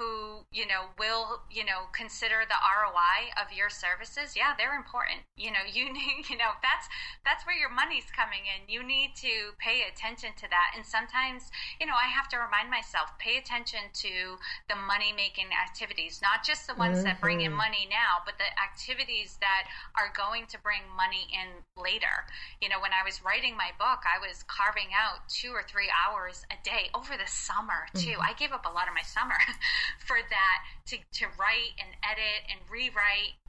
you 0.51 0.64
know, 0.64 0.88
will, 0.96 1.44
you 1.51 1.64
know, 1.64 1.92
consider 1.92 2.48
the 2.48 2.57
ROI 2.57 3.36
of 3.36 3.53
your 3.53 3.68
services, 3.68 4.32
yeah, 4.32 4.57
they're 4.57 4.74
important. 4.74 5.20
You 5.36 5.53
know, 5.53 5.61
you 5.68 5.92
need, 5.92 6.26
you 6.32 6.38
know, 6.40 6.57
that's 6.64 6.88
that's 7.28 7.44
where 7.44 7.57
your 7.57 7.68
money's 7.68 8.09
coming 8.16 8.48
in. 8.48 8.64
You 8.72 8.80
need 8.80 9.12
to 9.20 9.53
pay 9.61 9.84
attention 9.84 10.32
to 10.40 10.48
that. 10.48 10.72
And 10.74 10.84
sometimes, 10.84 11.53
you 11.76 11.84
know, 11.84 11.92
I 11.92 12.09
have 12.09 12.32
to 12.32 12.40
remind 12.40 12.72
myself, 12.72 13.12
pay 13.20 13.36
attention 13.36 13.92
to 14.09 14.40
the 14.72 14.76
money 14.80 15.12
making 15.12 15.53
activities, 15.53 16.24
not 16.24 16.40
just 16.40 16.64
the 16.64 16.74
ones 16.74 17.05
mm-hmm. 17.05 17.12
that 17.12 17.20
bring 17.20 17.44
in 17.44 17.53
mm-hmm. 17.53 17.68
money 17.68 17.84
now, 17.90 18.24
but 18.24 18.40
the 18.40 18.48
activities 18.57 19.36
that 19.44 19.68
are 20.01 20.09
going 20.16 20.48
to 20.48 20.57
bring 20.64 20.80
money 20.96 21.28
in 21.28 21.61
later. 21.76 22.24
You 22.64 22.72
know, 22.72 22.80
when 22.80 22.96
I 22.96 23.05
was 23.05 23.20
writing 23.20 23.57
my 23.57 23.76
book, 23.76 24.09
I 24.09 24.16
was 24.16 24.42
carving 24.48 24.96
out 24.96 25.28
two 25.28 25.53
or 25.53 25.62
three 25.68 25.92
hours 25.92 26.48
a 26.48 26.57
day, 26.64 26.88
over 26.96 27.11
over 27.11 27.18
the 27.18 27.28
summer 27.28 27.90
too. 27.94 28.14
Mm-hmm. 28.14 28.30
I 28.30 28.32
gave 28.38 28.53
up 28.53 28.64
a 28.66 28.72
lot 28.72 28.86
of 28.86 28.94
my 28.94 29.03
summer 29.03 29.34
for 29.99 30.18
that 30.28 30.59
to, 30.86 30.97
to 31.12 31.26
write 31.38 31.74
and 31.78 31.97
edit 32.05 32.47
and 32.49 32.61
rewrite 32.70 33.41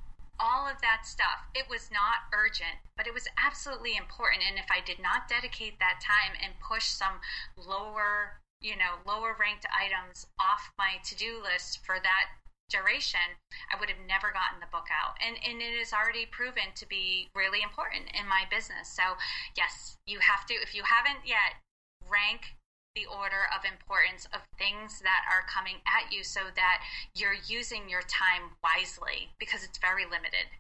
all 0.42 0.66
of 0.66 0.82
that 0.82 1.06
stuff. 1.06 1.46
It 1.54 1.70
was 1.70 1.94
not 1.94 2.26
urgent, 2.34 2.82
but 2.98 3.06
it 3.06 3.14
was 3.14 3.30
absolutely 3.38 3.96
important. 3.96 4.42
And 4.48 4.58
if 4.58 4.66
I 4.74 4.82
did 4.82 4.98
not 4.98 5.30
dedicate 5.30 5.78
that 5.78 6.02
time 6.02 6.34
and 6.42 6.58
push 6.60 6.90
some 6.90 7.22
lower, 7.56 8.42
you 8.60 8.76
know, 8.76 8.98
lower 9.06 9.38
ranked 9.38 9.70
items 9.70 10.26
off 10.42 10.74
my 10.78 10.98
to 11.06 11.16
do 11.16 11.38
list 11.42 11.86
for 11.86 12.02
that 12.02 12.26
duration, 12.72 13.38
I 13.70 13.78
would 13.80 13.90
have 13.90 14.02
never 14.08 14.32
gotten 14.32 14.60
the 14.60 14.72
book 14.72 14.88
out. 14.90 15.20
And 15.22 15.38
and 15.46 15.62
it 15.62 15.76
is 15.78 15.94
already 15.94 16.26
proven 16.26 16.74
to 16.74 16.88
be 16.88 17.30
really 17.36 17.62
important 17.62 18.10
in 18.18 18.26
my 18.26 18.50
business. 18.50 18.90
So 18.90 19.20
yes, 19.56 19.98
you 20.08 20.20
have 20.20 20.48
to 20.48 20.56
if 20.56 20.74
you 20.74 20.84
haven't 20.88 21.28
yet 21.28 21.62
rank 22.10 22.56
the 22.96 23.06
order 23.06 23.48
of 23.56 23.64
importance 23.64 24.28
of 24.34 24.42
things 24.58 25.00
that 25.00 25.24
are 25.32 25.48
coming 25.48 25.80
at 25.88 26.12
you 26.12 26.24
so 26.24 26.42
that 26.56 26.82
you're 27.16 27.40
using 27.48 27.90
your 27.90 28.02
time 28.04 28.52
wisely 28.64 29.30
because 29.40 29.64
it's 29.64 29.78
very 29.78 30.04
limited. 30.04 30.52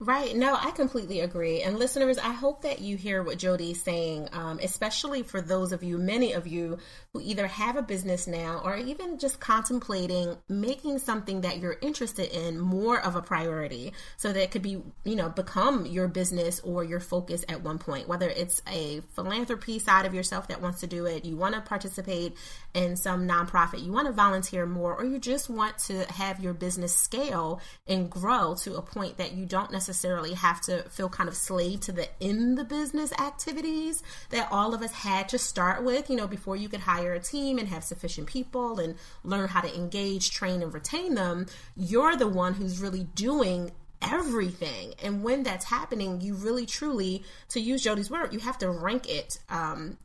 Right. 0.00 0.36
No, 0.36 0.54
I 0.54 0.70
completely 0.70 1.18
agree. 1.22 1.62
And 1.62 1.76
listeners, 1.76 2.18
I 2.18 2.32
hope 2.32 2.62
that 2.62 2.78
you 2.78 2.96
hear 2.96 3.20
what 3.24 3.36
Jodi's 3.36 3.82
saying, 3.82 4.28
um, 4.30 4.60
especially 4.62 5.24
for 5.24 5.40
those 5.40 5.72
of 5.72 5.82
you, 5.82 5.98
many 5.98 6.34
of 6.34 6.46
you 6.46 6.78
who 7.12 7.20
either 7.20 7.48
have 7.48 7.74
a 7.74 7.82
business 7.82 8.28
now 8.28 8.60
or 8.62 8.76
even 8.76 9.18
just 9.18 9.40
contemplating 9.40 10.36
making 10.48 11.00
something 11.00 11.40
that 11.40 11.58
you're 11.58 11.78
interested 11.82 12.30
in 12.30 12.60
more 12.60 13.00
of 13.00 13.16
a 13.16 13.22
priority 13.22 13.92
so 14.16 14.32
that 14.32 14.40
it 14.40 14.52
could 14.52 14.62
be, 14.62 14.80
you 15.02 15.16
know, 15.16 15.30
become 15.30 15.84
your 15.84 16.06
business 16.06 16.60
or 16.60 16.84
your 16.84 17.00
focus 17.00 17.44
at 17.48 17.64
one 17.64 17.78
point, 17.78 18.06
whether 18.06 18.28
it's 18.28 18.62
a 18.68 19.00
philanthropy 19.16 19.80
side 19.80 20.06
of 20.06 20.14
yourself 20.14 20.46
that 20.46 20.62
wants 20.62 20.78
to 20.78 20.86
do 20.86 21.06
it, 21.06 21.24
you 21.24 21.36
want 21.36 21.56
to 21.56 21.60
participate 21.60 22.36
in 22.72 22.94
some 22.94 23.26
nonprofit, 23.26 23.84
you 23.84 23.90
want 23.90 24.06
to 24.06 24.12
volunteer 24.12 24.64
more, 24.64 24.94
or 24.94 25.04
you 25.04 25.18
just 25.18 25.50
want 25.50 25.76
to 25.76 26.04
have 26.12 26.38
your 26.38 26.54
business 26.54 26.96
scale 26.96 27.60
and 27.88 28.08
grow 28.08 28.54
to 28.54 28.76
a 28.76 28.82
point 28.82 29.16
that 29.16 29.32
you 29.32 29.44
don't 29.44 29.72
necessarily 29.72 29.87
necessarily 29.88 30.34
have 30.34 30.60
to 30.60 30.82
feel 30.90 31.08
kind 31.08 31.28
of 31.28 31.34
slave 31.34 31.80
to 31.80 31.92
the 31.92 32.06
in 32.20 32.56
the 32.56 32.64
business 32.64 33.10
activities 33.14 34.02
that 34.28 34.46
all 34.52 34.74
of 34.74 34.82
us 34.82 34.92
had 34.92 35.28
to 35.30 35.38
start 35.38 35.82
with, 35.82 36.10
you 36.10 36.16
know, 36.16 36.26
before 36.26 36.56
you 36.56 36.68
could 36.68 36.80
hire 36.80 37.14
a 37.14 37.20
team 37.20 37.58
and 37.58 37.68
have 37.68 37.82
sufficient 37.82 38.26
people 38.26 38.78
and 38.78 38.96
learn 39.24 39.48
how 39.48 39.62
to 39.62 39.74
engage, 39.74 40.30
train, 40.30 40.62
and 40.62 40.74
retain 40.74 41.14
them. 41.14 41.46
You're 41.74 42.16
the 42.16 42.28
one 42.28 42.52
who's 42.54 42.80
really 42.80 43.04
doing 43.14 43.72
everything. 44.02 44.94
And 45.02 45.22
when 45.22 45.42
that's 45.42 45.64
happening, 45.64 46.20
you 46.20 46.34
really 46.34 46.66
truly, 46.66 47.24
to 47.48 47.60
use 47.60 47.82
Jodi's 47.82 48.10
word, 48.10 48.34
you 48.34 48.40
have 48.40 48.58
to 48.58 48.70
rank 48.70 49.08
it 49.08 49.38
um, 49.48 49.96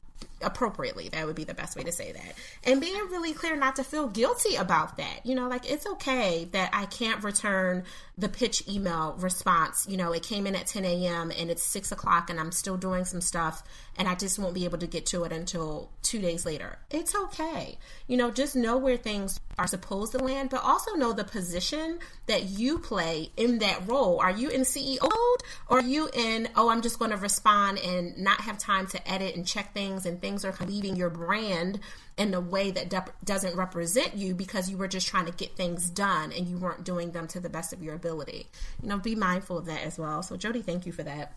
appropriately. 0.41 1.09
That 1.09 1.25
would 1.25 1.35
be 1.35 1.43
the 1.43 1.53
best 1.53 1.75
way 1.75 1.83
to 1.83 1.91
say 1.91 2.11
that. 2.11 2.35
And 2.63 2.81
being 2.81 2.95
really 3.11 3.33
clear 3.33 3.55
not 3.55 3.75
to 3.77 3.83
feel 3.83 4.07
guilty 4.07 4.55
about 4.55 4.97
that. 4.97 5.25
You 5.25 5.35
know, 5.35 5.47
like 5.47 5.69
it's 5.69 5.85
okay 5.85 6.47
that 6.51 6.69
I 6.73 6.85
can't 6.85 7.23
return 7.23 7.83
the 8.17 8.29
pitch 8.29 8.67
email 8.67 9.15
response. 9.17 9.87
You 9.89 9.97
know, 9.97 10.11
it 10.11 10.21
came 10.21 10.45
in 10.45 10.55
at 10.55 10.67
10 10.67 10.85
a.m. 10.85 11.31
and 11.31 11.49
it's 11.49 11.63
six 11.63 11.91
o'clock 11.91 12.29
and 12.29 12.39
I'm 12.39 12.51
still 12.51 12.77
doing 12.77 13.05
some 13.05 13.21
stuff 13.21 13.63
and 13.97 14.07
I 14.07 14.15
just 14.15 14.37
won't 14.37 14.53
be 14.53 14.65
able 14.65 14.77
to 14.79 14.87
get 14.87 15.05
to 15.07 15.23
it 15.23 15.31
until 15.31 15.89
two 16.03 16.19
days 16.19 16.45
later. 16.45 16.77
It's 16.91 17.15
okay. 17.15 17.77
You 18.07 18.17
know, 18.17 18.29
just 18.29 18.55
know 18.55 18.77
where 18.77 18.97
things 18.97 19.39
are 19.57 19.67
supposed 19.67 20.11
to 20.11 20.19
land, 20.19 20.51
but 20.51 20.63
also 20.63 20.93
know 20.93 21.13
the 21.13 21.23
position 21.23 21.99
that 22.27 22.43
you 22.45 22.77
play 22.77 23.31
in 23.35 23.59
that 23.59 23.87
role. 23.87 24.19
Are 24.19 24.31
you 24.31 24.49
in 24.49 24.61
CEO 24.61 25.01
mode 25.01 25.43
or 25.67 25.79
are 25.79 25.83
you 25.83 26.09
in, 26.13 26.49
oh, 26.55 26.69
I'm 26.69 26.81
just 26.81 26.99
going 26.99 27.11
to 27.11 27.17
respond 27.17 27.79
and 27.79 28.17
not 28.17 28.41
have 28.41 28.59
time 28.59 28.85
to 28.87 29.11
edit 29.11 29.35
and 29.35 29.45
check 29.45 29.73
things 29.73 30.05
and 30.05 30.21
things 30.21 30.45
are 30.45 30.55
leaving 30.65 30.95
your 30.95 31.09
brand 31.09 31.79
in 32.17 32.33
a 32.33 32.39
way 32.39 32.71
that 32.71 32.93
doesn't 33.23 33.55
represent 33.55 34.15
you 34.15 34.35
because 34.35 34.69
you 34.69 34.77
were 34.77 34.87
just 34.87 35.07
trying 35.07 35.25
to 35.25 35.31
get 35.31 35.55
things 35.55 35.89
done 35.89 36.31
and 36.31 36.47
you 36.47 36.57
weren't 36.57 36.83
doing 36.83 37.11
them 37.11 37.27
to 37.27 37.39
the 37.39 37.49
best 37.49 37.73
of 37.73 37.81
your 37.81 37.95
ability. 37.95 38.47
You 38.81 38.89
know, 38.89 38.97
be 38.99 39.15
mindful 39.15 39.57
of 39.57 39.65
that 39.65 39.81
as 39.81 39.97
well. 39.97 40.21
So, 40.21 40.37
Jodi, 40.37 40.61
thank 40.61 40.85
you 40.85 40.91
for 40.91 41.03
that. 41.03 41.33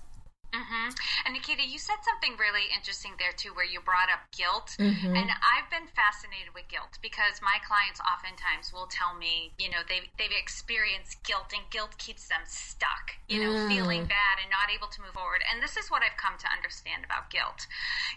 Mm-hmm. 0.54 0.88
And 1.26 1.30
Naketa, 1.36 1.64
you 1.66 1.78
said 1.78 1.98
something 2.02 2.38
really 2.38 2.68
interesting 2.74 3.12
there 3.18 3.32
too, 3.32 3.54
where 3.54 3.66
you 3.66 3.80
brought 3.80 4.10
up 4.12 4.26
guilt. 4.30 4.76
Mm-hmm. 4.78 5.14
And 5.14 5.28
I've 5.30 5.68
been 5.70 5.86
fascinated 5.94 6.54
with 6.54 6.68
guilt 6.68 6.98
because 7.02 7.42
my 7.42 7.58
clients 7.66 8.00
oftentimes 8.02 8.72
will 8.72 8.86
tell 8.86 9.14
me, 9.14 9.52
you 9.58 9.70
know, 9.70 9.82
they've, 9.88 10.06
they've 10.18 10.34
experienced 10.34 11.22
guilt 11.24 11.50
and 11.54 11.64
guilt 11.70 11.98
keeps 11.98 12.28
them 12.28 12.42
stuck, 12.46 13.16
you 13.28 13.42
know, 13.42 13.52
mm. 13.52 13.68
feeling 13.68 14.04
bad 14.06 14.38
and 14.42 14.50
not 14.50 14.70
able 14.72 14.88
to 14.88 15.02
move 15.02 15.14
forward. 15.14 15.42
And 15.46 15.62
this 15.62 15.76
is 15.76 15.90
what 15.90 16.02
I've 16.02 16.16
come 16.16 16.38
to 16.38 16.48
understand 16.50 17.04
about 17.04 17.30
guilt 17.30 17.66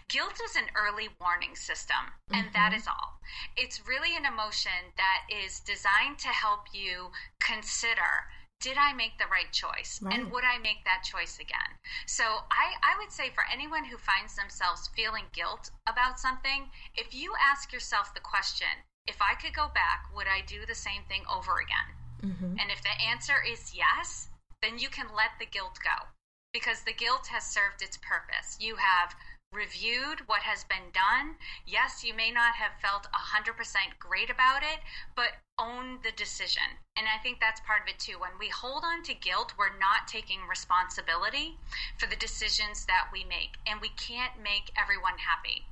guilt 0.08 0.40
is 0.44 0.56
an 0.56 0.68
early 0.74 1.08
warning 1.20 1.54
system, 1.54 2.12
and 2.30 2.46
mm-hmm. 2.46 2.54
that 2.54 2.74
is 2.74 2.86
all. 2.86 3.20
It's 3.56 3.86
really 3.86 4.16
an 4.16 4.26
emotion 4.26 4.92
that 4.96 5.22
is 5.30 5.60
designed 5.60 6.18
to 6.18 6.28
help 6.28 6.66
you 6.72 7.10
consider 7.38 8.26
did 8.60 8.76
I 8.76 8.92
make 8.92 9.18
the 9.18 9.30
right 9.30 9.50
choice? 9.52 10.00
Right. 10.02 10.14
And 10.14 10.30
would 10.30 10.44
I 10.44 10.58
make 10.58 10.84
that 10.84 11.02
choice 11.02 11.38
again? 11.38 11.80
So 12.06 12.24
I, 12.24 12.76
I 12.84 12.98
would 12.98 13.10
say 13.10 13.30
for 13.30 13.44
anyone 13.50 13.84
who 13.84 13.96
finds 13.96 14.36
themselves 14.36 14.90
feeling 14.94 15.24
guilt 15.32 15.70
about 15.88 16.20
something, 16.20 16.68
if 16.94 17.14
you 17.14 17.32
ask 17.40 17.72
yourself 17.72 18.12
the 18.14 18.20
question, 18.20 18.84
if 19.06 19.16
I 19.20 19.34
could 19.34 19.54
go 19.54 19.68
back, 19.74 20.04
would 20.14 20.26
I 20.28 20.44
do 20.46 20.66
the 20.66 20.74
same 20.74 21.02
thing 21.08 21.22
over 21.24 21.58
again? 21.58 22.32
Mm-hmm. 22.32 22.60
And 22.60 22.70
if 22.70 22.82
the 22.82 23.00
answer 23.00 23.42
is 23.42 23.74
yes, 23.74 24.28
then 24.60 24.78
you 24.78 24.88
can 24.88 25.06
let 25.16 25.32
the 25.38 25.46
guilt 25.46 25.78
go 25.82 26.06
because 26.52 26.82
the 26.82 26.92
guilt 26.92 27.28
has 27.28 27.44
served 27.44 27.80
its 27.80 27.96
purpose. 27.96 28.58
You 28.60 28.76
have 28.76 29.14
reviewed 29.52 30.22
what 30.26 30.42
has 30.42 30.64
been 30.64 30.94
done. 30.94 31.34
Yes, 31.66 32.04
you 32.04 32.14
may 32.14 32.30
not 32.30 32.54
have 32.54 32.72
felt 32.80 33.08
100% 33.10 33.50
great 33.98 34.30
about 34.30 34.62
it, 34.62 34.78
but 35.16 35.42
own 35.58 35.98
the 36.02 36.12
decision. 36.12 36.62
And 36.96 37.06
I 37.06 37.20
think 37.22 37.40
that's 37.40 37.60
part 37.60 37.82
of 37.82 37.88
it 37.88 37.98
too. 37.98 38.18
When 38.20 38.30
we 38.38 38.48
hold 38.48 38.84
on 38.84 39.02
to 39.04 39.14
guilt, 39.14 39.52
we're 39.58 39.76
not 39.78 40.06
taking 40.06 40.38
responsibility 40.48 41.58
for 41.98 42.06
the 42.06 42.16
decisions 42.16 42.86
that 42.86 43.08
we 43.12 43.24
make. 43.24 43.58
And 43.66 43.80
we 43.80 43.90
can't 43.98 44.32
make 44.42 44.70
everyone 44.80 45.18
happy. 45.18 45.66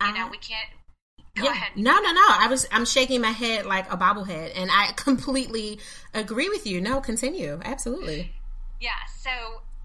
You 0.00 0.14
know, 0.14 0.28
we 0.30 0.38
can't 0.38 0.70
Go 1.34 1.44
yeah. 1.44 1.52
Ahead. 1.52 1.72
No, 1.76 1.98
no, 2.00 2.12
no. 2.12 2.24
I 2.26 2.46
was 2.48 2.66
I'm 2.72 2.84
shaking 2.84 3.20
my 3.20 3.30
head 3.30 3.66
like 3.66 3.92
a 3.92 3.96
bobblehead 3.96 4.52
and 4.56 4.70
I 4.72 4.92
completely 4.96 5.78
agree 6.14 6.48
with 6.48 6.66
you. 6.66 6.80
No, 6.80 7.00
continue. 7.00 7.60
Absolutely. 7.64 8.32
Yeah. 8.80 8.90
So 9.20 9.30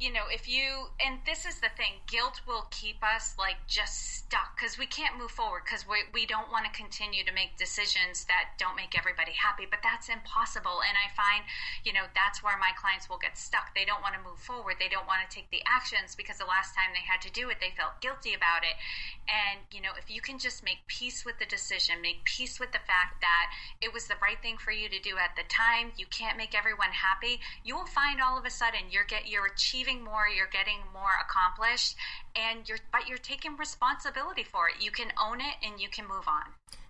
you 0.03 0.11
know, 0.11 0.27
if 0.27 0.51
you, 0.51 0.91
and 0.99 1.15
this 1.23 1.47
is 1.47 1.63
the 1.63 1.71
thing, 1.79 2.03
guilt 2.11 2.43
will 2.43 2.67
keep 2.75 2.99
us 2.99 3.39
like 3.39 3.55
just 3.71 4.19
stuck 4.19 4.51
because 4.59 4.75
we 4.75 4.83
can't 4.83 5.15
move 5.15 5.31
forward 5.31 5.63
because 5.63 5.87
we, 5.87 6.03
we 6.11 6.27
don't 6.27 6.51
want 6.51 6.67
to 6.67 6.71
continue 6.75 7.23
to 7.23 7.31
make 7.31 7.55
decisions 7.55 8.27
that 8.27 8.59
don't 8.59 8.75
make 8.75 8.99
everybody 8.99 9.31
happy. 9.31 9.63
But 9.63 9.79
that's 9.79 10.11
impossible. 10.11 10.83
And 10.83 10.99
I 10.99 11.07
find, 11.15 11.47
you 11.87 11.95
know, 11.95 12.03
that's 12.11 12.43
where 12.43 12.59
my 12.59 12.75
clients 12.75 13.07
will 13.07 13.21
get 13.23 13.39
stuck. 13.39 13.71
They 13.71 13.87
don't 13.87 14.03
want 14.03 14.19
to 14.19 14.27
move 14.27 14.43
forward. 14.43 14.75
They 14.75 14.91
don't 14.91 15.07
want 15.07 15.23
to 15.23 15.31
take 15.31 15.47
the 15.55 15.63
actions 15.63 16.19
because 16.19 16.35
the 16.35 16.51
last 16.51 16.75
time 16.75 16.91
they 16.91 17.05
had 17.07 17.23
to 17.23 17.31
do 17.31 17.47
it, 17.47 17.63
they 17.63 17.71
felt 17.71 18.03
guilty 18.03 18.35
about 18.35 18.67
it. 18.67 18.75
And, 19.31 19.63
you 19.71 19.79
know, 19.79 19.95
if 19.95 20.11
you 20.11 20.19
can 20.19 20.35
just 20.35 20.67
make 20.67 20.83
peace 20.91 21.23
with 21.23 21.39
the 21.39 21.47
decision, 21.47 22.03
make 22.03 22.27
peace 22.27 22.59
with 22.59 22.75
the 22.75 22.83
fact 22.83 23.23
that 23.23 23.55
it 23.79 23.95
was 23.95 24.11
the 24.11 24.19
right 24.19 24.41
thing 24.43 24.59
for 24.59 24.75
you 24.75 24.91
to 24.91 24.99
do 24.99 25.15
at 25.15 25.39
the 25.39 25.47
time, 25.47 25.95
you 25.95 26.11
can't 26.11 26.35
make 26.35 26.51
everyone 26.51 26.91
happy, 26.91 27.39
you 27.63 27.79
will 27.79 27.87
find 27.87 28.19
all 28.19 28.35
of 28.35 28.43
a 28.43 28.51
sudden 28.51 28.91
you're 28.91 29.07
get 29.07 29.31
you're 29.31 29.47
achieving 29.47 29.92
more, 30.01 30.27
you're 30.27 30.47
getting 30.47 30.79
more 30.93 31.11
accomplished, 31.21 31.95
and 32.35 32.67
you're 32.69 32.79
but 32.91 33.07
you're 33.07 33.17
taking 33.17 33.57
responsibility 33.57 34.43
for 34.43 34.69
it. 34.69 34.75
You 34.79 34.91
can 34.91 35.11
own 35.21 35.41
it 35.41 35.55
and 35.61 35.79
you 35.81 35.89
can 35.89 36.07
move 36.07 36.27
on. 36.27 36.43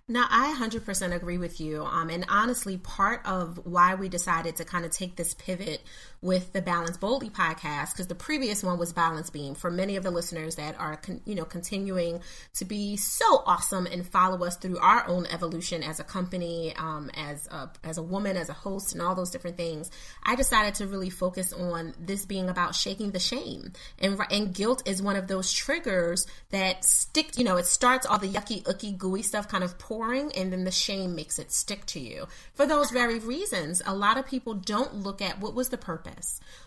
Now, 0.06 0.26
I 0.28 0.54
100% 0.60 1.16
agree 1.16 1.38
with 1.38 1.62
you. 1.62 1.82
Um, 1.82 2.10
and 2.10 2.26
honestly, 2.28 2.76
part 2.76 3.24
of 3.24 3.58
why 3.64 3.94
we 3.94 4.10
decided 4.10 4.56
to 4.56 4.64
kind 4.64 4.84
of 4.84 4.90
take 4.90 5.16
this 5.16 5.32
pivot 5.32 5.80
with 6.24 6.54
the 6.54 6.62
Balance 6.62 6.96
Boldly 6.96 7.28
podcast, 7.28 7.92
because 7.92 8.06
the 8.06 8.14
previous 8.14 8.64
one 8.64 8.78
was 8.78 8.94
Balance 8.94 9.28
Beam. 9.28 9.54
For 9.54 9.70
many 9.70 9.96
of 9.96 10.02
the 10.02 10.10
listeners 10.10 10.56
that 10.56 10.74
are, 10.80 10.96
con- 10.96 11.20
you 11.26 11.34
know, 11.34 11.44
continuing 11.44 12.22
to 12.54 12.64
be 12.64 12.96
so 12.96 13.42
awesome 13.44 13.84
and 13.84 14.08
follow 14.08 14.42
us 14.42 14.56
through 14.56 14.78
our 14.78 15.06
own 15.06 15.26
evolution 15.26 15.82
as 15.82 16.00
a 16.00 16.04
company, 16.04 16.74
um, 16.78 17.10
as 17.12 17.46
a, 17.48 17.70
as 17.84 17.98
a 17.98 18.02
woman, 18.02 18.38
as 18.38 18.48
a 18.48 18.54
host, 18.54 18.94
and 18.94 19.02
all 19.02 19.14
those 19.14 19.30
different 19.30 19.58
things, 19.58 19.90
I 20.22 20.34
decided 20.34 20.76
to 20.76 20.86
really 20.86 21.10
focus 21.10 21.52
on 21.52 21.92
this 22.00 22.24
being 22.24 22.48
about 22.48 22.74
shaking 22.74 23.10
the 23.10 23.20
shame. 23.20 23.74
And 23.98 24.18
and 24.30 24.54
guilt 24.54 24.88
is 24.88 25.02
one 25.02 25.16
of 25.16 25.28
those 25.28 25.52
triggers 25.52 26.26
that 26.52 26.86
stick. 26.86 27.36
You 27.36 27.44
know, 27.44 27.58
it 27.58 27.66
starts 27.66 28.06
all 28.06 28.18
the 28.18 28.28
yucky, 28.28 28.66
icky, 28.66 28.92
gooey 28.92 29.20
stuff 29.20 29.46
kind 29.46 29.62
of 29.62 29.78
pouring, 29.78 30.32
and 30.32 30.50
then 30.50 30.64
the 30.64 30.70
shame 30.70 31.14
makes 31.14 31.38
it 31.38 31.52
stick 31.52 31.84
to 31.86 32.00
you. 32.00 32.28
For 32.54 32.64
those 32.64 32.90
very 32.90 33.18
reasons, 33.18 33.82
a 33.84 33.94
lot 33.94 34.16
of 34.16 34.26
people 34.26 34.54
don't 34.54 34.94
look 34.94 35.20
at 35.20 35.38
what 35.38 35.54
was 35.54 35.68
the 35.68 35.76
purpose. 35.76 36.13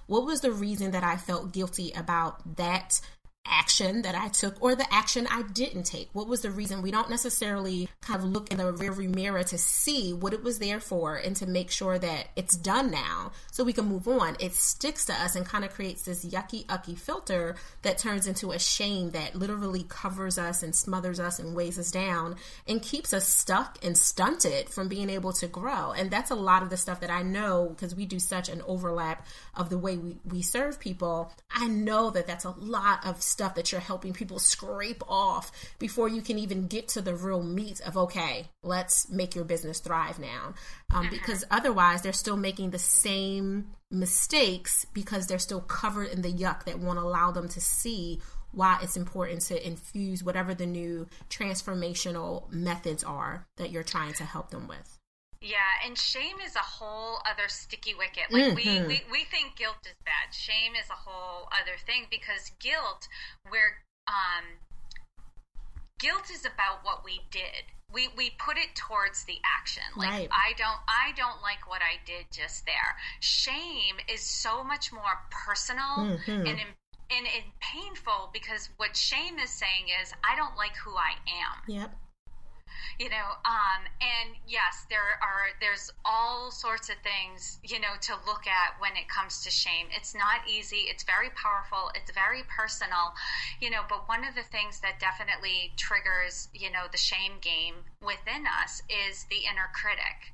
What 0.05 0.25
was 0.25 0.41
the 0.41 0.51
reason 0.51 0.91
that 0.91 1.03
I 1.03 1.17
felt 1.17 1.53
guilty 1.53 1.91
about 1.95 2.57
that 2.57 3.01
action 3.67 4.01
that 4.03 4.15
I 4.15 4.29
took 4.29 4.61
or 4.61 4.75
the 4.75 4.91
action 4.93 5.27
I 5.29 5.43
didn't 5.43 5.83
take. 5.83 6.09
What 6.13 6.27
was 6.27 6.41
the 6.41 6.51
reason? 6.51 6.81
We 6.81 6.91
don't 6.91 7.09
necessarily 7.09 7.89
kind 8.01 8.21
of 8.21 8.29
look 8.29 8.51
in 8.51 8.57
the 8.57 8.73
rearview 8.73 9.13
mirror 9.13 9.43
to 9.43 9.57
see 9.57 10.13
what 10.13 10.33
it 10.33 10.43
was 10.43 10.59
there 10.59 10.79
for 10.79 11.15
and 11.15 11.35
to 11.37 11.45
make 11.45 11.69
sure 11.69 11.99
that 11.99 12.27
it's 12.35 12.55
done 12.55 12.91
now 12.91 13.31
so 13.51 13.63
we 13.63 13.73
can 13.73 13.85
move 13.85 14.07
on. 14.07 14.37
It 14.39 14.53
sticks 14.53 15.05
to 15.05 15.13
us 15.13 15.35
and 15.35 15.45
kind 15.45 15.65
of 15.65 15.73
creates 15.73 16.03
this 16.03 16.25
yucky, 16.25 16.65
ucky 16.69 16.95
filter 16.95 17.55
that 17.81 17.97
turns 17.97 18.27
into 18.27 18.51
a 18.51 18.59
shame 18.59 19.11
that 19.11 19.35
literally 19.35 19.85
covers 19.87 20.37
us 20.37 20.63
and 20.63 20.75
smothers 20.75 21.19
us 21.19 21.39
and 21.39 21.55
weighs 21.55 21.77
us 21.77 21.91
down 21.91 22.35
and 22.67 22.81
keeps 22.81 23.13
us 23.13 23.27
stuck 23.27 23.83
and 23.83 23.97
stunted 23.97 24.69
from 24.69 24.87
being 24.87 25.09
able 25.09 25.33
to 25.33 25.47
grow. 25.47 25.91
And 25.91 26.09
that's 26.09 26.31
a 26.31 26.35
lot 26.35 26.63
of 26.63 26.69
the 26.69 26.77
stuff 26.77 27.01
that 27.01 27.11
I 27.11 27.23
know 27.23 27.69
because 27.69 27.95
we 27.95 28.05
do 28.05 28.19
such 28.19 28.49
an 28.49 28.61
overlap 28.65 29.27
of 29.55 29.69
the 29.69 29.77
way 29.77 29.97
we, 29.97 30.17
we 30.25 30.41
serve 30.41 30.79
people. 30.79 31.33
I 31.51 31.67
know 31.67 32.09
that 32.11 32.27
that's 32.27 32.45
a 32.45 32.51
lot 32.51 33.05
of 33.05 33.21
stuff 33.37 33.53
that 33.53 33.71
you're 33.71 33.79
helping 33.79 34.13
people 34.13 34.39
scrape 34.39 35.03
off 35.07 35.51
before 35.77 36.09
you 36.09 36.23
can 36.23 36.39
even 36.39 36.65
get 36.65 36.87
to 36.87 37.03
the 37.03 37.13
real 37.13 37.43
meat 37.43 37.79
of 37.81 37.95
okay 37.95 38.47
let's 38.63 39.07
make 39.11 39.35
your 39.35 39.45
business 39.45 39.79
thrive 39.79 40.17
now 40.17 40.55
um, 40.91 41.03
mm-hmm. 41.03 41.11
because 41.11 41.45
otherwise 41.51 42.01
they're 42.01 42.11
still 42.11 42.35
making 42.35 42.71
the 42.71 42.79
same 42.79 43.67
mistakes 43.91 44.87
because 44.91 45.27
they're 45.27 45.37
still 45.37 45.61
covered 45.61 46.09
in 46.09 46.23
the 46.23 46.33
yuck 46.33 46.63
that 46.63 46.79
won't 46.79 46.97
allow 46.97 47.29
them 47.29 47.47
to 47.47 47.61
see 47.61 48.19
why 48.51 48.79
it's 48.81 48.97
important 48.97 49.41
to 49.41 49.67
infuse 49.67 50.23
whatever 50.23 50.55
the 50.55 50.65
new 50.65 51.05
transformational 51.29 52.51
methods 52.51 53.03
are 53.03 53.45
that 53.57 53.69
you're 53.69 53.83
trying 53.83 54.13
to 54.13 54.23
help 54.23 54.49
them 54.49 54.67
with 54.67 54.96
yeah, 55.41 55.85
and 55.85 55.97
shame 55.97 56.37
is 56.45 56.55
a 56.55 56.65
whole 56.65 57.19
other 57.29 57.47
sticky 57.47 57.93
wicket. 57.93 58.31
Like 58.31 58.57
mm-hmm. 58.57 58.87
we, 58.87 58.87
we 58.87 59.01
we 59.11 59.23
think 59.25 59.55
guilt 59.55 59.77
is 59.85 59.97
bad. 60.05 60.33
Shame 60.33 60.73
is 60.73 60.89
a 60.89 60.97
whole 60.97 61.47
other 61.51 61.77
thing 61.85 62.07
because 62.09 62.51
guilt 62.59 63.07
where 63.49 63.83
um 64.07 64.45
guilt 65.99 66.31
is 66.31 66.45
about 66.45 66.83
what 66.83 67.03
we 67.05 67.21
did. 67.31 67.69
We 67.93 68.09
we 68.17 68.31
put 68.39 68.57
it 68.57 68.73
towards 68.75 69.25
the 69.25 69.37
action. 69.45 69.83
Like 69.95 70.09
right. 70.09 70.29
I 70.31 70.53
don't 70.57 70.81
I 70.87 71.13
don't 71.15 71.41
like 71.41 71.69
what 71.69 71.81
I 71.81 72.01
did 72.05 72.25
just 72.31 72.65
there. 72.65 72.97
Shame 73.19 73.95
is 74.11 74.21
so 74.21 74.63
much 74.63 74.91
more 74.91 75.21
personal 75.29 76.17
mm-hmm. 76.17 76.47
and 76.47 76.59
and, 77.09 77.25
and 77.25 77.45
painful 77.61 78.31
because 78.33 78.69
what 78.77 78.97
shame 78.97 79.39
is 79.39 79.49
saying 79.49 79.87
is 80.01 80.11
I 80.27 80.35
don't 80.35 80.57
like 80.57 80.75
who 80.75 80.91
I 80.95 81.13
am. 81.29 81.75
Yep 81.81 81.95
you 82.99 83.09
know 83.09 83.29
um, 83.45 83.81
and 84.01 84.35
yes 84.47 84.85
there 84.89 85.21
are 85.21 85.53
there's 85.61 85.91
all 86.05 86.49
sorts 86.49 86.89
of 86.89 86.95
things 87.03 87.59
you 87.63 87.79
know 87.79 87.93
to 88.01 88.13
look 88.25 88.47
at 88.47 88.79
when 88.79 88.95
it 88.97 89.07
comes 89.09 89.43
to 89.43 89.51
shame. 89.51 89.87
It's 89.95 90.15
not 90.15 90.41
easy. 90.47 90.87
It's 90.89 91.03
very 91.03 91.29
powerful. 91.31 91.91
It's 91.95 92.11
very 92.11 92.43
personal 92.49 93.13
you 93.61 93.69
know 93.69 93.81
but 93.87 94.07
one 94.07 94.25
of 94.25 94.35
the 94.35 94.43
things 94.43 94.79
that 94.81 94.99
definitely 94.99 95.73
triggers 95.77 96.49
you 96.53 96.71
know 96.71 96.85
the 96.91 96.97
shame 96.97 97.33
game 97.41 97.75
within 98.01 98.45
us 98.47 98.81
is 98.89 99.25
the 99.29 99.45
inner 99.49 99.69
critic. 99.73 100.33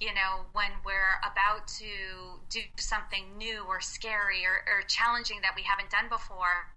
You 0.00 0.12
know, 0.14 0.50
when 0.52 0.70
we're 0.84 1.20
about 1.22 1.68
to 1.78 1.86
do 2.50 2.60
something 2.76 3.38
new 3.38 3.62
or 3.68 3.80
scary 3.80 4.44
or, 4.44 4.64
or, 4.66 4.82
challenging 4.88 5.38
that 5.42 5.54
we 5.54 5.62
haven't 5.62 5.90
done 5.90 6.08
before, 6.08 6.74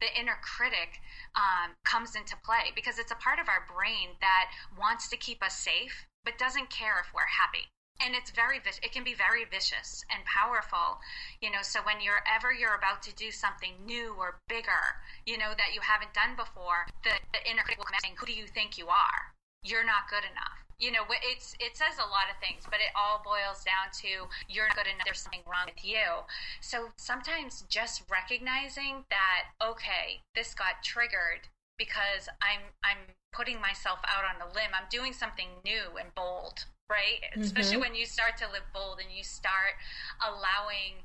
the 0.00 0.12
inner 0.18 0.38
critic 0.42 1.00
um, 1.34 1.72
comes 1.84 2.14
into 2.14 2.36
play 2.44 2.72
because 2.74 2.98
it's 2.98 3.12
a 3.12 3.16
part 3.16 3.38
of 3.38 3.48
our 3.48 3.64
brain 3.66 4.16
that 4.20 4.50
wants 4.78 5.08
to 5.08 5.16
keep 5.16 5.42
us 5.42 5.56
safe 5.56 6.06
but 6.24 6.38
doesn't 6.38 6.70
care 6.70 6.98
if 7.00 7.14
we're 7.14 7.38
happy. 7.38 7.70
And 8.00 8.14
it's 8.14 8.30
very 8.30 8.60
it 8.60 8.92
can 8.92 9.04
be 9.04 9.14
very 9.14 9.44
vicious 9.44 10.04
and 10.12 10.22
powerful 10.26 11.00
you 11.40 11.50
know 11.50 11.62
so 11.62 11.80
when 11.80 12.02
you're 12.02 12.20
ever 12.28 12.52
you're 12.52 12.74
about 12.74 13.00
to 13.04 13.14
do 13.14 13.30
something 13.30 13.72
new 13.86 14.14
or 14.18 14.38
bigger 14.48 15.00
you 15.24 15.38
know 15.38 15.56
that 15.56 15.72
you 15.72 15.80
haven't 15.80 16.12
done 16.12 16.36
before 16.36 16.84
the, 17.04 17.16
the 17.32 17.40
inner 17.50 17.62
critic 17.62 17.78
will 17.78 17.86
come 17.86 17.98
saying 18.02 18.16
who 18.18 18.26
do 18.26 18.34
you 18.34 18.46
think 18.46 18.76
you 18.76 18.88
are? 18.88 19.32
You're 19.62 19.86
not 19.86 20.10
good 20.10 20.28
enough 20.30 20.65
you 20.78 20.92
know 20.92 21.02
it's 21.32 21.54
it 21.60 21.76
says 21.76 21.96
a 21.96 22.08
lot 22.08 22.28
of 22.28 22.36
things 22.40 22.64
but 22.64 22.80
it 22.80 22.92
all 22.94 23.22
boils 23.24 23.64
down 23.64 23.88
to 23.92 24.28
you're 24.48 24.68
not 24.68 24.76
good 24.76 24.86
enough 24.86 25.04
there's 25.04 25.20
something 25.20 25.44
wrong 25.46 25.64
with 25.64 25.84
you 25.84 26.24
so 26.60 26.88
sometimes 26.96 27.64
just 27.68 28.02
recognizing 28.10 29.04
that 29.08 29.48
okay 29.64 30.20
this 30.34 30.54
got 30.54 30.82
triggered 30.84 31.48
because 31.78 32.28
i'm 32.42 32.60
i'm 32.84 33.00
putting 33.32 33.60
myself 33.60 33.98
out 34.04 34.24
on 34.24 34.36
a 34.44 34.48
limb 34.52 34.72
i'm 34.74 34.88
doing 34.90 35.12
something 35.12 35.48
new 35.64 35.96
and 35.98 36.14
bold 36.14 36.66
right 36.90 37.24
mm-hmm. 37.32 37.42
especially 37.42 37.78
when 37.78 37.94
you 37.94 38.04
start 38.04 38.36
to 38.36 38.44
live 38.52 38.64
bold 38.72 39.00
and 39.00 39.08
you 39.14 39.24
start 39.24 39.80
allowing 40.20 41.00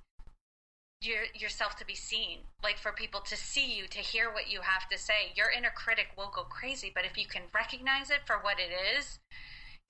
your, 1.01 1.23
yourself 1.33 1.75
to 1.77 1.85
be 1.85 1.95
seen, 1.95 2.37
like 2.63 2.77
for 2.77 2.91
people 2.91 3.21
to 3.21 3.35
see 3.35 3.75
you, 3.75 3.87
to 3.87 3.97
hear 3.97 4.31
what 4.31 4.51
you 4.51 4.61
have 4.61 4.87
to 4.89 4.97
say. 4.97 5.33
Your 5.35 5.49
inner 5.49 5.71
critic 5.75 6.09
will 6.15 6.31
go 6.33 6.43
crazy, 6.43 6.91
but 6.93 7.05
if 7.05 7.17
you 7.17 7.25
can 7.25 7.41
recognize 7.53 8.11
it 8.11 8.19
for 8.25 8.35
what 8.35 8.57
it 8.59 8.69
is, 8.97 9.17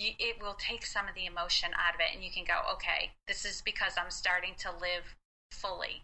you, 0.02 0.12
it 0.20 0.42
will 0.42 0.56
take 0.56 0.86
some 0.86 1.08
of 1.08 1.16
the 1.16 1.26
emotion 1.26 1.70
out 1.78 1.94
of 1.94 2.00
it 2.00 2.14
and 2.14 2.24
you 2.24 2.32
can 2.32 2.44
go 2.44 2.74
okay 2.74 3.12
this 3.28 3.46
is 3.46 3.62
because 3.62 3.94
i'm 3.98 4.10
starting 4.10 4.54
to 4.58 4.70
live 4.82 5.16
fully 5.52 6.02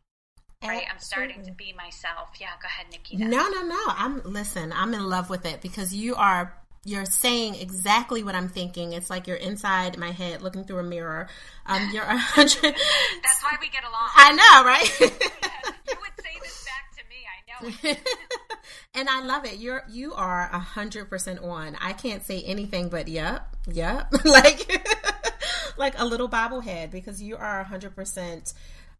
right 0.63 0.85
i'm 0.91 0.99
starting 0.99 1.43
to 1.43 1.51
be 1.51 1.73
myself 1.73 2.29
yeah 2.39 2.49
go 2.61 2.67
ahead 2.67 2.85
Nikki. 2.91 3.17
no 3.17 3.49
no 3.49 3.61
no 3.63 3.83
i'm 3.87 4.21
listen 4.23 4.71
i'm 4.73 4.93
in 4.93 5.09
love 5.09 5.29
with 5.29 5.45
it 5.45 5.61
because 5.61 5.93
you 5.93 6.15
are 6.15 6.53
you're 6.87 7.05
saying 7.05 7.55
exactly 7.55 8.23
what 8.23 8.33
I'm 8.33 8.47
thinking. 8.47 8.93
It's 8.93 9.09
like 9.09 9.27
you're 9.27 9.35
inside 9.35 9.97
my 9.97 10.11
head 10.11 10.41
looking 10.41 10.63
through 10.63 10.79
a 10.79 10.83
mirror. 10.83 11.27
Um, 11.65 11.89
you're 11.91 12.05
a 12.05 12.17
hundred. 12.17 12.61
That's 12.63 13.43
why 13.43 13.57
we 13.59 13.67
get 13.67 13.83
along. 13.83 14.09
I 14.15 14.31
know, 14.31 14.63
right? 14.65 14.99
yes, 15.01 15.11
you 15.89 15.97
would 15.99 16.23
say 16.23 16.31
this 16.41 16.63
back 16.63 16.95
and 18.93 19.09
I 19.09 19.23
love 19.23 19.45
it. 19.45 19.57
You're 19.57 19.83
you 19.89 20.13
are 20.13 20.49
a 20.51 20.59
hundred 20.59 21.09
percent 21.09 21.39
on. 21.39 21.77
I 21.81 21.93
can't 21.93 22.23
say 22.23 22.41
anything 22.43 22.89
but 22.89 23.07
yep, 23.07 23.55
yep, 23.71 24.13
like 24.25 24.85
like 25.77 25.97
a 25.97 26.05
little 26.05 26.29
bobblehead 26.29 26.91
because 26.91 27.21
you 27.21 27.37
are 27.37 27.61
a 27.61 27.63
hundred 27.63 27.95
percent 27.95 28.53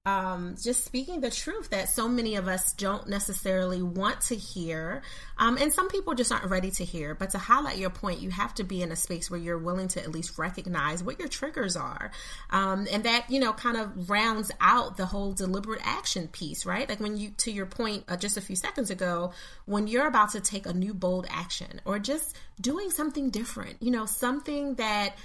um, 0.07 0.55
just 0.63 0.85
speaking 0.85 1.19
the 1.19 1.29
truth 1.29 1.71
that 1.71 1.89
so 1.89 2.07
many 2.07 2.35
of 2.35 2.47
us 2.47 2.71
don't 2.71 3.09
necessarily 3.09 3.81
want 3.81 4.21
to 4.21 4.35
hear. 4.35 5.01
Um, 5.37 5.57
and 5.57 5.73
some 5.73 5.89
people 5.89 6.13
just 6.13 6.31
aren't 6.31 6.49
ready 6.49 6.71
to 6.71 6.85
hear. 6.85 7.13
But 7.13 7.31
to 7.31 7.37
highlight 7.37 7.77
your 7.77 7.89
point, 7.89 8.21
you 8.21 8.29
have 8.29 8.53
to 8.53 8.63
be 8.63 8.81
in 8.81 8.93
a 8.93 8.95
space 8.95 9.29
where 9.29 9.37
you're 9.37 9.57
willing 9.57 9.89
to 9.89 10.01
at 10.01 10.09
least 10.09 10.37
recognize 10.37 11.03
what 11.03 11.19
your 11.19 11.27
triggers 11.27 11.75
are. 11.75 12.11
Um, 12.51 12.87
and 12.89 13.03
that, 13.03 13.29
you 13.29 13.41
know, 13.41 13.51
kind 13.51 13.75
of 13.75 14.09
rounds 14.09 14.49
out 14.61 14.95
the 14.95 15.05
whole 15.05 15.33
deliberate 15.33 15.81
action 15.83 16.29
piece, 16.29 16.65
right? 16.65 16.87
Like 16.87 17.01
when 17.01 17.17
you, 17.17 17.31
to 17.39 17.51
your 17.51 17.65
point 17.65 18.05
uh, 18.07 18.15
just 18.15 18.37
a 18.37 18.41
few 18.41 18.55
seconds 18.55 18.89
ago, 18.89 19.33
when 19.65 19.87
you're 19.87 20.07
about 20.07 20.31
to 20.31 20.39
take 20.39 20.65
a 20.65 20.73
new 20.73 20.93
bold 20.93 21.27
action 21.29 21.81
or 21.83 21.99
just 21.99 22.33
doing 22.61 22.91
something 22.91 23.29
different, 23.29 23.83
you 23.83 23.91
know, 23.91 24.05
something 24.05 24.75
that 24.75 25.17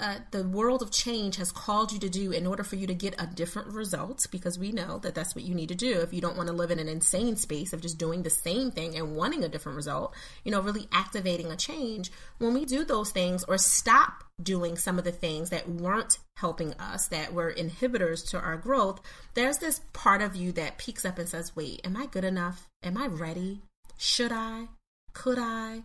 uh, 0.00 0.16
the 0.30 0.44
world 0.44 0.82
of 0.82 0.90
change 0.90 1.36
has 1.36 1.52
called 1.52 1.92
you 1.92 1.98
to 1.98 2.08
do 2.08 2.32
in 2.32 2.46
order 2.46 2.64
for 2.64 2.76
you 2.76 2.86
to 2.86 2.94
get 2.94 3.14
a 3.18 3.26
different 3.26 3.68
result 3.68 4.26
because 4.30 4.58
we 4.58 4.72
know 4.72 4.98
that 4.98 5.14
that's 5.14 5.34
what 5.34 5.44
you 5.44 5.54
need 5.54 5.68
to 5.68 5.74
do. 5.74 6.00
If 6.00 6.12
you 6.12 6.20
don't 6.20 6.36
want 6.36 6.48
to 6.48 6.54
live 6.54 6.70
in 6.70 6.78
an 6.78 6.88
insane 6.88 7.36
space 7.36 7.72
of 7.72 7.82
just 7.82 7.98
doing 7.98 8.22
the 8.22 8.30
same 8.30 8.70
thing 8.70 8.96
and 8.96 9.14
wanting 9.14 9.44
a 9.44 9.48
different 9.48 9.76
result 9.76 10.14
you 10.42 10.50
know 10.50 10.60
really 10.60 10.88
activating 10.92 11.50
a 11.50 11.56
change 11.56 12.10
when 12.38 12.54
we 12.54 12.64
do 12.64 12.84
those 12.84 13.10
things 13.10 13.44
or 13.44 13.58
stop 13.58 14.24
doing 14.42 14.76
some 14.76 14.98
of 14.98 15.04
the 15.04 15.12
things 15.12 15.50
that 15.50 15.68
weren't 15.68 16.18
helping 16.36 16.74
us 16.74 17.06
that 17.08 17.32
were 17.32 17.52
inhibitors 17.52 18.28
to 18.28 18.38
our 18.38 18.56
growth 18.56 19.00
there's 19.34 19.58
this 19.58 19.80
part 19.92 20.20
of 20.20 20.34
you 20.34 20.52
that 20.52 20.78
peeks 20.78 21.04
up 21.04 21.18
and 21.18 21.28
says 21.28 21.54
wait 21.54 21.80
am 21.84 21.96
i 21.96 22.06
good 22.06 22.24
enough? 22.24 22.68
Am 22.82 22.96
i 22.96 23.06
ready? 23.06 23.62
Should 23.96 24.32
i? 24.32 24.68
Could 25.12 25.38
i 25.38 25.84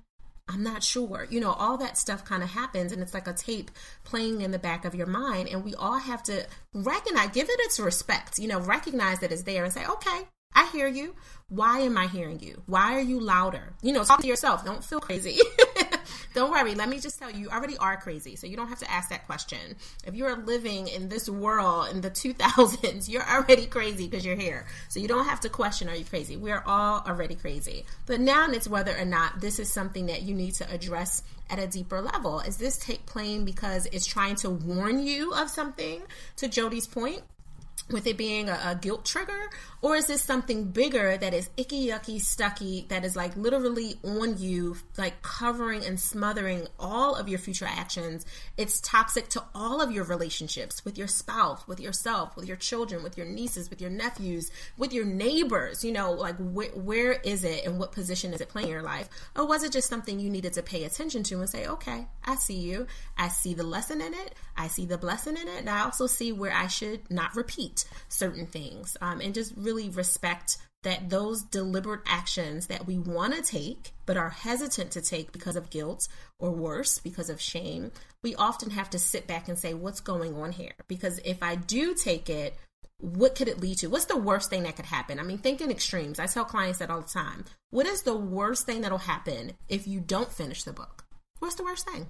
I'm 0.50 0.64
not 0.64 0.84
sure. 0.84 1.28
You 1.30 1.39
know, 1.39 1.52
all 1.52 1.78
that 1.78 1.97
stuff 1.97 2.26
kind 2.26 2.41
of 2.41 2.50
happens 2.50 2.91
and 2.91 3.02
it's 3.02 3.14
like 3.14 3.28
a 3.28 3.34
tape 3.34 3.70
playing 4.04 4.41
in 4.41 4.52
the 4.52 4.60
back 4.60 4.84
of 4.84 4.95
your 4.95 5.06
mind. 5.06 5.47
And 5.47 5.64
we 5.64 5.76
all 5.76 6.00
have 6.00 6.24
to 6.24 6.45
recognize, 6.74 7.30
give 7.30 7.47
it 7.50 7.60
its 7.60 7.80
respect, 7.80 8.39
you 8.39 8.47
know, 8.47 8.60
recognize 8.60 9.20
that 9.20 9.32
it's 9.32 9.43
there 9.43 9.64
and 9.64 9.72
say, 9.72 9.86
okay, 9.86 10.28
I 10.56 10.68
hear 10.72 10.88
you. 10.88 11.16
Why 11.47 11.80
am 11.80 11.97
I 11.97 12.08
hearing 12.08 12.39
you? 12.39 12.64
Why 12.66 12.95
are 12.95 13.02
you 13.02 13.20
louder? 13.20 13.74
You 13.84 13.93
know, 13.93 14.04
talk 14.04 14.22
to 14.22 14.28
yourself. 14.28 14.66
Don't 14.66 14.84
feel 14.84 15.00
crazy. 15.00 15.39
don't 16.39 16.51
worry. 16.51 16.73
Let 16.73 16.87
me 16.87 16.99
just 16.99 17.19
tell 17.19 17.29
you, 17.29 17.39
you 17.39 17.49
already 17.49 17.77
are 17.77 17.97
crazy. 17.97 18.35
So 18.37 18.47
you 18.47 18.55
don't 18.55 18.69
have 18.69 18.79
to 18.79 18.89
ask 18.89 19.09
that 19.09 19.25
question. 19.25 19.59
If 20.05 20.15
you 20.15 20.25
are 20.25 20.37
living 20.37 20.87
in 20.87 21.09
this 21.09 21.29
world 21.29 21.89
in 21.91 22.01
the 22.01 22.09
2000s, 22.23 23.09
you're 23.09 23.29
already 23.29 23.65
crazy 23.65 24.07
because 24.07 24.25
you're 24.25 24.37
here. 24.37 24.65
So 24.87 24.99
you 24.99 25.07
don't 25.07 25.25
have 25.25 25.41
to 25.41 25.49
question, 25.49 25.89
are 25.89 25.95
you 25.95 26.05
crazy? 26.05 26.37
We're 26.37 26.63
all 26.65 27.03
already 27.05 27.35
crazy. 27.35 27.85
But 28.05 28.21
now 28.21 28.49
it's 28.49 28.67
whether 28.67 28.97
or 28.97 29.05
not 29.05 29.41
this 29.41 29.59
is 29.59 29.71
something 29.71 30.05
that 30.05 30.21
you 30.21 30.33
need 30.33 30.53
to 30.55 30.71
address 30.71 31.23
at 31.49 31.59
a 31.59 31.67
deeper 31.67 32.01
level. 32.01 32.39
Is 32.39 32.57
this 32.57 32.77
take 32.77 33.05
plain 33.05 33.43
because 33.43 33.85
it's 33.91 34.05
trying 34.05 34.35
to 34.37 34.49
warn 34.49 35.05
you 35.05 35.33
of 35.33 35.49
something? 35.49 36.01
To 36.37 36.47
Jodi's 36.47 36.87
point, 36.87 37.21
with 37.91 38.07
it 38.07 38.17
being 38.17 38.49
a, 38.49 38.59
a, 38.65 38.75
guilt 38.75 39.05
trigger? 39.05 39.49
Or 39.81 39.95
is 39.95 40.07
this 40.07 40.23
something 40.23 40.65
bigger 40.65 41.17
that 41.17 41.33
is 41.33 41.49
icky 41.57 41.87
yucky 41.87 42.21
stucky 42.21 42.85
that 42.89 43.03
is 43.03 43.15
like 43.15 43.35
literally 43.35 43.95
on 44.03 44.37
you 44.37 44.77
like 44.97 45.21
covering 45.21 45.85
and 45.85 45.99
smothering 45.99 46.67
all 46.79 47.15
of 47.15 47.27
your 47.27 47.39
future 47.39 47.67
actions? 47.67 48.25
It's 48.57 48.79
toxic 48.81 49.29
to 49.29 49.43
all 49.55 49.81
of 49.81 49.91
your 49.91 50.03
relationships 50.03 50.83
with 50.85 50.97
your 50.97 51.07
spouse 51.07 51.67
with 51.67 51.79
yourself 51.79 52.35
with 52.35 52.45
your 52.45 52.57
children 52.57 53.03
with 53.03 53.17
your 53.17 53.25
nieces 53.25 53.69
with 53.69 53.81
your 53.81 53.89
nephews 53.89 54.51
with 54.77 54.93
your 54.93 55.05
neighbors. 55.05 55.83
You 55.83 55.93
know 55.93 56.11
like 56.11 56.37
wh- 56.37 56.75
where 56.85 57.13
is 57.13 57.43
it 57.43 57.65
and 57.65 57.79
what 57.79 57.91
position 57.91 58.33
is 58.33 58.41
it 58.41 58.49
playing 58.49 58.67
in 58.67 58.73
your 58.73 58.83
life? 58.83 59.09
Or 59.35 59.45
was 59.45 59.63
it 59.63 59.71
just 59.71 59.89
something 59.89 60.19
you 60.19 60.29
needed 60.29 60.53
to 60.53 60.63
pay 60.63 60.83
attention 60.83 61.23
to 61.23 61.39
and 61.39 61.49
say 61.49 61.65
okay 61.67 62.07
i 62.25 62.35
see 62.35 62.57
you. 62.57 62.87
I 63.17 63.29
see 63.29 63.53
the 63.53 63.63
lesson 63.63 64.01
in 64.01 64.13
it. 64.13 64.35
I 64.55 64.67
see 64.67 64.85
the 64.85 64.97
blessing 64.97 65.37
in 65.37 65.47
it. 65.47 65.59
And 65.59 65.69
i 65.69 65.81
also 65.81 66.07
see 66.07 66.31
where 66.31 66.53
i 66.53 66.67
should 66.67 67.09
not 67.09 67.35
repeat 67.35 67.78
certain 68.07 68.45
things 68.45 68.97
um, 69.01 69.21
and 69.21 69.34
just 69.34 69.53
really 69.55 69.89
respect 69.89 70.57
that 70.84 71.09
those 71.09 71.41
deliberate 71.41 72.01
actions 72.05 72.67
that 72.67 72.88
we 72.88 72.97
want 72.97 73.36
to 73.36 73.41
take 73.41 73.91
but 74.05 74.17
are 74.17 74.30
hesitant 74.30 74.91
to 74.91 75.01
take 75.01 75.32
because 75.32 75.55
of 75.55 75.69
guilt 75.69 76.07
or 76.39 76.51
worse 76.51 76.99
because 76.99 77.30
of 77.30 77.41
shame 77.41 77.91
we 78.23 78.36
often 78.36 78.69
have 78.69 78.89
to 78.89 78.99
sit 78.99 79.27
back 79.27 79.47
and 79.47 79.57
say 79.57 79.73
what's 79.73 79.99
going 80.01 80.36
on 80.36 80.51
here? 80.51 80.73
Because 80.88 81.19
if 81.25 81.43
i 81.43 81.55
do 81.55 81.93
take 81.93 82.30
it 82.30 82.55
what 83.01 83.34
could 83.34 83.47
it 83.47 83.61
lead 83.61 83.77
to? 83.77 83.88
What's 83.88 84.05
the 84.05 84.17
worst 84.17 84.49
thing 84.49 84.63
that 84.63 84.75
could 84.75 84.86
happen? 84.86 85.19
I 85.19 85.23
mean 85.23 85.38
think 85.38 85.61
in 85.61 85.71
extremes. 85.71 86.19
I 86.19 86.25
tell 86.25 86.43
clients 86.43 86.80
that 86.80 86.89
all 86.89 87.01
the 87.01 87.07
time. 87.07 87.45
What 87.69 87.86
is 87.86 88.01
the 88.01 88.15
worst 88.15 88.65
thing 88.65 88.82
that'll 88.82 88.97
happen 88.97 89.53
if 89.69 89.88
you 89.88 90.01
don't 90.01 90.32
finish 90.32 90.63
the 90.63 90.73
book? 90.73 91.05
What's 91.39 91.55
the 91.55 91.63
worst 91.63 91.89
thing 91.89 92.07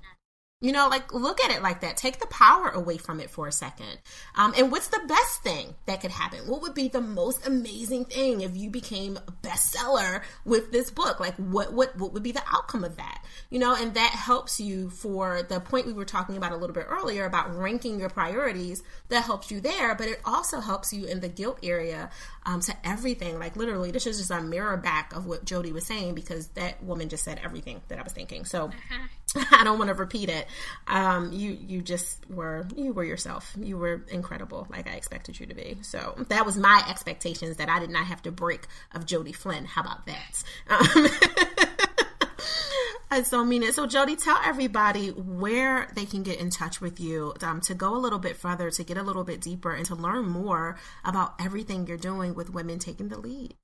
you 0.61 0.73
know, 0.73 0.89
like 0.89 1.13
look 1.13 1.41
at 1.41 1.51
it 1.51 1.61
like 1.61 1.81
that. 1.81 1.95
Take 1.95 2.19
the 2.19 2.27
power 2.27 2.67
away 2.67 2.97
from 2.97 3.21
it 3.21 3.29
for 3.29 3.47
a 3.47 3.51
second. 3.51 3.97
Um, 4.35 4.53
and 4.57 4.69
what's 4.69 4.89
the 4.89 4.99
best 5.07 5.41
thing 5.41 5.73
that 5.85 6.01
could 6.01 6.11
happen? 6.11 6.39
What 6.47 6.61
would 6.61 6.73
be 6.73 6.89
the 6.89 6.99
most 6.99 7.47
amazing 7.47 8.05
thing 8.05 8.41
if 8.41 8.57
you 8.57 8.69
became 8.69 9.15
a 9.15 9.31
bestseller 9.31 10.21
with 10.43 10.73
this 10.73 10.91
book? 10.91 11.21
Like 11.21 11.35
what 11.35 11.71
what 11.71 11.97
what 11.97 12.11
would 12.11 12.23
be 12.23 12.33
the 12.33 12.43
outcome 12.53 12.83
of 12.83 12.97
that? 12.97 13.23
You 13.49 13.59
know, 13.59 13.73
and 13.73 13.93
that 13.93 14.11
helps 14.11 14.59
you 14.59 14.89
for 14.89 15.43
the 15.43 15.61
point 15.61 15.87
we 15.87 15.93
were 15.93 16.03
talking 16.03 16.35
about 16.35 16.51
a 16.51 16.57
little 16.57 16.73
bit 16.73 16.87
earlier 16.89 17.23
about 17.23 17.57
ranking 17.57 17.97
your 17.97 18.09
priorities. 18.09 18.83
That 19.07 19.23
helps 19.23 19.49
you 19.51 19.61
there, 19.61 19.95
but 19.95 20.09
it 20.09 20.19
also 20.25 20.59
helps 20.59 20.91
you 20.91 21.05
in 21.05 21.21
the 21.21 21.29
guilt 21.29 21.59
area 21.63 22.09
um, 22.49 22.61
to 22.61 22.75
everything. 22.83 23.37
Like 23.37 23.55
literally, 23.55 23.91
this 23.91 24.07
is 24.07 24.17
just 24.17 24.31
a 24.31 24.41
mirror 24.41 24.75
back 24.77 25.15
of 25.15 25.25
what 25.25 25.45
Jodi 25.45 25.71
was 25.71 25.85
saying 25.85 26.15
because 26.15 26.47
that 26.49 26.83
woman 26.83 27.09
just 27.09 27.23
said 27.23 27.39
everything 27.43 27.81
that 27.87 27.99
I 27.99 28.03
was 28.03 28.13
thinking. 28.13 28.45
So. 28.45 28.67
Mm-hmm 28.67 29.05
I 29.51 29.63
don't 29.63 29.77
want 29.77 29.89
to 29.89 29.93
repeat 29.93 30.29
it. 30.29 30.47
Um, 30.87 31.31
you 31.31 31.51
you 31.51 31.81
just 31.81 32.27
were 32.29 32.67
you 32.75 32.93
were 32.93 33.03
yourself. 33.03 33.53
You 33.59 33.77
were 33.77 34.03
incredible, 34.09 34.67
like 34.69 34.89
I 34.89 34.93
expected 34.93 35.39
you 35.39 35.45
to 35.47 35.55
be. 35.55 35.77
So 35.81 36.15
that 36.29 36.45
was 36.45 36.57
my 36.57 36.83
expectations 36.89 37.57
that 37.57 37.69
I 37.69 37.79
did 37.79 37.89
not 37.89 38.05
have 38.05 38.21
to 38.23 38.31
break 38.31 38.65
of 38.93 39.05
Jodi 39.05 39.33
Flynn. 39.33 39.65
How 39.65 39.81
about 39.81 40.05
that? 40.07 40.43
Um, 40.67 41.07
I 43.11 43.23
so 43.23 43.43
mean 43.43 43.63
it. 43.63 43.73
So 43.73 43.87
Jodi, 43.87 44.15
tell 44.15 44.39
everybody 44.45 45.09
where 45.09 45.87
they 45.95 46.05
can 46.05 46.21
get 46.21 46.39
in 46.39 46.51
touch 46.51 46.79
with 46.79 46.99
you 46.99 47.33
um, 47.41 47.59
to 47.61 47.73
go 47.73 47.95
a 47.95 47.97
little 47.97 48.19
bit 48.19 48.37
further, 48.37 48.69
to 48.69 48.83
get 48.83 48.97
a 48.97 49.03
little 49.03 49.23
bit 49.23 49.41
deeper, 49.41 49.73
and 49.73 49.85
to 49.87 49.95
learn 49.95 50.27
more 50.27 50.77
about 51.03 51.33
everything 51.39 51.87
you're 51.87 51.97
doing 51.97 52.35
with 52.35 52.53
women 52.53 52.77
taking 52.77 53.09
the 53.09 53.17
lead. 53.17 53.55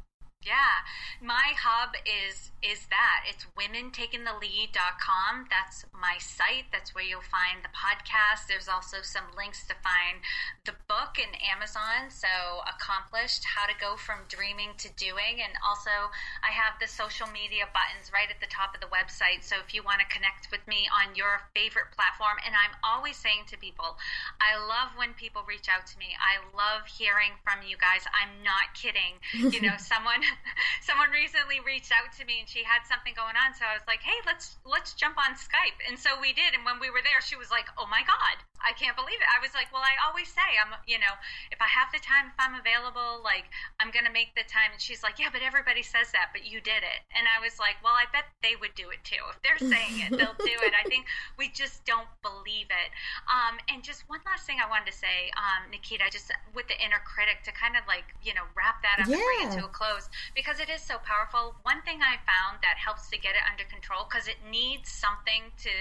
Yeah, 0.45 0.85
my 1.25 1.57
hub 1.57 1.97
is 2.05 2.51
is 2.61 2.85
that 2.89 3.25
it's 3.29 3.45
womentakingthelead.com. 3.53 5.33
That's 5.53 5.85
my 5.93 6.17
site. 6.17 6.65
That's 6.73 6.93
where 6.97 7.05
you'll 7.05 7.21
find 7.21 7.61
the 7.61 7.69
podcast. 7.69 8.49
There's 8.49 8.65
also 8.65 9.05
some 9.05 9.29
links 9.37 9.65
to 9.69 9.77
find 9.85 10.21
the 10.65 10.73
book 10.89 11.21
in 11.21 11.29
Amazon. 11.45 12.09
So 12.09 12.29
accomplished, 12.65 13.45
how 13.45 13.69
to 13.69 13.75
go 13.77 13.97
from 13.97 14.25
dreaming 14.29 14.73
to 14.81 14.89
doing, 14.97 15.45
and 15.45 15.53
also 15.61 15.93
I 16.41 16.49
have 16.53 16.77
the 16.81 16.89
social 16.89 17.29
media 17.29 17.69
buttons 17.69 18.09
right 18.09 18.29
at 18.29 18.41
the 18.41 18.49
top 18.49 18.73
of 18.73 18.81
the 18.81 18.89
website. 18.89 19.45
So 19.45 19.61
if 19.61 19.73
you 19.73 19.85
want 19.85 20.01
to 20.01 20.09
connect 20.09 20.49
with 20.49 20.65
me 20.65 20.89
on 20.89 21.13
your 21.13 21.45
favorite 21.53 21.93
platform, 21.93 22.41
and 22.45 22.57
I'm 22.57 22.73
always 22.81 23.17
saying 23.17 23.45
to 23.53 23.57
people, 23.57 23.97
I 24.41 24.57
love 24.57 24.93
when 24.97 25.13
people 25.13 25.45
reach 25.45 25.69
out 25.69 25.85
to 25.89 25.95
me. 25.97 26.17
I 26.17 26.41
love 26.53 26.89
hearing 26.89 27.37
from 27.45 27.61
you 27.61 27.77
guys. 27.77 28.05
I'm 28.09 28.41
not 28.41 28.73
kidding. 28.73 29.21
You 29.37 29.61
know, 29.69 29.77
someone 29.81 30.21
someone 30.85 31.11
recently 31.11 31.59
reached 31.63 31.91
out 31.91 32.13
to 32.15 32.23
me 32.25 32.45
and 32.45 32.49
she 32.49 32.63
had 32.63 32.85
something 32.85 33.13
going 33.17 33.35
on, 33.35 33.53
so 33.57 33.65
I 33.65 33.73
was 33.73 33.85
like, 33.87 34.01
"Hey, 34.01 34.15
let's 34.25 34.57
let's 34.63 34.93
jump 34.93 35.17
on 35.17 35.35
Skype." 35.35 35.77
And 35.87 35.97
so 35.97 36.17
we 36.19 36.33
did. 36.33 36.53
And 36.53 36.63
when 36.63 36.79
we 36.79 36.89
were 36.89 37.03
there, 37.03 37.19
she 37.21 37.35
was 37.35 37.49
like, 37.49 37.67
"Oh 37.77 37.87
my 37.87 38.03
god, 38.05 38.35
I 38.61 38.73
can't 38.73 38.95
believe 38.95 39.17
it." 39.19 39.29
I 39.29 39.41
was 39.41 39.53
like, 39.53 39.71
"Well, 39.71 39.83
I 39.83 39.97
always 40.07 40.29
say 40.29 40.45
I'm, 40.59 40.71
you 40.85 40.99
know, 40.99 41.15
if 41.51 41.59
I 41.59 41.69
have 41.69 41.91
the 41.91 42.01
time, 42.01 42.31
if 42.31 42.37
I'm 42.39 42.55
available, 42.55 43.21
like 43.23 43.47
I'm 43.79 43.89
gonna 43.91 44.13
make 44.13 44.35
the 44.35 44.45
time." 44.47 44.71
And 44.71 44.81
she's 44.81 45.01
like, 45.01 45.17
"Yeah, 45.17 45.29
but 45.31 45.41
everybody 45.41 45.83
says 45.83 46.11
that, 46.13 46.31
but 46.31 46.45
you 46.45 46.61
did 46.61 46.83
it." 46.85 46.99
And 47.15 47.25
I 47.27 47.41
was 47.41 47.57
like, 47.59 47.79
"Well, 47.83 47.95
I 47.95 48.05
bet 48.11 48.29
they 48.41 48.55
would 48.59 48.75
do 48.75 48.89
it 48.91 49.01
too. 49.03 49.21
If 49.31 49.41
they're 49.41 49.61
saying 49.61 50.05
it, 50.05 50.09
they'll 50.13 50.37
do 50.39 50.57
it." 50.63 50.73
I 50.75 50.83
think 50.91 51.05
we 51.37 51.49
just 51.49 51.83
don't 51.85 52.09
believe 52.21 52.69
it. 52.69 52.89
Um, 53.31 53.57
and 53.69 53.83
just 53.83 54.05
one 54.07 54.21
last 54.25 54.45
thing 54.45 54.61
I 54.61 54.69
wanted 54.69 54.91
to 54.91 54.97
say, 54.97 55.31
um, 55.37 55.71
Naketa, 55.73 56.11
just 56.11 56.31
with 56.53 56.67
the 56.67 56.77
inner 56.79 57.01
critic 57.03 57.43
to 57.45 57.51
kind 57.51 57.75
of 57.75 57.83
like 57.87 58.05
you 58.21 58.33
know 58.33 58.45
wrap 58.55 58.81
that 58.83 59.01
up 59.01 59.07
yeah. 59.07 59.17
and 59.17 59.25
bring 59.25 59.41
it 59.49 59.51
to 59.61 59.65
a 59.65 59.71
close 59.71 60.09
because 60.33 60.59
it 60.59 60.69
is 60.69 60.81
so 60.81 60.97
powerful. 61.03 61.55
One 61.63 61.81
thing 61.83 62.01
I 62.01 62.17
found 62.25 62.63
that 62.63 62.81
helps 62.81 63.09
to 63.11 63.17
get 63.17 63.35
it 63.35 63.43
under 63.45 63.63
control 63.69 64.07
because 64.09 64.27
it 64.27 64.41
needs 64.49 64.89
something 64.89 65.51
to 65.61 65.75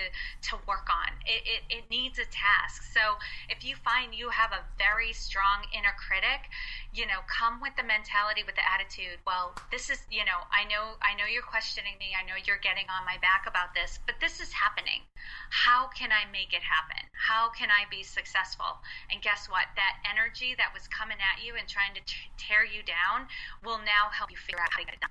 to 0.50 0.60
work 0.66 0.90
on. 0.90 1.14
It, 1.24 1.42
it, 1.46 1.62
it 1.70 1.84
needs 1.90 2.18
a 2.18 2.28
task. 2.28 2.84
So 2.92 3.16
if 3.48 3.64
you 3.64 3.76
find 3.76 4.14
you 4.14 4.28
have 4.28 4.52
a 4.52 4.66
very 4.76 5.12
strong 5.12 5.64
inner 5.72 5.94
critic, 5.96 6.50
you 6.94 7.06
know, 7.06 7.26
come 7.26 7.58
with 7.60 7.74
the 7.74 7.82
mentality, 7.82 8.46
with 8.46 8.54
the 8.54 8.66
attitude. 8.66 9.18
Well, 9.26 9.54
this 9.70 9.90
is, 9.90 9.98
you 10.10 10.22
know, 10.22 10.46
I 10.54 10.62
know, 10.70 10.94
I 11.02 11.18
know 11.18 11.26
you're 11.26 11.46
questioning 11.46 11.98
me. 11.98 12.14
I 12.14 12.22
know 12.22 12.38
you're 12.38 12.62
getting 12.62 12.86
on 12.86 13.02
my 13.02 13.18
back 13.18 13.50
about 13.50 13.74
this, 13.74 13.98
but 14.06 14.22
this 14.22 14.38
is 14.38 14.54
happening. 14.54 15.02
How 15.50 15.90
can 15.90 16.14
I 16.14 16.30
make 16.30 16.54
it 16.54 16.62
happen? 16.62 17.02
How 17.14 17.50
can 17.50 17.70
I 17.70 17.88
be 17.90 18.02
successful? 18.02 18.78
And 19.10 19.22
guess 19.22 19.48
what? 19.50 19.66
That 19.74 19.98
energy 20.06 20.54
that 20.54 20.70
was 20.70 20.86
coming 20.86 21.18
at 21.18 21.42
you 21.42 21.58
and 21.58 21.66
trying 21.66 21.94
to 21.98 22.02
t- 22.06 22.30
tear 22.38 22.62
you 22.62 22.82
down 22.86 23.26
will 23.64 23.82
now 23.82 24.14
help 24.14 24.30
you 24.34 24.38
figure 24.38 24.60
out 24.60 24.68
how 24.72 24.80
to 24.80 24.86
get 24.86 24.94
it 24.94 25.00
done. 25.00 25.10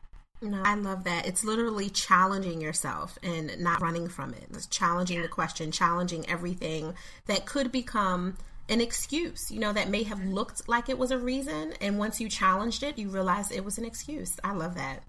No, 0.52 0.62
I 0.64 0.76
love 0.76 1.06
that. 1.06 1.26
It's 1.26 1.46
literally 1.46 1.90
challenging 1.90 2.60
yourself 2.60 3.18
and 3.24 3.60
not 3.60 3.82
running 3.82 4.10
from 4.10 4.34
it. 4.34 4.44
It's 4.54 4.68
challenging 4.68 5.18
yeah. 5.18 5.24
the 5.24 5.30
question, 5.30 5.72
challenging 5.72 6.30
everything 6.30 6.96
that 7.28 7.46
could 7.46 7.72
become 7.72 8.38
an 8.68 8.82
excuse, 8.82 9.50
you 9.50 9.60
know, 9.60 9.72
that 9.72 9.90
may 9.90 10.04
have 10.04 10.20
mm-hmm. 10.20 10.34
looked 10.34 10.68
like 10.68 10.90
it 10.90 10.98
was 10.98 11.12
a 11.12 11.18
reason. 11.18 11.74
And 11.80 11.98
once 11.98 12.20
you 12.20 12.28
challenged 12.28 12.84
it, 12.84 12.98
you 12.98 13.10
realized 13.10 13.54
it 13.54 13.64
was 13.64 13.78
an 13.78 13.86
excuse. 13.86 14.38
I 14.44 14.54
love 14.54 14.76
that. 14.76 15.04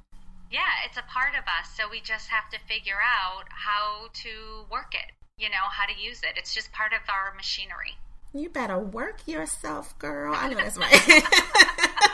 Yeah, 0.53 0.61
it's 0.87 0.97
a 0.97 1.03
part 1.03 1.35
of 1.35 1.43
us. 1.45 1.69
So 1.77 1.85
we 1.91 2.01
just 2.01 2.29
have 2.29 2.49
to 2.51 2.59
figure 2.69 3.01
out 3.03 3.45
how 3.49 4.09
to 4.13 4.67
work 4.71 4.95
it, 4.95 5.11
you 5.37 5.49
know, 5.49 5.67
how 5.69 5.87
to 5.87 6.01
use 6.01 6.21
it. 6.23 6.37
It's 6.37 6.55
just 6.55 6.71
part 6.71 6.93
of 6.93 7.01
our 7.09 7.35
machinery. 7.35 7.97
You 8.33 8.51
better 8.51 8.79
work 8.79 9.27
yourself, 9.27 9.99
girl. 9.99 10.35
I 10.37 10.49
know 10.49 10.57
that's 10.57 10.77
right. 10.79 10.91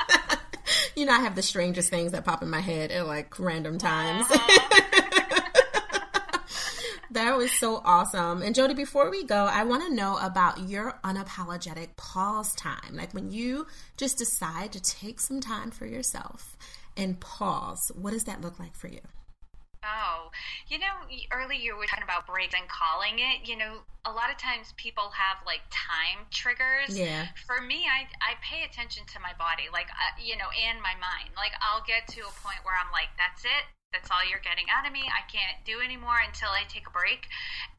I 1.10 1.20
have 1.20 1.34
the 1.34 1.42
strangest 1.42 1.90
things 1.90 2.12
that 2.12 2.24
pop 2.24 2.42
in 2.42 2.50
my 2.50 2.60
head 2.60 2.90
at 2.90 3.06
like 3.06 3.38
random 3.38 3.78
times. 3.78 4.26
Uh-huh. 4.30 5.40
that 7.10 7.36
was 7.36 7.52
so 7.52 7.82
awesome. 7.84 8.42
And 8.42 8.54
Jodi, 8.54 8.74
before 8.74 9.10
we 9.10 9.24
go, 9.24 9.44
I 9.44 9.64
want 9.64 9.86
to 9.86 9.94
know 9.94 10.16
about 10.18 10.68
your 10.68 10.98
unapologetic 11.04 11.96
pause 11.96 12.54
time. 12.54 12.94
Like 12.94 13.12
when 13.12 13.30
you 13.30 13.66
just 13.96 14.18
decide 14.18 14.72
to 14.72 14.80
take 14.80 15.20
some 15.20 15.40
time 15.40 15.70
for 15.70 15.86
yourself 15.86 16.56
and 16.96 17.18
pause, 17.20 17.90
what 17.94 18.12
does 18.12 18.24
that 18.24 18.40
look 18.40 18.58
like 18.58 18.74
for 18.74 18.88
you? 18.88 19.00
Oh, 19.82 20.30
you 20.68 20.78
know, 20.78 21.08
earlier 21.32 21.58
you 21.58 21.76
were 21.76 21.86
talking 21.86 22.04
about 22.04 22.26
breaks 22.26 22.52
and 22.54 22.68
calling 22.68 23.18
it. 23.18 23.48
You 23.48 23.56
know, 23.56 23.80
a 24.04 24.12
lot 24.12 24.30
of 24.30 24.36
times 24.36 24.74
people 24.76 25.08
have 25.16 25.40
like 25.46 25.64
time 25.70 26.28
triggers. 26.30 26.92
Yeah. 26.92 27.32
For 27.46 27.60
me, 27.64 27.88
I 27.88 28.04
I 28.20 28.36
pay 28.44 28.64
attention 28.64 29.04
to 29.16 29.18
my 29.20 29.32
body, 29.40 29.72
like 29.72 29.88
uh, 29.88 30.20
you 30.20 30.36
know, 30.36 30.52
and 30.52 30.82
my 30.84 30.92
mind. 31.00 31.32
Like 31.36 31.52
I'll 31.64 31.82
get 31.82 32.08
to 32.12 32.20
a 32.28 32.32
point 32.44 32.60
where 32.62 32.76
I'm 32.76 32.92
like, 32.92 33.08
that's 33.16 33.44
it 33.44 33.64
that's 33.92 34.10
all 34.10 34.22
you're 34.22 34.42
getting 34.46 34.70
out 34.70 34.86
of 34.86 34.92
me. 34.92 35.02
I 35.02 35.26
can't 35.26 35.58
do 35.66 35.82
anymore 35.82 36.22
until 36.22 36.48
I 36.48 36.62
take 36.70 36.86
a 36.86 36.94
break. 36.94 37.26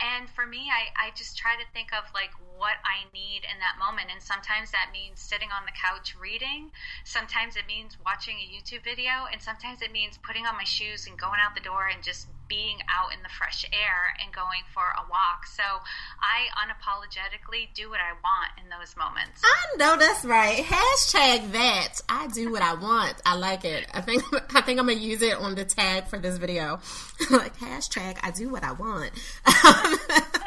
And 0.04 0.28
for 0.28 0.46
me, 0.46 0.68
I, 0.68 1.08
I 1.08 1.16
just 1.16 1.38
try 1.38 1.56
to 1.56 1.64
think 1.72 1.96
of 1.96 2.04
like 2.14 2.36
what 2.60 2.76
I 2.84 3.08
need 3.16 3.48
in 3.48 3.58
that 3.64 3.80
moment. 3.80 4.12
And 4.12 4.20
sometimes 4.20 4.72
that 4.76 4.92
means 4.92 5.24
sitting 5.24 5.56
on 5.56 5.64
the 5.64 5.72
couch 5.72 6.16
reading. 6.20 6.72
Sometimes 7.08 7.56
it 7.56 7.64
means 7.64 7.96
watching 8.04 8.36
a 8.44 8.48
YouTube 8.52 8.84
video. 8.84 9.32
And 9.32 9.40
sometimes 9.40 9.80
it 9.80 9.96
means 9.96 10.20
putting 10.20 10.44
on 10.44 10.60
my 10.60 10.68
shoes 10.68 11.08
and 11.08 11.16
going 11.16 11.40
out 11.40 11.56
the 11.56 11.64
door 11.64 11.88
and 11.88 12.04
just 12.04 12.28
being 12.52 12.80
out 12.92 13.14
in 13.16 13.24
the 13.24 13.30
fresh 13.30 13.64
air 13.72 14.12
and 14.22 14.36
going 14.36 14.60
for 14.74 14.84
a 14.84 15.10
walk. 15.10 15.48
So 15.48 15.64
I 15.64 16.52
unapologetically 16.60 17.74
do 17.74 17.90
what 17.90 18.02
I 18.02 18.12
want 18.12 18.52
in 18.62 18.68
those 18.70 18.98
moments. 18.98 19.42
I 19.42 19.78
know 19.78 19.96
that's 19.96 20.26
right. 20.26 20.58
Hashtag 20.58 21.54
that. 21.54 22.02
I 22.10 22.28
do 22.28 22.52
what 22.52 22.62
I 22.62 22.74
want. 22.74 23.16
I 23.26 23.36
like 23.36 23.64
it. 23.64 23.88
I 23.94 24.02
think 24.02 24.24
I 24.54 24.60
think 24.60 24.82
I'm 24.82 24.88
gonna 24.88 25.00
use 25.00 25.22
it 25.22 25.38
on 25.38 25.56
the 25.56 25.64
tag 25.64 26.08
for 26.08 26.20
this 26.20 26.38
video. 26.38 26.80
like 27.32 27.56
hashtag 27.58 28.18
I 28.22 28.32
do 28.32 28.50
what 28.50 28.66
I 28.66 28.74
want. 28.74 29.12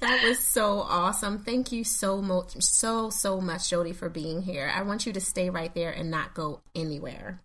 That 0.00 0.22
was 0.22 0.38
so 0.38 0.78
awesome. 0.78 1.40
Thank 1.40 1.72
you 1.72 1.82
so 1.82 2.22
much, 2.22 2.62
so, 2.62 3.10
so 3.10 3.40
much, 3.40 3.68
Jodi, 3.68 3.92
for 3.92 4.08
being 4.08 4.42
here. 4.42 4.70
I 4.72 4.82
want 4.82 5.06
you 5.06 5.12
to 5.12 5.20
stay 5.20 5.50
right 5.50 5.74
there 5.74 5.90
and 5.90 6.08
not 6.08 6.34
go 6.34 6.60
anywhere. 6.72 7.40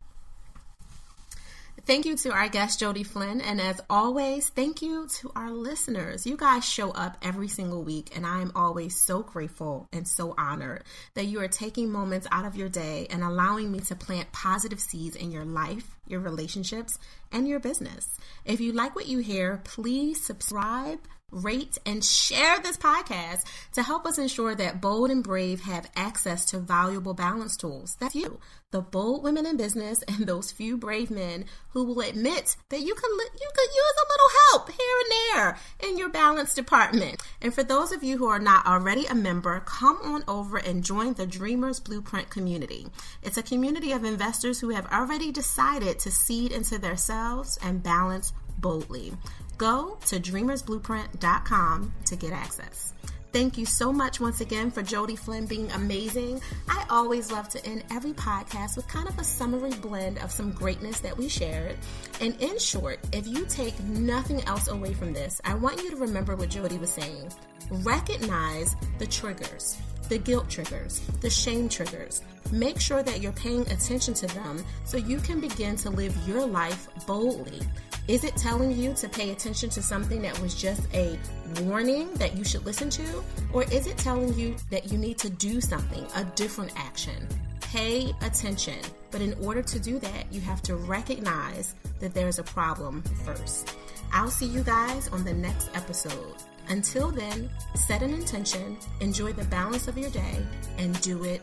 Thank 1.85 2.05
you 2.05 2.15
to 2.15 2.31
our 2.31 2.47
guest, 2.47 2.79
Jodi 2.79 3.03
Flynn. 3.03 3.41
And 3.41 3.59
as 3.59 3.81
always, 3.89 4.47
thank 4.47 4.81
you 4.81 5.05
to 5.19 5.33
our 5.35 5.51
listeners. 5.51 6.25
You 6.25 6.37
guys 6.37 6.63
show 6.63 6.91
up 6.91 7.17
every 7.21 7.49
single 7.49 7.83
week, 7.83 8.15
and 8.15 8.25
I 8.25 8.39
am 8.39 8.53
always 8.55 9.01
so 9.01 9.21
grateful 9.21 9.89
and 9.91 10.07
so 10.07 10.33
honored 10.37 10.85
that 11.15 11.25
you 11.25 11.41
are 11.41 11.49
taking 11.49 11.91
moments 11.91 12.25
out 12.31 12.45
of 12.45 12.55
your 12.55 12.69
day 12.69 13.07
and 13.09 13.21
allowing 13.21 13.69
me 13.69 13.81
to 13.81 13.95
plant 13.95 14.31
positive 14.31 14.79
seeds 14.79 15.17
in 15.17 15.33
your 15.33 15.43
life, 15.43 15.97
your 16.07 16.21
relationships, 16.21 16.97
and 17.33 17.49
your 17.49 17.59
business. 17.59 18.17
If 18.45 18.61
you 18.61 18.71
like 18.71 18.95
what 18.95 19.07
you 19.07 19.17
hear, 19.17 19.59
please 19.65 20.25
subscribe 20.25 20.99
rate, 21.33 21.77
and 21.85 22.03
share 22.03 22.59
this 22.59 22.77
podcast 22.77 23.43
to 23.73 23.83
help 23.83 24.05
us 24.05 24.17
ensure 24.17 24.55
that 24.55 24.81
bold 24.81 25.11
and 25.11 25.23
brave 25.23 25.61
have 25.61 25.89
access 25.95 26.45
to 26.45 26.59
valuable 26.59 27.13
balance 27.13 27.57
tools. 27.57 27.97
That's 27.99 28.15
you, 28.15 28.39
the 28.71 28.81
bold 28.81 29.23
women 29.23 29.45
in 29.45 29.57
business, 29.57 30.03
and 30.07 30.25
those 30.25 30.51
few 30.51 30.77
brave 30.77 31.09
men 31.11 31.45
who 31.69 31.83
will 31.83 32.01
admit 32.01 32.55
that 32.69 32.81
you 32.81 32.93
can 32.95 33.11
you 33.11 33.49
could 33.55 33.69
use 33.69 33.95
a 33.97 34.09
little 34.11 34.29
help 34.51 34.71
here 34.71 34.97
and 35.01 35.11
there 35.11 35.89
in 35.89 35.97
your 35.97 36.09
balance 36.09 36.53
department. 36.53 37.21
And 37.41 37.53
for 37.53 37.63
those 37.63 37.91
of 37.91 38.03
you 38.03 38.17
who 38.17 38.27
are 38.27 38.39
not 38.39 38.65
already 38.65 39.05
a 39.05 39.15
member, 39.15 39.59
come 39.61 39.97
on 40.03 40.23
over 40.27 40.57
and 40.57 40.83
join 40.83 41.13
the 41.13 41.25
Dreamers 41.25 41.79
Blueprint 41.79 42.29
community. 42.29 42.87
It's 43.21 43.37
a 43.37 43.43
community 43.43 43.91
of 43.91 44.03
investors 44.03 44.59
who 44.59 44.69
have 44.69 44.91
already 44.91 45.31
decided 45.31 45.99
to 45.99 46.11
seed 46.11 46.51
into 46.51 46.77
themselves 46.77 47.57
and 47.61 47.83
balance 47.83 48.33
boldly. 48.63 49.13
Go 49.59 49.99
to 50.07 50.19
dreamersblueprint.com 50.19 51.93
to 52.05 52.15
get 52.15 52.33
access. 52.33 52.93
Thank 53.33 53.57
you 53.57 53.65
so 53.65 53.91
much 53.91 54.19
once 54.19 54.41
again 54.41 54.69
for 54.69 54.83
Jodi 54.83 55.15
Flynn 55.15 55.47
being 55.47 55.71
amazing. 55.71 56.39
I 56.69 56.85
always 56.87 57.31
love 57.31 57.49
to 57.49 57.65
end 57.65 57.83
every 57.91 58.13
podcast 58.13 58.75
with 58.75 58.87
kind 58.87 59.07
of 59.07 59.17
a 59.17 59.23
summary 59.23 59.73
blend 59.73 60.19
of 60.19 60.31
some 60.31 60.51
greatness 60.51 60.99
that 60.99 61.17
we 61.17 61.27
shared. 61.27 61.75
And 62.21 62.39
in 62.39 62.59
short, 62.59 62.99
if 63.11 63.25
you 63.25 63.45
take 63.47 63.79
nothing 63.85 64.43
else 64.43 64.67
away 64.67 64.93
from 64.93 65.13
this, 65.13 65.41
I 65.45 65.55
want 65.55 65.81
you 65.81 65.89
to 65.89 65.95
remember 65.95 66.35
what 66.35 66.49
Jodi 66.49 66.77
was 66.77 66.91
saying. 66.91 67.31
Recognize 67.71 68.75
the 68.99 69.07
triggers, 69.07 69.79
the 70.09 70.17
guilt 70.17 70.49
triggers, 70.49 70.99
the 71.21 71.29
shame 71.29 71.69
triggers. 71.69 72.21
Make 72.51 72.79
sure 72.79 73.03
that 73.03 73.21
you're 73.21 73.31
paying 73.31 73.61
attention 73.71 74.13
to 74.15 74.27
them 74.27 74.63
so 74.85 74.97
you 74.97 75.17
can 75.17 75.39
begin 75.39 75.75
to 75.77 75.89
live 75.89 76.15
your 76.27 76.45
life 76.45 76.87
boldly. 77.07 77.61
Is 78.07 78.25
it 78.25 78.35
telling 78.35 78.75
you 78.75 78.93
to 78.95 79.07
pay 79.07 79.31
attention 79.31 79.69
to 79.69 79.81
something 79.81 80.21
that 80.23 80.37
was 80.41 80.53
just 80.55 80.81
a 80.93 81.17
warning 81.61 82.13
that 82.15 82.35
you 82.35 82.43
should 82.43 82.65
listen 82.65 82.89
to? 82.91 83.23
Or 83.53 83.63
is 83.63 83.87
it 83.87 83.97
telling 83.97 84.33
you 84.33 84.55
that 84.71 84.91
you 84.91 84.97
need 84.97 85.17
to 85.19 85.29
do 85.29 85.61
something, 85.61 86.05
a 86.15 86.25
different 86.35 86.73
action? 86.75 87.27
Pay 87.61 88.13
attention. 88.21 88.79
But 89.09 89.21
in 89.21 89.35
order 89.41 89.61
to 89.61 89.79
do 89.79 89.99
that, 89.99 90.31
you 90.31 90.41
have 90.41 90.61
to 90.63 90.75
recognize 90.75 91.75
that 91.99 92.13
there's 92.13 92.39
a 92.39 92.43
problem 92.43 93.03
first. 93.23 93.73
I'll 94.11 94.29
see 94.29 94.47
you 94.47 94.63
guys 94.63 95.07
on 95.07 95.23
the 95.23 95.33
next 95.33 95.69
episode. 95.73 96.35
Until 96.69 97.11
then, 97.11 97.49
set 97.75 98.01
an 98.01 98.13
intention, 98.13 98.77
enjoy 98.99 99.33
the 99.33 99.45
balance 99.45 99.87
of 99.87 99.97
your 99.97 100.09
day, 100.09 100.45
and 100.77 100.99
do 101.01 101.23
it 101.23 101.41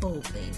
boldly. 0.00 0.50